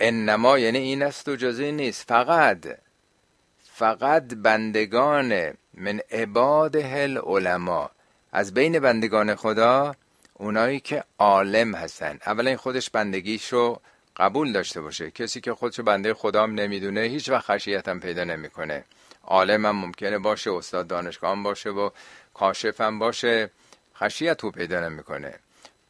انما 0.00 0.58
یعنی 0.58 0.78
این 0.78 1.02
است 1.02 1.28
و 1.28 1.36
جزی 1.36 1.72
نیست. 1.72 2.08
فقط 2.08 2.58
فقط 3.72 4.34
بندگان 4.34 5.54
من 5.74 6.00
عباد 6.10 6.76
هل 6.76 7.18
علما. 7.18 7.90
از 8.32 8.54
بین 8.54 8.78
بندگان 8.78 9.34
خدا 9.34 9.94
اونایی 10.34 10.80
که 10.80 11.04
عالم 11.18 11.74
هستن. 11.74 12.18
اولا 12.26 12.48
این 12.48 12.56
خودش 12.56 12.90
بندگیشو 12.90 13.80
قبول 14.18 14.52
داشته 14.52 14.80
باشه. 14.80 15.10
کسی 15.10 15.40
که 15.40 15.54
خودشو 15.54 15.82
بنده 15.82 16.14
خدا 16.14 16.42
هم 16.42 16.54
نمی‌دونه 16.54 17.00
هیچ 17.00 17.28
وقت 17.28 17.44
خشیت 17.44 17.88
هم 17.88 18.00
پیدا 18.00 18.24
نمی‌کنه. 18.24 18.84
عالم 19.24 19.66
هم 19.66 19.76
ممکنه 19.76 20.18
باشه 20.18 20.52
استاد 20.52 20.86
دانشگاه 20.86 21.30
هم 21.30 21.42
باشه 21.42 21.70
و 21.70 21.90
کاشف 22.34 22.80
هم 22.80 22.98
باشه. 22.98 23.50
خشیت 23.96 24.40
رو 24.40 24.50
پیدا 24.50 24.88
نمی‌کنه. 24.88 25.34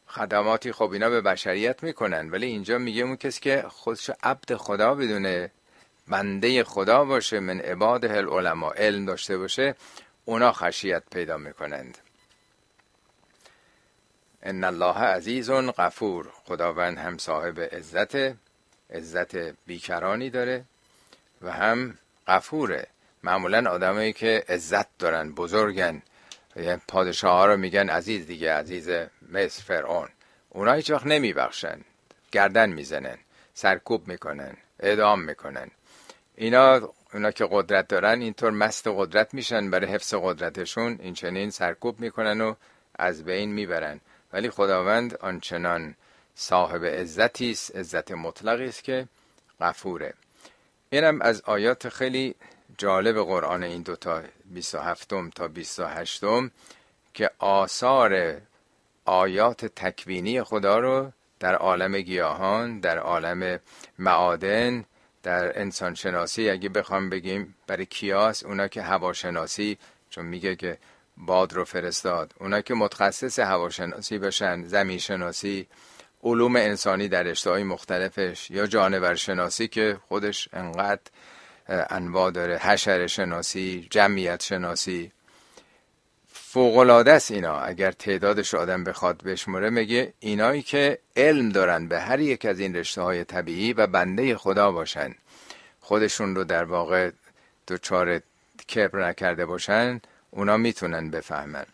خدماتی 0.07 0.71
خب 0.71 0.91
اینا 0.91 1.09
به 1.09 1.21
بشریت 1.21 1.83
می‌کنن 1.83 2.29
ولی 2.29 2.45
اینجا 2.45 2.77
میگه 2.77 3.03
اون 3.03 3.15
کسی 3.15 3.41
که 3.41 3.65
خودشو 3.69 4.13
عبد 4.23 4.55
خدا 4.55 4.95
بدونه 4.95 5.51
بنده 6.07 6.63
خدا 6.63 7.05
باشه 7.05 7.39
من 7.39 7.59
عباد 7.59 8.05
العلماء 8.05 8.73
علم 8.73 9.05
داشته 9.05 9.37
باشه 9.37 9.75
اونا 10.25 10.51
خشیت 10.51 11.03
پیدا 11.11 11.37
می‌کنند. 11.37 11.97
ان 14.43 14.63
الله 14.63 14.97
عزیز 14.97 15.49
غفور. 15.51 16.29
خداوند 16.45 16.97
هم 16.97 17.17
صاحب 17.17 17.59
عزت 17.59 18.15
عزت 18.89 19.35
بیکرانی 19.67 20.29
داره 20.29 20.63
و 21.41 21.51
هم 21.51 21.97
غفوره. 22.27 22.87
معمولا 23.23 23.71
آدمایی 23.71 24.13
که 24.13 24.43
عزت 24.49 24.97
دارن 24.99 25.31
بزرگن. 25.31 26.01
پادشاه 26.87 27.31
ها 27.31 27.45
رو 27.45 27.57
میگن 27.57 27.89
عزیز 27.89 28.27
دیگه 28.27 28.53
عزیز 28.53 28.89
مصر 29.31 29.63
فرعون. 29.63 30.09
اونا 30.49 30.73
هیچ 30.73 30.91
وقت 30.91 31.05
نمیبخشن. 31.05 31.79
گردن 32.31 32.69
می‌زنن 32.69 33.17
سرکوب 33.53 34.07
می‌کنن 34.07 34.57
اعدام 34.79 35.21
می‌کنن. 35.21 35.71
اینا 36.35 36.93
اونا 37.13 37.31
که 37.31 37.47
قدرت 37.51 37.87
دارن 37.87 38.21
اینطور 38.21 38.51
مست 38.51 38.87
قدرت 38.87 39.33
میشن 39.33 39.71
برای 39.71 39.87
حفظ 39.87 40.13
قدرتشون 40.13 40.97
این 41.01 41.13
چنین 41.13 41.49
سرکوب 41.49 41.99
می‌کنن 41.99 42.41
و 42.41 42.55
از 42.95 43.25
بین 43.25 43.51
می‌برن. 43.51 44.01
ولی 44.33 44.49
خداوند 44.49 45.15
آنچنان 45.15 45.95
صاحب 46.35 46.85
عزتی 46.85 47.51
است 47.51 47.75
عزت 47.75 48.11
مطلقی 48.11 48.65
است 48.65 48.83
که 48.83 49.07
غفوره. 49.61 50.13
اینم 50.89 51.21
از 51.21 51.41
آیات 51.41 51.89
خیلی 51.89 52.35
جالب 52.77 53.15
قرآن 53.15 53.63
این 53.63 53.81
دوتا 53.81 54.21
27 54.45 55.13
تا 55.35 55.47
28 55.47 56.23
که 57.13 57.31
آثار 57.39 58.41
آیات 59.05 59.65
تکوینی 59.65 60.43
خدا 60.43 60.79
رو 60.79 61.11
در 61.39 61.55
عالم 61.55 61.97
گیاهان 61.97 62.79
در 62.79 62.97
عالم 62.97 63.59
معادن 63.99 64.85
در 65.23 65.59
انسان 65.59 65.95
شناسی 65.95 66.49
اگه 66.49 66.69
بخوام 66.69 67.09
بگیم 67.09 67.55
برای 67.67 67.85
کیاس 67.85 68.43
اونا 68.43 68.67
که 68.67 68.81
هواشناسی 68.81 69.77
چون 70.09 70.25
میگه 70.25 70.55
که 70.55 70.77
باد 71.19 71.53
رو 71.53 71.65
فرستاد. 71.65 72.33
اونا 72.39 72.61
که 72.61 72.73
متخصص 72.73 73.39
هواشناسی 73.39 74.17
بشن 74.17 74.63
زمین 74.63 74.97
شناسی 74.97 75.67
علوم 76.23 76.55
انسانی 76.55 77.07
در 77.07 77.23
رشته 77.23 77.63
مختلفش 77.63 78.51
یا 78.51 78.67
جانور 78.67 79.15
شناسی 79.15 79.67
که 79.67 79.97
خودش 80.07 80.49
انقدر 80.53 81.11
انواع 81.69 82.31
داره 82.31 82.57
حشر 82.57 83.07
شناسی 83.07 83.87
جمعیت 83.89 84.43
شناسی 84.43 85.11
فوقلاده 86.33 87.11
است 87.11 87.31
اینا. 87.31 87.59
اگر 87.59 87.91
تعدادش 87.91 88.55
آدم 88.55 88.83
بخواد 88.83 89.23
بشمره 89.23 89.69
میگه 89.69 90.13
اینایی 90.19 90.61
که 90.61 90.99
علم 91.15 91.49
دارن 91.49 91.87
به 91.87 91.99
هر 91.99 92.19
یک 92.19 92.45
از 92.45 92.59
این 92.59 92.75
رشته 92.75 93.01
های 93.01 93.23
طبیعی 93.23 93.73
و 93.73 93.87
بنده 93.87 94.37
خدا 94.37 94.71
باشن 94.71 95.15
خودشون 95.79 96.35
رو 96.35 96.43
در 96.43 96.63
واقع 96.63 97.11
دوچار 97.67 98.21
کبر 98.75 99.09
نکرده 99.09 99.45
باشن 99.45 100.01
اونا 100.31 100.57
می‌تونن 100.57 101.09
بفهمن. 101.09 101.65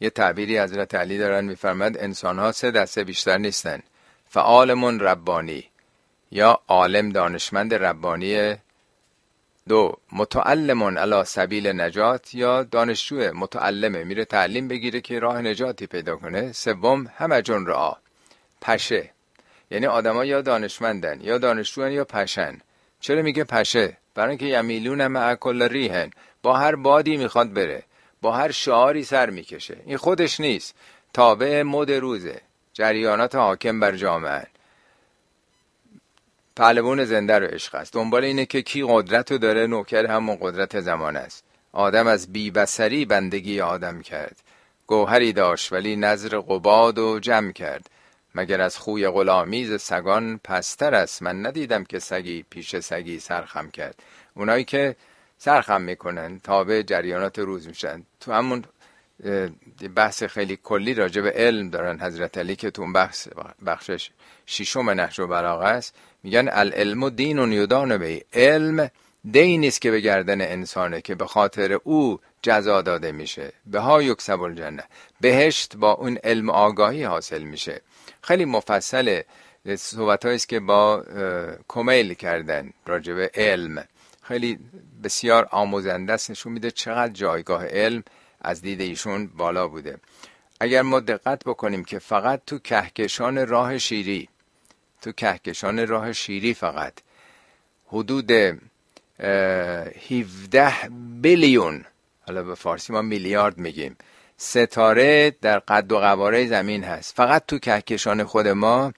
یه 0.00 0.10
تعبیری 0.10 0.58
حضرت 0.58 0.94
علی 0.94 1.18
دارن 1.18 1.44
میفرمد 1.44 1.98
انسان 1.98 2.38
ها 2.38 2.52
سه 2.52 2.70
دسته 2.70 3.04
بیشتر 3.04 3.38
نیستن. 3.38 3.82
فعالمون 4.28 5.00
ربانی 5.00 5.64
یا 6.30 6.60
عالم 6.68 7.10
دانشمند 7.12 7.74
ربانی 7.74 8.56
دو 9.68 9.96
متعلمون 10.12 10.98
علا 10.98 11.24
سبیل 11.24 11.80
نجات 11.80 12.34
یا 12.34 12.62
دانشجو 12.62 13.16
متعلمه. 13.34 14.04
میره 14.04 14.24
تعلیم 14.24 14.68
بگیره 14.68 15.00
که 15.00 15.18
راه 15.18 15.42
نجاتی 15.42 15.86
پیدا 15.86 16.16
کنه. 16.16 16.52
سوم 16.52 17.06
همه 17.16 17.42
جون 17.42 17.66
را. 17.66 17.96
پشه. 18.60 19.10
یعنی 19.70 19.86
آدما 19.86 20.24
یا 20.24 20.40
دانشمندن 20.42 21.20
یا 21.20 21.38
دانشجوان 21.38 21.92
یا 21.92 22.04
پشن. 22.04 22.58
چرا 23.00 23.22
میگه 23.22 23.44
پشه؟ 23.44 23.96
برای 24.14 24.28
اینکه 24.28 24.46
یمیلون 24.46 25.06
مع 25.06 25.34
کل 25.34 25.62
ریهن 25.62 26.10
با 26.42 26.56
هر 26.56 26.74
بادی 26.74 27.16
می‌خواد 27.16 27.52
بره 27.52 27.82
با 28.22 28.32
هر 28.32 28.50
شعاری 28.50 29.04
سر 29.04 29.30
می‌کشه. 29.30 29.76
این 29.86 29.96
خودش 29.96 30.40
نیست. 30.40 30.74
تابع 31.12 31.62
مد 31.62 31.90
روزه. 31.90 32.40
جریانات 32.72 33.34
حاکم 33.34 33.80
بر 33.80 33.96
جامعه. 33.96 34.46
پهلوان 36.56 37.04
زنده 37.04 37.38
رو 37.38 37.46
عشق 37.46 37.74
است. 37.74 37.92
دنبال 37.92 38.24
اینه 38.24 38.46
که 38.46 38.62
کی 38.62 38.84
قدرت 38.88 39.32
رو 39.32 39.38
داره 39.38 39.66
نوکر 39.66 40.06
همون 40.06 40.38
قدرت 40.40 40.80
زمان 40.80 41.16
است. 41.16 41.44
آدم 41.72 42.06
از 42.06 42.32
بیبسری 42.32 43.04
بندگی 43.04 43.60
آدم 43.60 44.02
کرد. 44.02 44.36
گوهری 44.86 45.32
داشت 45.32 45.72
ولی 45.72 45.96
نظر 45.96 46.38
قباد 46.38 46.98
و 46.98 47.18
جمع 47.18 47.52
کرد. 47.52 47.90
مگر 48.34 48.60
از 48.60 48.78
خوی 48.78 49.08
غلامیز 49.08 49.80
سگان 49.80 50.40
پستر 50.44 50.94
است؟ 50.94 51.22
من 51.22 51.46
ندیدم 51.46 51.84
که 51.84 51.98
سگی 51.98 52.44
پیش 52.50 52.76
سگی 52.76 53.20
سرخم 53.20 53.70
کرد. 53.70 54.02
اونایی 54.34 54.64
که 54.64 54.96
سرخم 55.38 55.80
می‌کنن 55.80 56.40
تابع 56.40 56.82
جریانات 56.82 57.38
روز 57.38 57.68
میشن. 57.68 58.02
تو 58.20 58.32
همون 58.32 58.64
بحث 59.96 60.22
خیلی 60.22 60.58
کلی 60.62 60.94
راجع 60.94 61.22
به 61.22 61.30
علم 61.30 61.70
دارن 61.70 62.00
حضرت 62.00 62.38
علی 62.38 62.56
که 62.56 62.70
تو 62.70 62.82
اون 62.82 62.92
بحث 62.92 63.28
بخشش 63.66 64.10
شیشم 64.46 64.90
نهج 64.90 65.20
و 65.20 65.26
بلاغه 65.26 65.64
است. 65.64 65.94
میگن 66.22 66.48
العلم 66.52 67.02
و 67.02 67.10
دین 67.10 67.38
و 67.38 67.52
یدان 67.52 67.98
به 67.98 68.24
علم 68.32 68.90
دینی 69.30 69.68
است 69.68 69.80
که 69.80 69.90
به 69.90 70.00
گردن 70.00 70.40
انسانه 70.40 71.00
که 71.00 71.14
به 71.14 71.26
خاطر 71.26 71.72
او 71.72 72.20
جزا 72.42 72.82
داده 72.82 73.12
میشه. 73.12 73.52
به 73.66 73.80
ها 73.80 74.02
یکسب 74.02 74.40
الجنه. 74.40 74.84
بهشت 75.20 75.76
با 75.76 75.92
اون 75.92 76.18
علم 76.24 76.50
آگاهی 76.50 77.04
حاصل 77.04 77.42
میشه. 77.42 77.80
خیلی 78.22 78.44
مفصل 78.44 79.22
صحبت 79.76 80.26
است 80.26 80.48
که 80.48 80.60
با 80.60 81.04
کمیل 81.68 82.14
کردن 82.14 82.70
راجع 82.86 83.14
به 83.14 83.30
علم. 83.34 83.84
خیلی 84.28 84.58
بسیار 85.04 85.48
آموزنده 85.50 86.12
است. 86.12 86.30
نشون 86.30 86.52
میده 86.52 86.70
چقدر 86.70 87.12
جایگاه 87.12 87.66
علم 87.66 88.02
از 88.40 88.62
دید 88.62 88.80
ایشون 88.80 89.26
بالا 89.26 89.68
بوده. 89.68 89.98
اگر 90.60 90.82
ما 90.82 91.00
دقت 91.00 91.44
بکنیم 91.44 91.84
که 91.84 91.98
فقط 91.98 92.40
تو 92.46 92.58
کهکشان 92.58 93.46
راه 93.46 93.78
شیری 93.78 94.28
تو 95.02 95.12
کهکشان 95.12 95.86
راه 95.86 96.12
شیری 96.12 96.54
فقط 96.54 96.92
حدود 97.86 98.30
17 99.20 100.72
بیلیون 101.20 101.84
حالا 102.26 102.42
به 102.42 102.54
فارسی 102.54 102.92
ما 102.92 103.02
میلیارد 103.02 103.58
میگیم 103.58 103.96
ستاره 104.36 105.36
در 105.40 105.58
قد 105.58 105.92
و 105.92 105.98
قواره 105.98 106.46
زمین 106.46 106.84
هست. 106.84 107.16
فقط 107.16 107.46
تو 107.46 107.58
کهکشان 107.58 108.24
خود 108.24 108.48
ما 108.48 108.92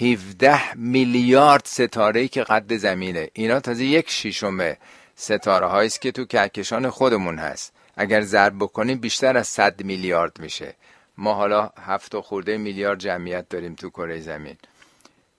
17 0.00 0.74
میلیارد 0.74 1.62
ستاره 1.64 2.28
که 2.28 2.42
قد 2.42 2.76
زمینه. 2.76 3.30
اینا 3.32 3.60
تازه 3.60 3.84
یک 3.84 4.10
شیشم 4.10 4.76
ستاره 5.14 5.66
هاییست 5.66 6.00
که 6.00 6.12
تو 6.12 6.24
کهکشان 6.24 6.90
خودمون 6.90 7.38
هست. 7.38 7.72
اگر 7.96 8.20
ضرب 8.20 8.56
بکنیم 8.56 8.98
بیشتر 8.98 9.36
از 9.36 9.48
100 9.48 9.82
میلیارد 9.82 10.40
میشه. 10.40 10.74
ما 11.16 11.34
حالا 11.34 11.70
هفت 11.86 12.14
و 12.14 12.22
خورده 12.22 12.58
میلیارد 12.58 12.98
جمعیت 12.98 13.48
داریم 13.48 13.74
تو 13.74 13.90
کره 13.90 14.20
زمین. 14.20 14.56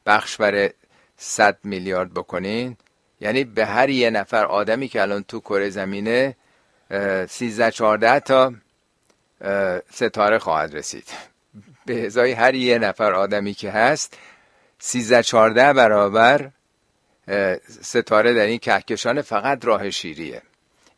بخش 0.06 0.38
بر 0.38 0.70
100 1.18 1.58
میلیارد 1.64 2.14
بکنین. 2.14 2.78
یعنی 3.22 3.44
به 3.44 3.66
هر 3.66 3.90
یه 3.90 4.10
نفر 4.10 4.46
آدمی 4.46 4.88
که 4.88 5.02
الان 5.02 5.24
تو 5.24 5.40
کره 5.40 5.70
زمینه 5.70 6.36
13 7.28 7.72
14 7.72 8.20
تا 8.20 8.54
ستاره 9.92 10.40
خواهد 10.40 10.76
رسید. 10.76 11.08
به 11.86 12.06
ازای 12.06 12.32
هر 12.32 12.56
یه 12.56 12.78
نفر 12.78 13.14
آدمی 13.14 13.54
که 13.54 13.72
هست 13.72 14.18
13 14.80 15.24
14 15.24 15.74
برابر 15.74 16.52
ستاره 17.82 18.34
در 18.34 18.46
این 18.46 18.58
کهکشان 18.60 19.22
فقط 19.22 19.66
راه 19.66 19.90
شیریه. 19.90 20.42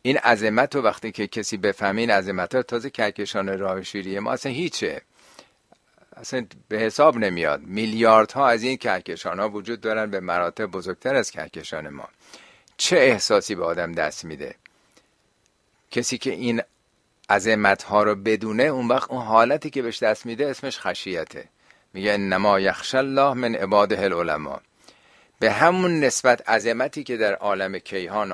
این 0.01 0.17
عظمت 0.17 0.75
رو 0.75 0.81
وقتی 0.81 1.11
که 1.11 1.27
کسی 1.27 1.57
بفهمه 1.57 2.01
این 2.01 2.11
عظمت 2.11 2.55
ها 2.55 2.63
تازه 2.63 2.89
کهکشان 2.89 3.59
راه 3.59 3.83
شیریه 3.83 4.19
ما 4.19 4.31
اصلا 4.31 4.51
هیچه. 4.51 5.01
اصلا 6.17 6.45
به 6.67 6.79
حساب 6.79 7.17
نمیاد. 7.17 7.61
میلیاردها 7.61 8.47
از 8.47 8.63
این 8.63 8.77
کهکشان 8.77 9.39
ها 9.39 9.49
وجود 9.49 9.81
دارن 9.81 10.09
به 10.11 10.19
مراتب 10.19 10.65
بزرگتر 10.65 11.15
از 11.15 11.31
کهکشان 11.31 11.89
ما. 11.89 12.07
چه 12.77 12.97
احساسی 12.97 13.55
به 13.55 13.65
آدم 13.65 13.91
دست 13.91 14.25
میده؟ 14.25 14.55
کسی 15.91 16.17
که 16.17 16.31
این 16.31 16.61
عظمت 17.29 17.83
ها 17.83 18.03
رو 18.03 18.15
بدونه 18.15 18.63
اون 18.63 18.87
وقت 18.87 19.11
اون 19.11 19.21
حالتی 19.21 19.69
که 19.69 19.81
بهش 19.81 20.03
دست 20.03 20.25
میده 20.25 20.49
اسمش 20.49 20.79
خشیته. 20.79 21.49
میگه 21.93 22.17
نما 22.17 22.59
یخش 22.59 22.95
الله 22.95 23.33
من 23.33 23.55
عباده 23.55 24.03
العلماء. 24.03 24.59
به 25.39 25.51
همون 25.51 25.99
نسبت 25.99 26.49
عظمتی 26.49 27.03
که 27.03 27.17
در 27.17 27.33
عالم 27.33 27.79
کیهان 27.79 28.31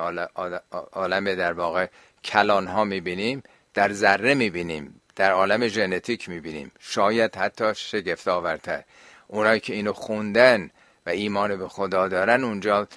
عالم 0.94 1.36
در 1.36 1.54
واقع 1.54 1.88
کلان 2.24 2.68
ها 2.68 2.84
می‌بینیم 2.84 3.44
در 3.74 3.94
ذره 3.94 4.34
می‌بینیم 4.34 5.02
در 5.16 5.32
عالم 5.32 5.68
ژنتیک 5.68 6.30
می‌بینیم. 6.30 6.72
شاید 6.80 7.36
حتی 7.36 7.76
شگفت 7.76 8.28
آورتر 8.28 8.84
اونایی 9.28 9.60
که 9.60 9.74
اینو 9.74 9.94
خوندن 9.94 10.70
و 11.06 11.10
ایمان 11.10 11.56
به 11.56 11.68
خدا 11.68 12.08
دارن 12.08 12.44
اونجا 12.44 12.88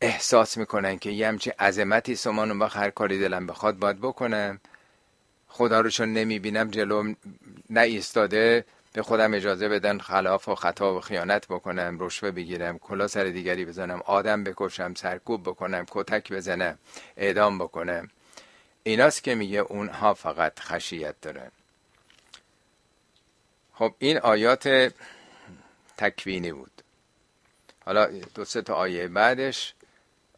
احساس 0.00 0.56
می‌کنن 0.56 0.98
که 0.98 1.10
یه 1.10 1.28
همچین 1.28 1.52
عظمتی 1.58 2.14
سمان 2.14 2.50
اون 2.50 2.62
هر 2.62 2.90
کاری 2.90 3.18
دلم 3.18 3.46
بخواد 3.46 3.78
باید 3.78 4.00
بکنم. 4.00 4.60
خدا 5.48 5.80
رو 5.80 5.90
چون 5.90 6.12
نمی‌بینم 6.12 6.70
جلو 6.70 7.14
ایستاده 7.76 8.64
به 8.92 9.02
خودم 9.02 9.34
اجازه 9.34 9.68
بدن 9.68 9.98
خلاف 9.98 10.48
و 10.48 10.54
خطا 10.54 10.94
و 10.94 11.00
خیانت 11.00 11.46
بکنم 11.46 11.96
رشوه 12.00 12.30
بگیرم 12.30 12.78
کلا 12.78 13.08
سر 13.08 13.24
دیگری 13.24 13.64
بزنم 13.64 14.02
آدم 14.06 14.44
بکشم 14.44 14.94
سرکوب 14.94 15.42
بکنم 15.42 15.86
کتک 15.90 16.32
بزنم 16.32 16.78
اعدام 17.16 17.58
بکنم. 17.58 18.10
ایناست 18.82 19.22
که 19.22 19.34
میگه 19.34 19.58
اونها 19.58 20.14
فقط 20.14 20.60
خشیت 20.60 21.14
دارن. 21.22 21.50
خب 23.74 23.94
این 23.98 24.18
آیات 24.18 24.94
تکوینی 25.96 26.52
بود. 26.52 26.82
حالا 27.84 28.06
دو 28.34 28.44
سه 28.44 28.62
تا 28.62 28.74
آیه 28.74 29.08
بعدش 29.08 29.74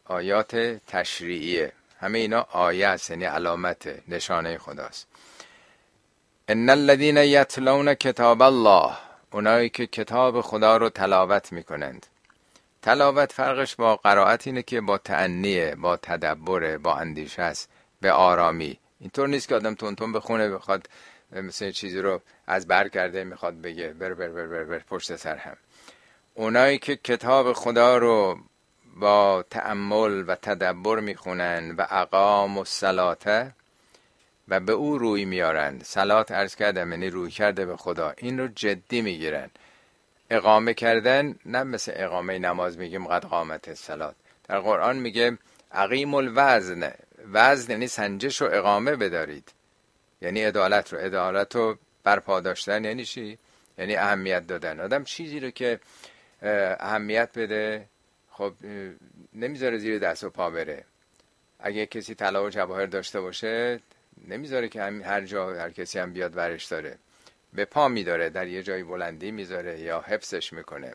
آیات 0.05 0.55
تشریعیه. 0.87 1.71
همه 1.99 2.19
اینا 2.19 2.47
آیه 2.51 2.87
است 2.87 3.09
یعنی 3.09 3.25
علامت 3.25 4.09
نشانه 4.09 4.57
خداست. 4.57 5.07
ان 6.47 6.69
الذين 6.69 7.17
یتلون 7.17 7.93
کتاب 7.93 8.41
الله 8.41 8.91
اونایی 9.31 9.69
که 9.69 9.87
کتاب 9.87 10.41
خدا 10.41 10.77
رو 10.77 10.89
تلاوت 10.89 11.51
می‌کنند. 11.51 12.05
تلاوت 12.81 13.31
فرقش 13.31 13.75
با 13.75 13.95
قرائت 13.95 14.47
اینه 14.47 14.63
که 14.63 14.81
با 14.81 14.97
تعنیه 14.97 15.75
با 15.75 15.97
تدبر 15.97 16.77
با 16.77 16.95
اندیشه 16.95 17.41
است 17.41 17.69
به 18.01 18.11
آرامی. 18.11 18.79
اینطور 18.99 19.27
نیست 19.27 19.47
که 19.47 19.55
آدم 19.55 19.75
تون 19.75 19.95
تون 19.95 20.11
بخونه 20.13 20.49
بخواد 20.49 20.89
مثل 21.31 21.71
چیزی 21.71 21.99
رو 21.99 22.21
از 22.47 22.67
بر 22.67 22.87
کرده 22.87 23.23
می‌خواد 23.23 23.61
بگه 23.61 23.87
بر 23.87 24.13
بر 24.13 24.27
بر 24.27 24.47
بر, 24.47 24.63
بر 24.63 24.79
پشت 24.79 25.15
سر 25.15 25.35
هم. 25.35 25.57
اونایی 26.33 26.79
که 26.79 26.95
کتاب 26.95 27.53
خدا 27.53 27.97
رو 27.97 28.37
با 28.95 29.45
تأمل 29.49 30.23
و 30.27 30.35
تدبر 30.35 30.99
می‌خونن 30.99 31.75
و 31.77 31.87
اقام 31.89 32.57
و 32.57 32.65
سلاته 32.65 33.53
و 34.47 34.59
به 34.59 34.73
او 34.73 34.97
روی 34.97 35.25
میارن 35.25 35.79
سلات 35.83 36.31
ارز 36.31 36.55
کردم 36.55 36.91
یعنی 36.91 37.09
روی 37.09 37.31
کرده 37.31 37.65
به 37.65 37.77
خدا. 37.77 38.13
این 38.17 38.39
رو 38.39 38.47
جدی 38.47 39.01
می‌گیرن 39.01 39.49
اقامه 40.29 40.73
کردن 40.73 41.35
نه 41.45 41.63
مثل 41.63 41.91
اقامه 41.95 42.39
نماز 42.39 42.77
میگیم 42.77 43.07
قد 43.07 43.25
قامت 43.25 43.73
سلات 43.73 44.15
در 44.47 44.59
قرآن 44.59 44.97
میگه 44.97 45.37
عقیم 45.71 46.13
الوزن. 46.13 46.93
وزن 47.33 47.71
یعنی 47.71 47.87
سنجش 47.87 48.41
و 48.41 48.45
اقامه 48.51 48.95
بدارید. 48.95 49.51
یعنی 50.21 50.43
عدالت 50.43 50.93
رو. 50.93 50.99
عدالت 50.99 51.55
رو 51.55 51.77
برپا 52.03 52.39
داشتن 52.39 52.83
یعنی 52.83 53.05
چی؟ 53.05 53.37
یعنی 53.77 53.95
اهمیت 53.95 54.47
دادن. 54.47 54.79
آدم 54.79 55.03
چیزی 55.03 55.39
رو 55.39 55.49
که 55.49 55.79
اهمیت 56.79 57.29
بده 57.37 57.85
خب 58.31 58.53
نمی‌ذاره 59.33 59.77
زیر 59.77 59.99
دست 59.99 60.23
و 60.23 60.29
پا 60.29 60.49
بره. 60.49 60.85
اگه 61.59 61.85
کسی 61.85 62.15
طلا 62.15 62.45
و 62.45 62.49
جواهر 62.49 62.85
داشته 62.85 63.21
باشه 63.21 63.79
نمی‌ذاره 64.27 64.69
که 64.69 64.81
هر 64.81 65.21
جا 65.21 65.53
هر 65.53 65.69
کسی 65.69 65.99
هم 65.99 66.13
بیاد 66.13 66.37
ورش 66.37 66.65
داره. 66.65 66.97
به 67.53 67.65
پا 67.65 67.87
میداره 67.87 68.29
در 68.29 68.47
یه 68.47 68.63
جای 68.63 68.83
بلندی 68.83 69.31
می‌ذاره 69.31 69.79
یا 69.79 70.01
حفظش 70.01 70.53
می‌کنه. 70.53 70.93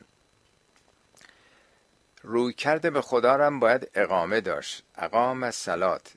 روی 2.22 2.52
کرده 2.52 2.90
به 2.90 3.00
خدا 3.00 3.34
هم 3.34 3.60
باید 3.60 3.90
اقامه 3.94 4.40
داشت. 4.40 4.82
اقام 4.98 5.50
سلات. 5.50 6.12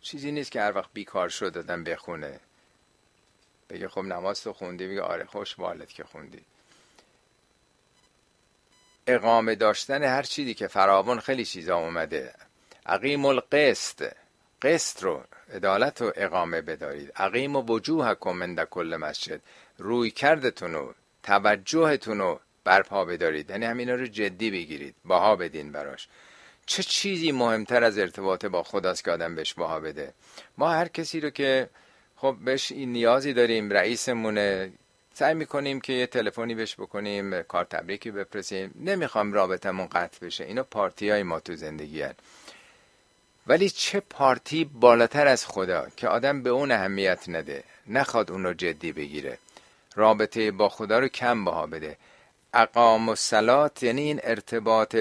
چیزی 0.00 0.32
نیست 0.32 0.50
که 0.50 0.60
هر 0.60 0.76
وقت 0.76 0.90
بیکار 0.94 1.28
شد 1.28 1.52
دادن 1.52 1.84
بخونه. 1.84 2.40
بگه 3.70 3.88
خب 3.88 4.00
نماز 4.00 4.42
تو 4.42 4.52
خوندی 4.52 4.86
بگه 4.86 5.02
آره 5.02 5.24
خوش 5.24 5.54
بالت 5.54 5.88
که 5.88 6.04
خوندی. 6.04 6.44
اقامه 9.06 9.54
داشتن 9.54 10.02
هر 10.02 10.22
چیزی 10.22 10.54
که 10.54 10.66
فراوان 10.66 11.20
خیلی 11.20 11.44
چیزا 11.44 11.76
اومده. 11.76 12.34
عقیم 12.86 13.24
القسط. 13.24 14.12
قسط 14.62 15.02
رو 15.02 15.24
عدالت 15.54 16.02
رو 16.02 16.12
اقامه 16.16 16.60
بدارید. 16.60 17.12
عقیم 17.16 17.56
و 17.56 17.62
وجوه 17.62 18.14
من 18.32 18.56
کل 18.70 18.96
مسجد. 18.96 19.40
روی 19.78 20.10
کردتون 20.10 20.74
و 20.74 20.92
توجهتون 21.22 22.18
رو 22.18 22.40
برپا 22.64 23.04
بدارید. 23.04 23.50
یعنی 23.50 23.64
همینا 23.64 23.94
رو 23.94 24.06
جدی 24.06 24.50
بگیرید. 24.50 24.94
باها 25.04 25.36
بدین 25.36 25.72
براش. 25.72 26.08
چه 26.66 26.82
چیزی 26.82 27.32
مهمتر 27.32 27.84
از 27.84 27.98
ارتباط 27.98 28.46
با 28.46 28.62
خداست 28.62 29.04
که 29.04 29.10
آدم 29.10 29.34
بهش 29.34 29.54
بها 29.54 29.80
بده؟ 29.80 30.12
ما 30.58 30.70
هر 30.70 30.88
کسی 30.88 31.20
رو 31.20 31.30
که 31.30 31.68
خب 32.16 32.36
بهش 32.44 32.72
این 32.72 32.92
نیازی 32.92 33.32
داریم 33.32 33.70
رئیسمونه 33.70 34.72
سعی 35.14 35.34
می‌کنیم 35.34 35.80
که 35.80 35.92
یه 35.92 36.06
تلفنی 36.06 36.54
بهش 36.54 36.74
بکنیم 36.74 37.42
کار 37.42 37.64
تبریکی 37.64 38.10
بپرسیم 38.10 38.74
نمی‌خوام 38.80 39.32
رابطمون 39.32 39.86
قطع 39.86 40.26
بشه. 40.26 40.44
اینا 40.44 40.62
پارتی 40.62 41.10
های 41.10 41.22
ما 41.22 41.40
تو 41.40 41.56
زندگی 41.56 42.02
هن. 42.02 42.14
ولی 43.46 43.70
چه 43.70 44.00
پارتی 44.00 44.64
بالاتر 44.64 45.26
از 45.26 45.46
خدا 45.46 45.86
که 45.96 46.08
آدم 46.08 46.42
به 46.42 46.50
اون 46.50 46.72
اهمیت 46.72 47.28
نده 47.28 47.64
نخواد 47.86 48.30
اون 48.30 48.44
رو 48.44 48.54
جدی 48.54 48.92
بگیره. 48.92 49.38
رابطه 49.94 50.50
با 50.50 50.68
خدا 50.68 50.98
رو 50.98 51.08
کم 51.08 51.44
بها 51.44 51.66
بده. 51.66 51.96
اقام 52.54 53.08
و 53.08 53.14
سلات 53.14 53.82
یعنی 53.82 54.02
این 54.02 54.20
ارتباط 54.22 54.96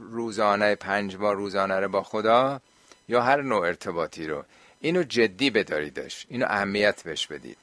روزانه 0.00 0.74
پنج 0.74 1.16
بار 1.16 1.36
روزانه 1.36 1.80
رو 1.80 1.88
با 1.88 2.02
خدا 2.02 2.60
یا 3.08 3.22
هر 3.22 3.42
نوع 3.42 3.66
ارتباطی 3.66 4.26
رو. 4.26 4.44
اینو 4.80 5.02
جدی 5.02 5.50
بداریدش 5.50 6.26
اینو 6.28 6.46
اهمیت 6.48 7.02
بهش 7.02 7.26
بدید. 7.26 7.56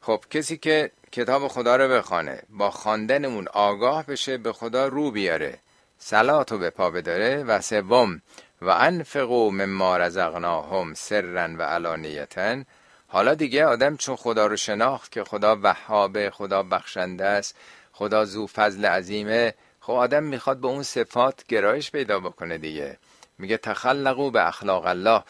خب 0.00 0.24
کسی 0.30 0.56
که 0.56 0.90
کتاب 1.12 1.48
خدا 1.48 1.76
رو 1.76 1.88
بخوانه 1.88 2.42
با 2.50 2.70
خواندنمون 2.70 3.48
آگاه 3.48 4.06
بشه 4.06 4.36
به 4.36 4.52
خدا 4.52 4.86
رو 4.86 5.10
بیاره. 5.10 5.58
سلات 5.98 6.52
رو 6.52 6.58
به 6.58 6.70
پا 6.70 6.90
بداره 6.90 7.44
و 7.44 7.60
سوم 7.60 8.22
و 8.62 8.68
انفقو 8.68 9.50
مما 9.50 9.96
رزقناهم 9.96 10.94
سرا 10.94 11.48
و 11.58 11.62
علانیتا. 11.62 12.62
حالا 13.08 13.34
دیگه 13.34 13.66
آدم 13.66 13.96
چون 13.96 14.16
خدا 14.16 14.46
رو 14.46 14.56
شناخت 14.56 15.12
که 15.12 15.24
خدا 15.24 15.58
وهابه 15.62 16.30
خدا 16.30 16.62
بخشنده 16.62 17.24
است 17.24 17.56
خدا 17.92 18.24
زو 18.24 18.46
فضل 18.46 18.86
عظیمه 18.86 19.54
خب 19.80 19.92
آدم 19.92 20.22
می‌خواد 20.22 20.60
به 20.60 20.66
اون 20.66 20.82
صفات 20.82 21.46
گرایش 21.46 21.90
پیدا 21.90 22.20
بکنه 22.20 22.58
دیگه. 22.58 22.98
میگه 23.38 23.56
تخلقو 23.56 24.30
به 24.30 24.48
اخلاق 24.48 24.86
الله. 24.86 25.22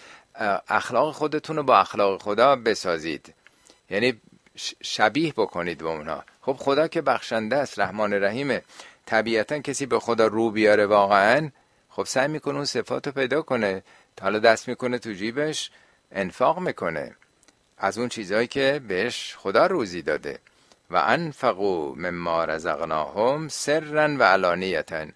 اخلاق 0.69 1.15
خودتون 1.15 1.57
رو 1.57 1.63
با 1.63 1.79
اخلاق 1.79 2.23
خدا 2.23 2.57
بسازید. 2.57 3.35
یعنی 3.91 4.21
شبیه 4.83 5.33
بکنید 5.33 5.79
به 5.79 5.89
اونها. 5.89 6.25
خب 6.41 6.57
خدا 6.59 6.89
که 6.89 7.03
بخشنده 7.03 7.57
است 7.57 7.79
رحمان 7.79 8.15
رحیمه. 8.15 8.63
طبیعتا 9.07 9.59
کسی 9.59 9.87
به 9.87 9.99
خدا 9.99 10.27
رو 10.27 10.51
بیاره 10.51 10.87
واقعا 10.87 11.51
خب 11.97 12.05
سعی 12.05 12.29
می‌کنه 12.29 12.55
اون 12.55 12.65
صفات 12.65 13.07
رو 13.07 13.13
پیدا 13.13 13.43
کنه. 13.43 13.83
حالا 14.21 14.39
دست 14.39 14.69
می‌کنه 14.69 14.99
تو 14.99 15.13
جیبش 15.13 15.71
انفاق 16.13 16.59
می‌کنه 16.59 17.17
از 17.79 17.99
اون 17.99 18.09
چیزهایی 18.09 18.47
که 18.47 18.81
بهش 18.89 19.37
خدا 19.37 19.67
روزی 19.67 20.03
داده. 20.03 20.39
و 20.91 20.97
انفقو 20.97 21.95
مما 21.95 22.45
رزقناهم 22.45 23.49
سرا 23.49 24.17
و 24.19 24.23
علانیتا. 24.23 25.07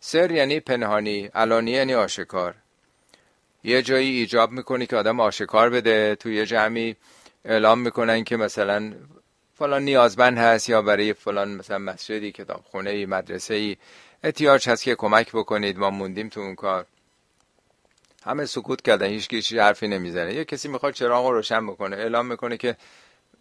سر 0.00 0.30
یعنی 0.30 0.60
پنهانی 0.60 1.26
علانیه 1.34 1.76
یعنی 1.76 1.94
آشکار. 1.94 2.54
یه 3.64 3.82
جایی 3.82 4.18
ایجاب 4.18 4.50
می‌کنی 4.50 4.86
که 4.86 4.96
آدم 4.96 5.20
آشکار 5.20 5.70
بده 5.70 6.14
توی 6.14 6.36
یه 6.36 6.46
جمعی 6.46 6.96
اعلام 7.44 7.78
می‌کنن 7.78 8.24
که 8.24 8.36
مثلا 8.36 8.92
فلان 9.58 9.82
نیازمند 9.82 10.38
هست 10.38 10.68
یا 10.68 10.82
برای 10.82 11.12
فلان 11.12 11.54
مثلا 11.54 11.78
مسجدی 11.78 12.32
کتابخونه 12.32 12.90
ای 12.90 13.06
مدرسه 13.06 13.54
ای 13.54 13.76
احتیاج 14.24 14.68
هست 14.68 14.82
که 14.82 14.94
کمک 14.94 15.32
بکنید 15.32 15.78
ما 15.78 15.90
موندیم 15.90 16.28
تو 16.28 16.40
اون 16.40 16.54
کار. 16.54 16.86
همه 18.24 18.46
سکوت 18.46 18.82
کردن 18.82 19.06
هیچ 19.06 19.28
کسی 19.28 19.58
حرفی 19.58 19.88
نمی‌زنه. 19.88 20.34
یه 20.34 20.44
کسی 20.44 20.68
می‌خواد 20.68 20.92
چراغ 20.94 21.26
رو 21.26 21.34
روشن 21.34 21.66
بکنه 21.66 21.96
اعلام 21.96 22.26
می‌کنه 22.26 22.56
که 22.56 22.76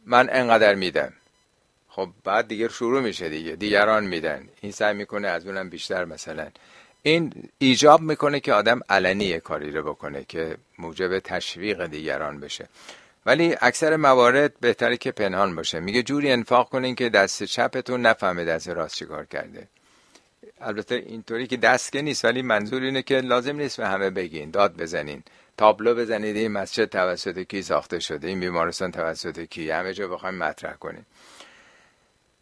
من 0.06 0.30
انقدر 0.32 0.76
میدم. 0.76 1.14
خب 1.90 2.10
بعد 2.24 2.48
دیگه 2.48 2.68
شروع 2.68 3.02
میشه 3.02 3.30
دیگه 3.30 3.56
دیگران 3.56 4.04
میدن. 4.06 4.50
این 4.62 4.72
سعی 4.72 4.94
می‌کنه 4.94 5.28
از 5.28 5.48
اونم 5.48 5.70
بیشتر 5.70 6.06
مثلا. 6.06 6.48
این 7.04 7.50
ایجاب 7.58 8.02
می‌کنه 8.02 8.40
که 8.40 8.54
آدم 8.54 8.80
علنی 8.90 9.40
کاری 9.40 9.72
رو 9.72 9.84
بکنه 9.84 10.24
که 10.24 10.58
موجب 10.80 11.20
تشویق 11.20 11.86
دیگران 11.86 12.40
بشه. 12.40 12.68
ولی 13.26 13.56
اکثر 13.62 13.96
موارد 13.96 14.60
بهتره 14.60 14.98
که 14.98 15.12
پنهان 15.12 15.56
باشه. 15.56 15.80
میگه 15.80 16.04
جوری 16.04 16.32
انفاق 16.32 16.70
کنین 16.70 16.96
که 16.96 17.10
دست 17.10 17.44
چپتون 17.44 18.02
نفهمه 18.02 18.46
دست 18.46 18.70
راست 18.70 18.96
چیکار 18.96 19.26
کرده. 19.26 19.68
البته 20.64 20.96
اینطوری 20.96 21.48
که 21.48 21.58
دست 21.58 21.92
که 21.92 22.02
نیست 22.02 22.26
ولی 22.26 22.42
منظور 22.42 22.82
اینه 22.82 23.02
که 23.02 23.22
لازم 23.22 23.56
نیست 23.56 23.78
به 23.78 23.88
همه 23.88 24.10
بگین. 24.10 24.52
داد 24.52 24.78
بزنین. 24.78 25.24
تابلو 25.58 25.96
بزنید. 25.96 26.36
این 26.36 26.52
مسجد 26.52 26.86
توسط 26.86 27.40
کی 27.40 27.62
ساخته 27.62 28.00
شده؟ 28.00 28.28
این 28.28 28.40
بیمارستان 28.40 28.92
توسط 28.92 29.40
کی؟ 29.40 29.72
همه 29.72 29.94
جا 29.94 30.08
بخوایم 30.08 30.36
مطرح 30.36 30.74
کنیم. 30.74 31.06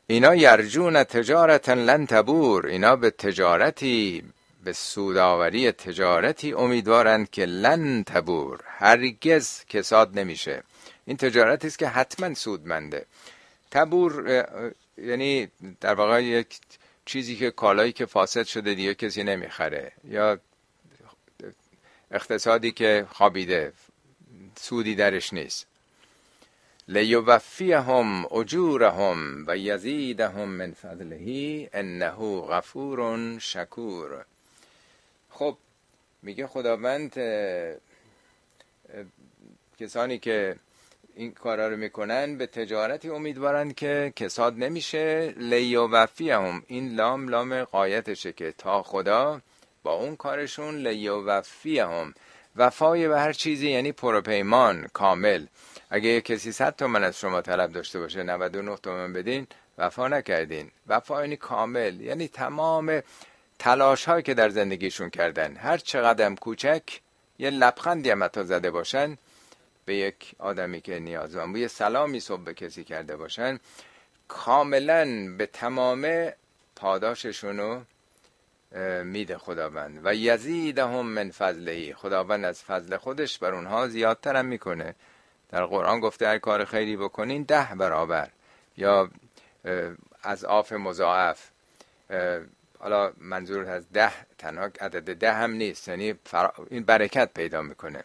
اینا 0.08 0.36
یرجون 0.36 1.04
تجارتا 1.04 1.74
لن 1.74 2.06
تبور. 2.06 2.68
اینا 2.68 2.96
به 2.96 3.10
تجارتی 3.10 4.24
به 4.64 4.74
سوداوری 4.74 5.72
تجارتی 5.72 6.54
امیدوارند 6.54 7.30
که 7.30 7.46
لن 7.46 8.04
تبور. 8.04 8.60
هرگز 8.68 9.66
کساد 9.66 10.20
نمیشه. 10.20 10.64
این 11.06 11.18
تجارتی 11.18 11.68
است 11.68 11.80
که 11.80 11.88
حتما 11.88 12.34
سودمنده. 12.34 13.06
تبور 13.72 14.44
یعنی 14.98 15.48
در 15.82 15.94
واقع 15.94 16.24
یک 16.24 16.60
چیزی 17.06 17.36
که 17.36 17.52
کالایی 17.52 17.92
که 17.92 18.06
فاسد 18.06 18.44
شده 18.44 18.74
دیگه 18.74 18.94
کسی 18.96 19.24
نمی‌خره. 19.24 19.92
یا 20.04 20.40
اقتصادی 22.12 22.72
که 22.72 23.08
خوابیده 23.12 23.74
سودی 24.56 24.96
درش 24.96 25.34
نیست. 25.34 25.68
لیوفیهم 26.88 28.26
اجورهم 28.34 29.44
و 29.48 29.58
یزیدهم 29.58 30.50
من 30.50 30.72
فضله 30.74 31.70
انه 31.74 32.12
غفور 32.42 33.40
شکور. 33.40 34.26
خب 35.30 35.58
میگه 36.22 36.48
خداوند 36.48 37.14
کسانی 39.80 40.20
که 40.20 40.56
این 41.16 41.32
کارا 41.32 41.68
رو 41.68 41.78
می‌کنن 41.78 42.38
به 42.38 42.48
تجارتی 42.48 43.10
امیدوارن 43.10 43.72
که 43.72 44.14
کساد 44.16 44.58
نمیشه. 44.58 45.34
لیوفیهم 45.38 46.64
این 46.68 46.96
لام 46.96 47.28
لام 47.30 47.64
قایتشه 47.64 48.34
که 48.34 48.52
تا 48.58 48.84
خدا 48.84 49.42
با 49.84 49.94
اون 49.94 50.16
کارشون 50.16 50.76
لیوفیهم 50.88 52.14
وفای 52.56 53.08
به 53.08 53.20
هر 53.20 53.34
چیزی 53.34 53.70
یعنی 53.70 53.92
پروپیمان 53.92 54.88
کامل. 54.94 55.46
اگه 55.90 56.22
کسی 56.22 56.52
100 56.52 56.76
تومن 56.76 57.04
از 57.04 57.20
شما 57.20 57.42
طلب 57.42 57.72
داشته 57.72 58.00
باشه 58.00 58.24
99 58.24 58.78
تومن 58.78 59.14
بدین 59.14 59.48
وفا 59.78 60.08
نکردین. 60.08 60.72
وفا 60.88 61.22
یعنی 61.22 61.36
کامل 61.36 62.02
یعنی 62.02 62.28
تمام 62.28 63.02
تلاش 63.60 64.06
هایی 64.06 64.24
که 64.24 64.34
در 64.34 64.50
زندگیشون 64.50 65.10
کردن. 65.10 65.56
هر 65.56 65.78
چقدر 65.78 66.36
کوچک 66.36 66.84
یه 67.40 67.50
لبخندی 67.50 68.10
هم 68.10 68.24
حتی 68.24 68.44
زده 68.44 68.72
باشن 68.72 69.18
به 69.86 69.96
یک 69.96 70.36
آدمی 70.40 70.82
که 70.82 71.00
نیازمند 71.00 71.58
یه 71.58 71.68
سلامی 71.68 72.20
صبح 72.20 72.44
به 72.44 72.54
کسی 72.54 72.84
کرده 72.84 73.16
باشن 73.16 73.60
کاملا 74.28 75.06
به 75.38 75.46
تمام 75.46 76.30
پاداششون 76.76 77.58
رو 77.58 77.82
میده 79.04 79.38
خداوند. 79.38 80.02
و 80.04 80.16
یزیدهم 80.16 81.06
من 81.06 81.32
فضلهی 81.32 81.94
خداوند 81.94 82.46
از 82.46 82.64
فضل 82.64 82.98
خودش 82.98 83.38
بر 83.38 83.54
اونها 83.54 83.88
زیادتر 83.88 84.36
هم 84.36 84.46
می‌کنه. 84.46 84.96
در 85.50 85.66
قرآن 85.66 86.00
گفته 86.00 86.28
هر 86.28 86.38
کار 86.38 86.66
خیری 86.66 86.98
بکنین 86.98 87.44
ده 87.44 87.68
برابر. 87.76 88.30
یا 88.78 89.10
از 90.24 90.46
آف 90.46 90.72
مضاعف. 90.72 91.50
حالا 92.80 93.14
منظور 93.18 93.70
از 93.70 93.92
ده 93.92 94.12
تنها 94.38 94.64
عدد 94.64 95.18
ده 95.18 95.34
هم 95.34 95.52
نیست. 95.52 95.88
یعنی 95.88 96.14
این 96.70 96.84
برکت 96.84 97.34
پیدا 97.34 97.62
می‌کنه. 97.62 98.04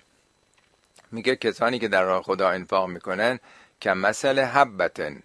میگه 1.17 1.37
کسانی 1.37 1.79
که 1.79 1.89
در 1.89 2.03
راه 2.03 2.23
خدا 2.23 2.49
انفاق 2.49 2.89
می‌کنن 2.89 3.39
که 3.81 3.91
مثل 3.91 4.39
حبتن 4.39 5.23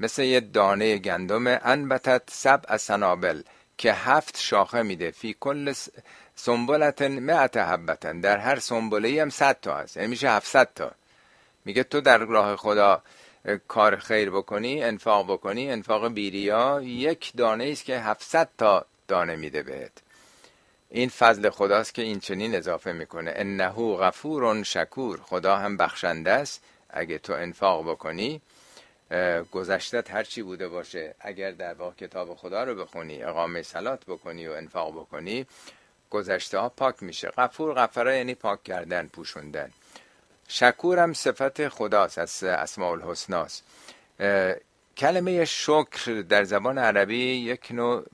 مثل 0.00 0.22
یه 0.22 0.40
دانه 0.40 0.98
گندم 0.98 1.46
انبتت 1.46 2.22
سب 2.30 2.60
از 2.68 2.82
سنابل 2.82 3.42
که 3.78 3.92
هفت 3.92 4.36
شاخه 4.40 4.82
میده. 4.82 5.10
فی 5.10 5.36
کل 5.40 5.72
سنبلتن 6.34 7.18
معت 7.18 7.56
حبتن. 7.56 8.20
در 8.20 8.38
هر 8.38 8.58
سنبله 8.58 9.22
هم 9.22 9.30
صد 9.30 9.56
تا 9.62 9.76
هست. 9.76 9.96
یعنی 9.96 10.08
میشه 10.08 10.30
هفتصد 10.30 10.68
تا. 10.74 10.90
میگه 11.64 11.82
تو 11.82 12.00
در 12.00 12.18
راه 12.18 12.56
خدا 12.56 13.02
کار 13.68 13.96
خیر 13.96 14.30
بکنی 14.30 14.82
انفاق 14.82 15.32
بکنی 15.32 15.70
انفاق 15.70 16.08
بیریا 16.08 16.80
یک 16.82 17.32
دانه 17.36 17.64
است 17.72 17.84
که 17.84 17.98
700 17.98 18.48
تا 18.58 18.86
دانه 19.08 19.36
میده 19.36 19.62
بهت. 19.62 19.92
این 20.90 21.08
فضل 21.08 21.50
خداست 21.50 21.94
که 21.94 22.02
این 22.02 22.20
چنین 22.20 22.54
اضافه 22.54 22.92
می‌کنه. 22.92 23.32
انه 23.34 23.68
غفور 23.96 24.62
شکور. 24.62 25.20
خدا 25.22 25.56
هم 25.56 25.76
بخشنده 25.76 26.30
است. 26.30 26.62
اگه 26.90 27.18
تو 27.18 27.32
انفاق 27.32 27.90
بکنی 27.90 28.40
گذشتت 29.52 30.10
هر 30.10 30.24
چی 30.24 30.42
بوده 30.42 30.68
باشه. 30.68 31.14
اگر 31.20 31.50
در 31.50 31.74
واقع 31.74 31.94
کتاب 31.94 32.34
خدا 32.34 32.64
رو 32.64 32.74
بخونی 32.74 33.22
اقامه 33.22 33.62
سلات 33.62 34.04
بکنی 34.04 34.48
و 34.48 34.52
انفاق 34.52 34.92
بکنی 34.92 35.46
گذشته 36.10 36.58
ها 36.58 36.68
پاک 36.68 37.02
میشه. 37.02 37.28
غفور 37.28 37.74
غفره 37.74 38.16
یعنی 38.16 38.34
پاک 38.34 38.64
کردن 38.64 39.06
پوشوندن. 39.06 39.70
شکور 40.48 40.98
هم 40.98 41.12
صفت 41.12 41.68
خداست 41.68 42.18
از 42.18 42.44
اسماء 42.44 42.92
الحسناست. 42.92 43.64
کلمه 44.96 45.44
شکر 45.44 46.24
در 46.28 46.44
زبان 46.44 46.78
عربی 46.78 47.24
یک 47.24 47.68
نوع 47.70 48.04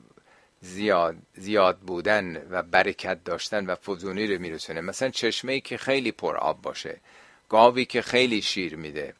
زیاد, 0.67 1.17
زیاد 1.35 1.79
بودن 1.79 2.47
و 2.51 2.63
برکت 2.63 3.25
داشتن 3.25 3.67
و 3.67 3.75
فزونی 3.75 4.27
رو 4.27 4.41
میرسونه. 4.41 4.81
مثلا 4.81 5.09
چشمه 5.11 5.53
ای 5.53 5.61
که 5.61 5.77
خیلی 5.77 6.13
پر 6.13 6.37
آب 6.37 6.63
باشه 6.63 7.01
گاوی 7.49 7.85
که 7.85 8.03
خیلی 8.03 8.43
شیر 8.43 8.77
میده 8.77 9.15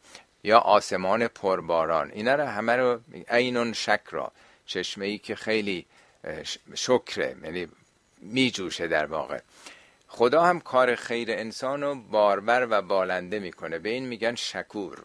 یا 0.45 0.59
آسمان 0.59 1.29
پرباران 1.29 2.11
اینا 2.11 2.35
رو 2.35 2.45
همه 2.45 2.77
رو 2.77 3.01
عینون 3.29 3.73
شکرا 3.73 4.33
چشمه 4.67 5.07
ای 5.07 5.19
که 5.19 5.35
خیلی 5.35 5.87
شکره 6.75 7.37
یعنی 7.45 7.69
میجوشه 8.21 8.87
در 8.87 9.07
واقع. 9.07 9.41
خدا 10.09 10.45
هم 10.45 10.61
کار 10.61 10.95
خیر 10.95 11.31
انسان 11.31 11.83
رو 11.83 11.95
باربر 11.95 12.67
و 12.71 12.83
بالنده 12.83 13.39
می‌کنه. 13.39 13.79
به 13.79 13.89
این 13.89 14.07
میگن 14.07 14.35
شکور. 14.35 15.03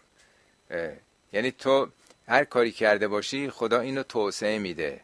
یعنی 1.33 1.51
تو 1.51 1.87
هر 2.27 2.43
کاری 2.43 2.71
کرده 2.71 3.07
باشی 3.07 3.49
خدا 3.49 3.79
اینو 3.79 4.03
توسعه 4.03 4.59
میده. 4.59 5.01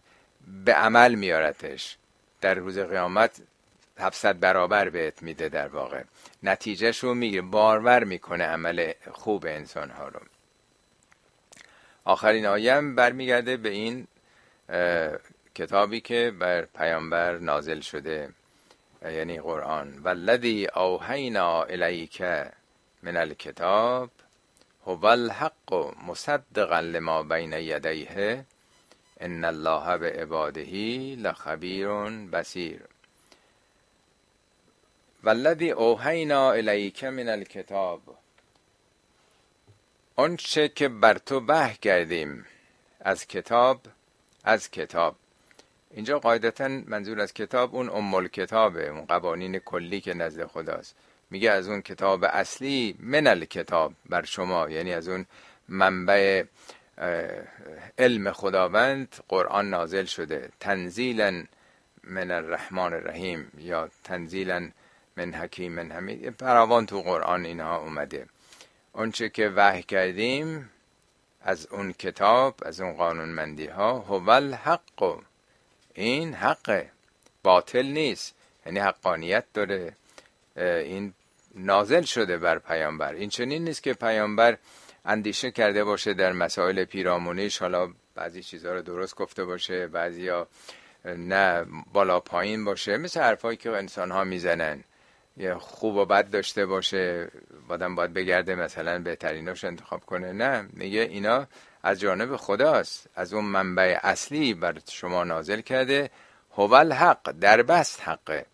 به 0.65 0.73
عمل 0.73 1.15
میارتش. 1.15 1.97
در 2.41 2.53
روز 2.53 2.79
قیامت 2.79 3.41
700 3.99 4.39
برابر 4.39 4.89
بهت 4.89 5.23
میده 5.23 5.49
در 5.49 5.67
واقع. 5.67 6.03
نتیجهش 6.43 6.99
رو 6.99 7.13
می‌گیره 7.13 7.41
بارور 7.41 8.03
می‌کنه 8.03 8.43
عمل 8.43 8.91
خوب 9.11 9.45
انسان 9.45 9.89
ها 9.89 10.07
رو. 10.07 10.19
آخرین 12.05 12.45
آیم 12.45 12.95
برمیگرده 12.95 13.57
به 13.57 13.69
این 13.69 14.07
کتابی 15.55 16.01
که 16.01 16.33
بر 16.39 16.61
پیامبر 16.61 17.37
نازل 17.37 17.79
شده 17.79 18.29
یعنی 19.01 19.39
قرآن. 19.39 19.99
والذی 19.99 20.67
اوحینا 20.75 21.63
الیک 21.63 22.21
من 23.03 23.17
الکتاب 23.17 24.09
هو 24.85 25.05
الحق 25.05 25.93
مصدقا 26.07 26.79
لما 26.79 27.23
بین 27.23 27.53
یدیه. 27.53 28.45
ان 29.19 29.45
الله 29.45 29.97
به 29.97 30.11
عباده 30.11 30.71
لخبیر 31.15 31.87
بصیر 32.09 32.81
والذی 35.23 35.71
اوحینا 35.71 36.51
الیک 36.51 37.03
من 37.03 37.29
الکتاب 37.29 38.01
آنچه 40.15 40.69
که 40.69 40.87
بر 40.87 41.17
تو 41.17 41.39
وحی 41.47 41.75
کردیم 41.75 42.45
از 42.99 43.27
کتاب 43.27 43.81
از 44.43 44.71
کتاب. 44.71 45.15
اینجا 45.91 46.19
قاعدتا 46.19 46.67
منظور 46.67 47.21
از 47.21 47.33
کتاب 47.33 47.75
اون 47.75 47.89
ام 47.89 48.27
کتابه 48.27 48.89
اون 48.89 49.05
قوانین 49.05 49.59
کلی 49.59 50.01
که 50.01 50.13
نزد 50.13 50.45
خداست. 50.45 50.95
میگه 51.29 51.51
از 51.51 51.67
اون 51.67 51.81
کتاب 51.81 52.23
اصلی 52.23 52.95
من 52.99 53.45
کتاب 53.45 53.93
بر 54.09 54.25
شما 54.25 54.69
یعنی 54.69 54.93
از 54.93 55.07
اون 55.07 55.25
منبع 55.69 56.43
علم 57.97 58.31
خداوند 58.31 59.15
قرآن 59.27 59.69
نازل 59.69 60.05
شده. 60.05 60.49
تنزیلا 60.59 61.43
من 62.03 62.31
الرحمن 62.31 62.93
الرحیم 62.93 63.51
یا 63.57 63.89
تنزیلا 64.03 64.69
من 65.17 65.33
حکیم 65.33 65.71
من 65.71 65.91
حمید. 65.91 66.29
فراوان 66.29 66.85
تو 66.85 67.01
قرآن 67.01 67.45
اینها 67.45 67.77
اومده. 67.77 68.25
اونچه 68.93 69.29
که 69.29 69.49
وحی 69.49 69.83
کردیم 69.83 70.69
از 71.41 71.67
اون 71.67 71.93
کتاب 71.93 72.55
از 72.65 72.81
اون 72.81 72.93
قانونمندی 72.93 73.67
ها 73.67 73.99
هو 73.99 74.29
الحق 74.29 75.19
این 75.93 76.33
حق 76.33 76.85
باطل 77.43 77.85
نیست. 77.85 78.35
یعنی 78.65 78.79
حقانیت 78.79 79.45
داره. 79.53 79.93
این 80.55 81.13
نازل 81.55 82.01
شده 82.01 82.37
بر 82.37 82.59
پیامبر. 82.59 83.13
این 83.13 83.29
چنین 83.29 83.63
نیست 83.63 83.83
که 83.83 83.93
پیامبر 83.93 84.57
اندیشه 85.07 85.51
کرده 85.51 85.83
باشه 85.83 86.13
در 86.13 86.31
مسائل 86.31 86.83
پیرامونیش 86.83 87.57
حالا 87.57 87.93
بعضی 88.15 88.43
چیزها 88.43 88.73
رو 88.73 88.81
درست 88.81 89.15
گفته 89.15 89.45
باشه 89.45 89.87
بعضی 89.87 90.27
ها 90.27 90.47
نه 91.05 91.65
بالا 91.93 92.19
پایین 92.19 92.65
باشه 92.65 92.97
مثل 92.97 93.19
حرفایی 93.19 93.57
که 93.57 93.71
انسان 93.71 94.11
ها 94.11 94.23
می‌زنن. 94.23 94.83
یه 95.37 95.53
خوب 95.53 95.95
و 95.95 96.05
بد 96.05 96.29
داشته 96.29 96.65
باشه 96.65 97.31
بادم 97.67 97.95
باید 97.95 98.13
بگرده 98.13 98.55
مثلا 98.55 98.99
بهتریناش 98.99 99.63
انتخاب 99.63 100.05
کنه. 100.05 100.33
نه 100.33 100.69
میگه 100.73 101.01
اینا 101.01 101.47
از 101.83 101.99
جانب 101.99 102.35
خداست 102.35 103.09
از 103.15 103.33
اون 103.33 103.45
منبع 103.45 103.99
اصلی 104.03 104.53
بر 104.53 104.75
شما 104.91 105.23
نازل 105.23 105.61
کرده. 105.61 106.09
هو 106.51 106.73
الحق 106.73 107.31
در 107.31 107.61
بست 107.61 108.01
حقه. 108.01 108.45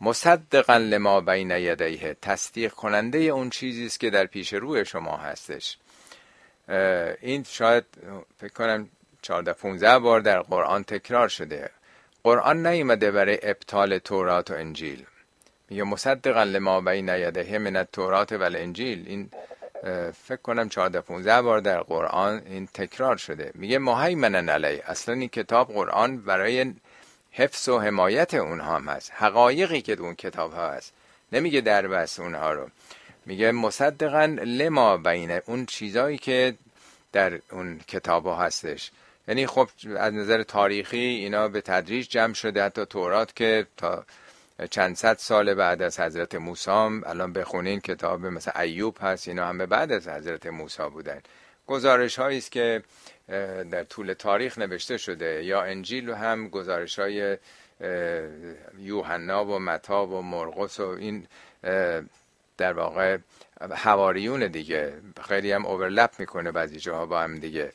مصدقا 0.00 0.76
لما 0.76 1.20
بین 1.20 1.50
یدیه 1.50 2.16
تصدیق 2.22 2.72
کننده 2.72 3.18
اون 3.18 3.50
چیزی 3.50 3.86
است 3.86 4.00
که 4.00 4.10
در 4.10 4.26
پیش 4.26 4.52
روی 4.52 4.84
شما 4.84 5.16
هستش. 5.16 5.78
این 7.20 7.44
شاید 7.48 7.84
فکر 8.38 8.52
کنم 8.52 8.88
14 9.22 9.52
15 9.52 9.98
بار 9.98 10.20
در 10.20 10.40
قرآن 10.40 10.84
تکرار 10.84 11.28
شده. 11.28 11.70
قرآن 12.22 12.66
نیومده 12.66 13.10
برای 13.10 13.38
ابطال 13.42 13.98
تورات 13.98 14.50
و 14.50 14.54
انجیل. 14.54 15.06
میگه 15.70 15.82
مصدقا 15.82 16.42
لما 16.42 16.80
بین 16.80 17.08
یدیه 17.08 17.58
من 17.58 17.76
التورات 17.76 18.32
و 18.32 18.42
الانجیل. 18.42 19.04
این 19.08 19.30
فکر 20.12 20.42
کنم 20.42 20.68
14 20.68 21.00
15 21.00 21.42
بار 21.42 21.60
در 21.60 21.80
قرآن 21.80 22.42
این 22.46 22.66
تکرار 22.66 23.16
شده. 23.16 23.50
میگه 23.54 23.78
مهیمنن 23.78 24.48
علی 24.48 24.80
اصلا 24.80 25.14
این 25.14 25.28
کتاب 25.28 25.72
قرآن 25.72 26.16
برای 26.16 26.74
حفظ 27.36 27.68
و 27.68 27.78
حمایت 27.78 28.34
اونها 28.34 28.76
هم 28.76 28.88
هست. 28.88 29.12
حقایقی 29.14 29.82
که 29.82 30.00
اون 30.00 30.14
کتاب 30.14 30.52
ها 30.52 30.70
هست. 30.70 30.92
نمیگه 31.32 31.60
در 31.60 31.86
بس 31.88 32.20
اونها 32.20 32.52
رو. 32.52 32.68
میگه 33.26 33.52
مصدقا 33.52 34.24
لما 34.44 34.96
بین 34.96 35.40
اون 35.46 35.66
چیزایی 35.66 36.18
که 36.18 36.54
در 37.12 37.38
اون 37.50 37.80
کتاب 37.88 38.26
ها 38.26 38.36
هستش. 38.36 38.90
یعنی 39.28 39.46
خب 39.46 39.68
از 39.96 40.14
نظر 40.14 40.42
تاریخی 40.42 40.96
اینا 40.96 41.48
به 41.48 41.60
تدریج 41.60 42.08
جمع 42.08 42.34
شده. 42.34 42.64
حتی 42.64 42.84
تورات 42.84 43.36
که 43.36 43.66
تا 43.76 44.04
چند 44.70 44.96
صد 44.96 45.18
سال 45.18 45.54
بعد 45.54 45.82
از 45.82 46.00
حضرت 46.00 46.34
موسی 46.34 46.70
الان 46.70 47.32
بخونین 47.32 47.80
کتاب 47.80 48.26
مثل 48.26 48.60
ایوب 48.60 48.96
هست 49.00 49.28
اینا 49.28 49.46
همه 49.46 49.66
بعد 49.66 49.92
از 49.92 50.08
حضرت 50.08 50.46
موسی 50.46 50.82
بودن. 50.92 51.20
گزارش 51.66 52.18
است 52.18 52.52
که 52.52 52.82
در 53.70 53.84
طول 53.84 54.12
تاریخ 54.12 54.58
نوشته 54.58 54.96
شده. 54.96 55.44
یا 55.44 55.62
انجیل 55.62 56.10
هم 56.10 56.48
گزارش 56.48 56.98
های 56.98 57.36
یوحنا 58.78 59.44
و 59.44 59.58
متا 59.58 60.06
و 60.06 60.22
مرقس 60.22 60.80
و 60.80 60.88
این 60.88 61.26
در 62.56 62.72
واقع 62.72 63.18
حواریون 63.70 64.46
دیگه. 64.46 64.92
خیلی 65.28 65.52
هم 65.52 65.66
اوورلپ 65.66 66.10
می‌کنه 66.18 66.52
بعضی 66.52 66.76
جاها 66.76 67.06
با 67.06 67.20
هم 67.20 67.38
دیگه. 67.38 67.72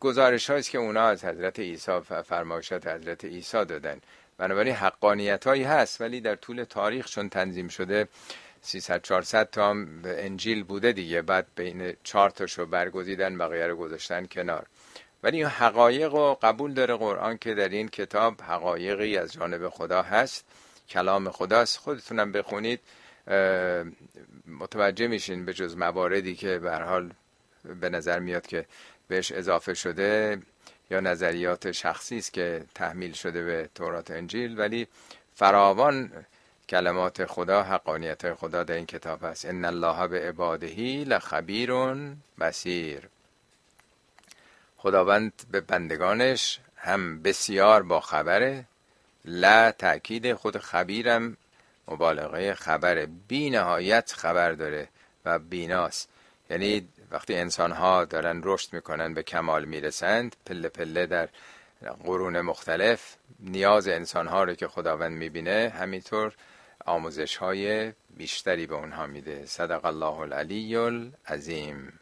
گزارش 0.00 0.50
است 0.50 0.70
که 0.70 0.78
اونا 0.78 1.06
از 1.08 1.24
حضرت 1.24 1.58
عیسی 1.58 2.00
فرمایشات 2.24 2.86
حضرت 2.86 3.24
عیسی 3.24 3.64
دادن. 3.64 4.00
بنابراین 4.38 4.74
حقانیت 4.74 5.46
هایی 5.46 5.62
هست 5.62 6.00
ولی 6.00 6.20
در 6.20 6.34
طول 6.36 6.64
تاریخ 6.64 7.06
چون 7.08 7.28
تنظیم 7.28 7.68
شده 7.68 8.08
300 8.62 9.02
400 9.02 9.50
تا 9.50 9.70
هم 9.70 10.02
انجیل 10.04 10.64
بوده 10.64 10.92
دیگه. 10.92 11.22
بعد 11.22 11.46
بین 11.56 11.96
4 12.04 12.30
تاشو 12.30 12.66
برگزیدن 12.66 13.38
بقیه 13.38 13.66
رو 13.66 13.76
گذاشتن 13.76 14.26
کنار. 14.26 14.66
ولی 15.26 15.36
این 15.36 15.46
حقایق 15.46 16.14
و 16.14 16.34
قبول 16.34 16.74
داره 16.74 16.96
قرآن 16.96 17.38
که 17.38 17.54
در 17.54 17.68
این 17.68 17.88
کتاب 17.88 18.42
حقایقی 18.42 19.16
از 19.16 19.32
جانب 19.32 19.68
خدا 19.68 20.02
هست. 20.02 20.44
کلام 20.88 21.30
خداست. 21.30 21.78
خودتونم 21.78 22.32
بخونید 22.32 22.80
متوجه 24.46 25.06
میشین 25.06 25.44
به 25.44 25.54
جز 25.54 25.76
مواردی 25.76 26.34
که 26.34 26.58
به 26.58 26.76
حال 26.76 27.10
به 27.80 27.88
نظر 27.88 28.18
میاد 28.18 28.46
که 28.46 28.66
بهش 29.08 29.32
اضافه 29.32 29.74
شده 29.74 30.38
یا 30.90 31.00
نظریات 31.00 31.72
شخصی 31.72 32.18
است 32.18 32.32
که 32.32 32.64
تحمیل 32.74 33.12
شده 33.12 33.44
به 33.44 33.68
تورات 33.74 34.10
انجیل. 34.10 34.58
ولی 34.58 34.86
فراوان 35.34 36.12
کلمات 36.68 37.26
خدا 37.26 37.62
حقانیت 37.62 38.34
خدا 38.34 38.64
در 38.64 38.74
این 38.74 38.86
کتاب 38.86 39.24
هست. 39.24 39.44
ان 39.44 39.64
الله 39.64 40.08
به 40.08 40.28
عبادهی 40.28 41.04
لخبیر 41.04 41.72
بسیر 42.40 43.08
خداوند 44.86 45.32
به 45.50 45.60
بندگانش 45.60 46.60
هم 46.76 47.22
بسیار 47.22 47.82
با 47.82 48.00
خبره. 48.00 48.64
لا 49.24 49.72
تأکید 49.72 50.34
خود 50.34 50.58
خبیرم 50.58 51.36
مبالغه 51.88 52.54
خبره 52.54 53.08
بی 53.28 53.50
نهایت 53.50 54.12
خبر 54.16 54.52
داره 54.52 54.88
و 55.24 55.38
بیناست. 55.38 56.08
یعنی 56.50 56.88
وقتی 57.10 57.34
انسان 57.34 57.72
ها 57.72 58.04
دارن 58.04 58.40
رشد 58.44 58.72
می‌کنن 58.72 59.14
به 59.14 59.22
کمال 59.22 59.64
می‌رسند 59.64 60.36
پله 60.46 60.68
پله 60.68 61.06
در 61.06 61.28
قرون 62.04 62.40
مختلف 62.40 63.16
نیاز 63.40 63.88
انسان 63.88 64.26
ها 64.26 64.44
رو 64.44 64.54
که 64.54 64.68
خداوند 64.68 65.12
می‌بینه 65.12 65.72
همینطور 65.78 66.34
آموزش 66.84 67.36
های 67.36 67.92
بیشتری 68.16 68.66
به 68.66 68.74
اونها 68.74 69.06
میده. 69.06 69.46
صدق 69.46 69.84
الله 69.84 70.20
العلی 70.20 70.76
العظیم. 70.76 72.00